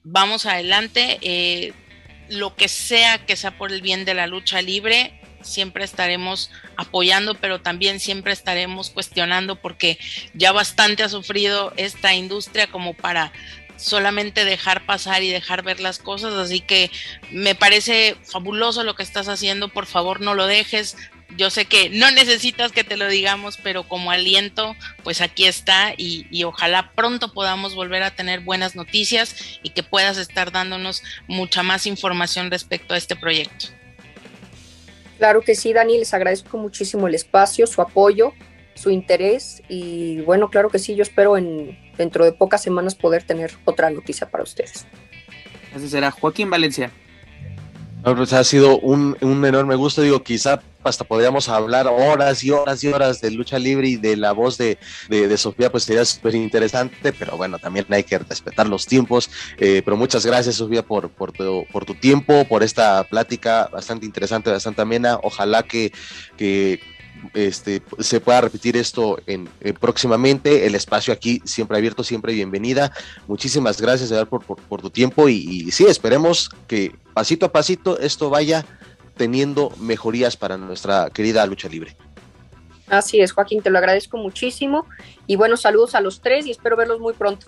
vamos 0.03 0.45
adelante, 0.45 1.17
eh, 1.21 1.73
lo 2.29 2.55
que 2.55 2.67
sea 2.67 3.25
que 3.25 3.35
sea 3.35 3.57
por 3.57 3.71
el 3.71 3.81
bien 3.81 4.05
de 4.05 4.13
la 4.13 4.27
lucha 4.27 4.61
libre, 4.61 5.19
siempre 5.47 5.83
estaremos 5.83 6.51
apoyando, 6.75 7.35
pero 7.35 7.61
también 7.61 7.99
siempre 7.99 8.33
estaremos 8.33 8.89
cuestionando 8.89 9.55
porque 9.55 9.97
ya 10.33 10.51
bastante 10.51 11.03
ha 11.03 11.09
sufrido 11.09 11.73
esta 11.77 12.13
industria 12.13 12.67
como 12.67 12.93
para 12.93 13.31
solamente 13.77 14.43
dejar 14.43 14.85
pasar 14.85 15.23
y 15.23 15.29
dejar 15.29 15.63
ver 15.63 15.79
las 15.79 15.99
cosas, 15.99 16.33
así 16.33 16.59
que 16.59 16.91
me 17.31 17.55
parece 17.55 18.15
fabuloso 18.23 18.83
lo 18.83 18.95
que 18.95 19.03
estás 19.03 19.27
haciendo, 19.29 19.69
por 19.69 19.85
favor 19.85 20.21
no 20.21 20.33
lo 20.33 20.47
dejes. 20.47 20.97
Yo 21.35 21.49
sé 21.49 21.65
que 21.65 21.89
no 21.89 22.09
necesitas 22.11 22.71
que 22.71 22.85
te 22.85 22.95
lo 22.95 23.09
digamos, 23.09 23.57
pero 23.57 23.83
como 23.83 24.11
aliento, 24.11 24.75
pues 25.03 25.19
aquí 25.19 25.45
está 25.45 25.93
y, 25.97 26.25
y 26.31 26.45
ojalá 26.45 26.91
pronto 26.95 27.33
podamos 27.33 27.75
volver 27.75 28.01
a 28.01 28.15
tener 28.15 28.39
buenas 28.39 28.75
noticias 28.75 29.35
y 29.61 29.71
que 29.71 29.83
puedas 29.83 30.17
estar 30.17 30.51
dándonos 30.51 31.03
mucha 31.27 31.63
más 31.63 31.85
información 31.85 32.49
respecto 32.49 32.93
a 32.93 32.97
este 32.97 33.17
proyecto. 33.17 33.76
Claro 35.17 35.41
que 35.41 35.55
sí, 35.55 35.73
Dani, 35.73 35.97
les 35.97 36.13
agradezco 36.13 36.57
muchísimo 36.57 37.07
el 37.07 37.15
espacio, 37.15 37.65
su 37.67 37.81
apoyo, 37.81 38.33
su 38.75 38.91
interés 38.91 39.63
y 39.67 40.21
bueno, 40.21 40.49
claro 40.49 40.69
que 40.69 40.79
sí, 40.79 40.95
yo 40.95 41.01
espero 41.01 41.37
en 41.37 41.77
dentro 41.97 42.23
de 42.23 42.31
pocas 42.31 42.61
semanas 42.61 42.95
poder 42.95 43.23
tener 43.23 43.51
otra 43.65 43.89
noticia 43.89 44.29
para 44.29 44.43
ustedes. 44.43 44.85
Así 45.75 45.89
será. 45.89 46.11
Joaquín 46.11 46.49
Valencia. 46.49 46.91
Pues 48.03 48.31
ha 48.31 48.43
sido 48.43 48.79
un, 48.79 49.17
enorme 49.21 49.75
gusto, 49.75 50.01
digo, 50.01 50.23
quizá 50.23 50.61
hasta 50.87 51.03
podríamos 51.03 51.49
hablar 51.49 51.87
horas 51.87 52.43
y 52.43 52.51
horas 52.51 52.83
y 52.83 52.87
horas 52.87 53.21
de 53.21 53.31
lucha 53.31 53.59
libre 53.59 53.89
y 53.89 53.95
de 53.95 54.17
la 54.17 54.31
voz 54.31 54.57
de, 54.57 54.77
Sofía, 55.37 55.71
pues 55.71 55.83
sería 55.83 56.03
súper 56.05 56.35
interesante, 56.35 57.13
pero 57.13 57.37
bueno, 57.37 57.59
también 57.59 57.85
hay 57.89 58.03
que 58.03 58.17
respetar 58.17 58.67
los 58.67 58.85
tiempos. 58.85 59.29
Eh, 59.57 59.81
pero 59.83 59.97
muchas 59.97 60.25
gracias, 60.25 60.55
Sofía, 60.55 60.83
por, 60.83 61.09
por, 61.09 61.31
tu, 61.31 61.65
por 61.71 61.85
tu 61.85 61.95
tiempo, 61.95 62.45
por 62.45 62.63
esta 62.63 63.03
plática 63.03 63.69
bastante 63.71 64.05
interesante, 64.05 64.49
bastante 64.49 64.81
amena. 64.81 65.19
Ojalá 65.23 65.63
que, 65.63 65.91
este, 67.33 67.81
se 67.99 68.19
pueda 68.19 68.41
repetir 68.41 68.77
esto 68.77 69.19
en, 69.25 69.49
próximamente. 69.79 70.65
El 70.65 70.75
espacio 70.75 71.13
aquí 71.13 71.41
siempre 71.45 71.77
abierto, 71.77 72.03
siempre 72.03 72.33
bienvenida. 72.33 72.91
Muchísimas 73.27 73.81
gracias 73.81 74.11
por, 74.25 74.43
por, 74.43 74.81
tu 74.81 74.89
tiempo 74.89 75.29
y, 75.29 75.71
sí, 75.71 75.85
esperemos 75.85 76.49
que 76.67 76.95
pasito 77.13 77.47
a 77.47 77.51
pasito 77.51 77.99
esto 77.99 78.29
vaya 78.29 78.65
teniendo 79.17 79.71
mejorías 79.79 80.37
para 80.37 80.57
nuestra 80.57 81.09
querida 81.09 81.45
lucha 81.45 81.67
libre. 81.67 81.95
Así 82.87 83.19
es, 83.19 83.33
Joaquín, 83.33 83.61
te 83.61 83.69
lo 83.69 83.77
agradezco 83.77 84.17
muchísimo 84.17 84.85
y 85.25 85.35
buenos 85.35 85.61
saludos 85.61 85.95
a 85.95 86.01
los 86.01 86.21
tres 86.21 86.45
y 86.45 86.51
espero 86.51 86.77
verlos 86.77 86.99
muy 86.99 87.13
pronto. 87.13 87.47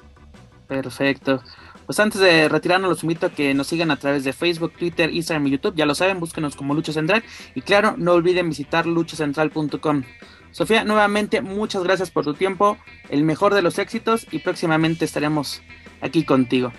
Perfecto. 0.68 1.42
Pues 1.86 2.00
antes 2.00 2.22
de 2.22 2.50
retirarnos, 2.50 2.90
los 2.90 3.04
invito 3.04 3.26
a 3.26 3.30
que 3.32 3.54
nos 3.54 3.68
sigan 3.68 3.90
a 3.90 3.96
través 3.96 4.24
de 4.24 4.34
Facebook, 4.34 4.74
Twitter, 4.78 5.12
Instagram 5.12 5.48
y 5.48 5.52
YouTube. 5.52 5.76
Ya 5.76 5.88
lo 5.88 5.96
saben, 5.96 6.20
búsquenos 6.20 6.56
como 6.56 6.76
Lucha 6.76 6.94
Central. 6.94 7.24
Y 7.56 7.62
claro, 7.62 7.96
no 7.98 8.14
olviden 8.14 8.50
visitar 8.50 8.86
luchacentral.com. 8.86 10.04
Sofía, 10.52 10.84
nuevamente 10.84 11.42
muchas 11.42 11.84
gracias 11.84 12.12
por 12.12 12.26
tu 12.26 12.34
tiempo, 12.34 12.78
el 13.10 13.24
mejor 13.24 13.54
de 13.54 13.62
los 13.62 13.78
éxitos 13.78 14.28
y 14.32 14.40
próximamente 14.40 15.06
estaremos 15.06 15.62
aquí 16.02 16.24
contigo. 16.24 16.74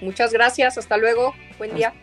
Muchas 0.00 0.32
gracias, 0.32 0.78
hasta 0.78 0.96
luego, 0.96 1.34
buen 1.58 1.74
día. 1.74 1.94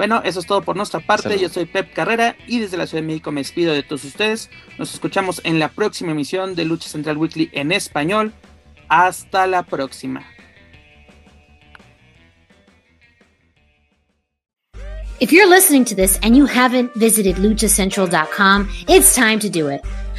Bueno, 0.00 0.22
eso 0.24 0.40
es 0.40 0.46
todo 0.46 0.62
por 0.62 0.76
nuestra 0.76 1.00
parte. 1.00 1.38
Yo 1.38 1.50
soy 1.50 1.66
Pep 1.66 1.92
Carrera 1.92 2.34
y 2.46 2.58
desde 2.58 2.78
la 2.78 2.86
Ciudad 2.86 3.02
de 3.02 3.06
México 3.06 3.32
me 3.32 3.42
despido 3.42 3.74
de 3.74 3.82
todos 3.82 4.02
ustedes. 4.04 4.48
Nos 4.78 4.94
escuchamos 4.94 5.42
en 5.44 5.58
la 5.58 5.68
próxima 5.68 6.12
emisión 6.12 6.54
de 6.54 6.64
Lucha 6.64 6.88
Central 6.88 7.18
Weekly 7.18 7.50
en 7.52 7.70
español. 7.70 8.32
Hasta 8.88 9.46
la 9.46 9.62
próxima. 9.62 10.24
If 15.20 15.32
you're 15.32 15.46
listening 15.46 15.84
to 15.84 15.94
this 15.94 16.18
and 16.22 16.34
you 16.34 16.46
haven't 16.46 16.94
visited 16.94 17.36
luchacentral.com, 17.36 18.70
it's 18.88 19.14
time 19.14 19.38
to 19.40 19.50
do 19.50 19.68
it. 19.68 19.82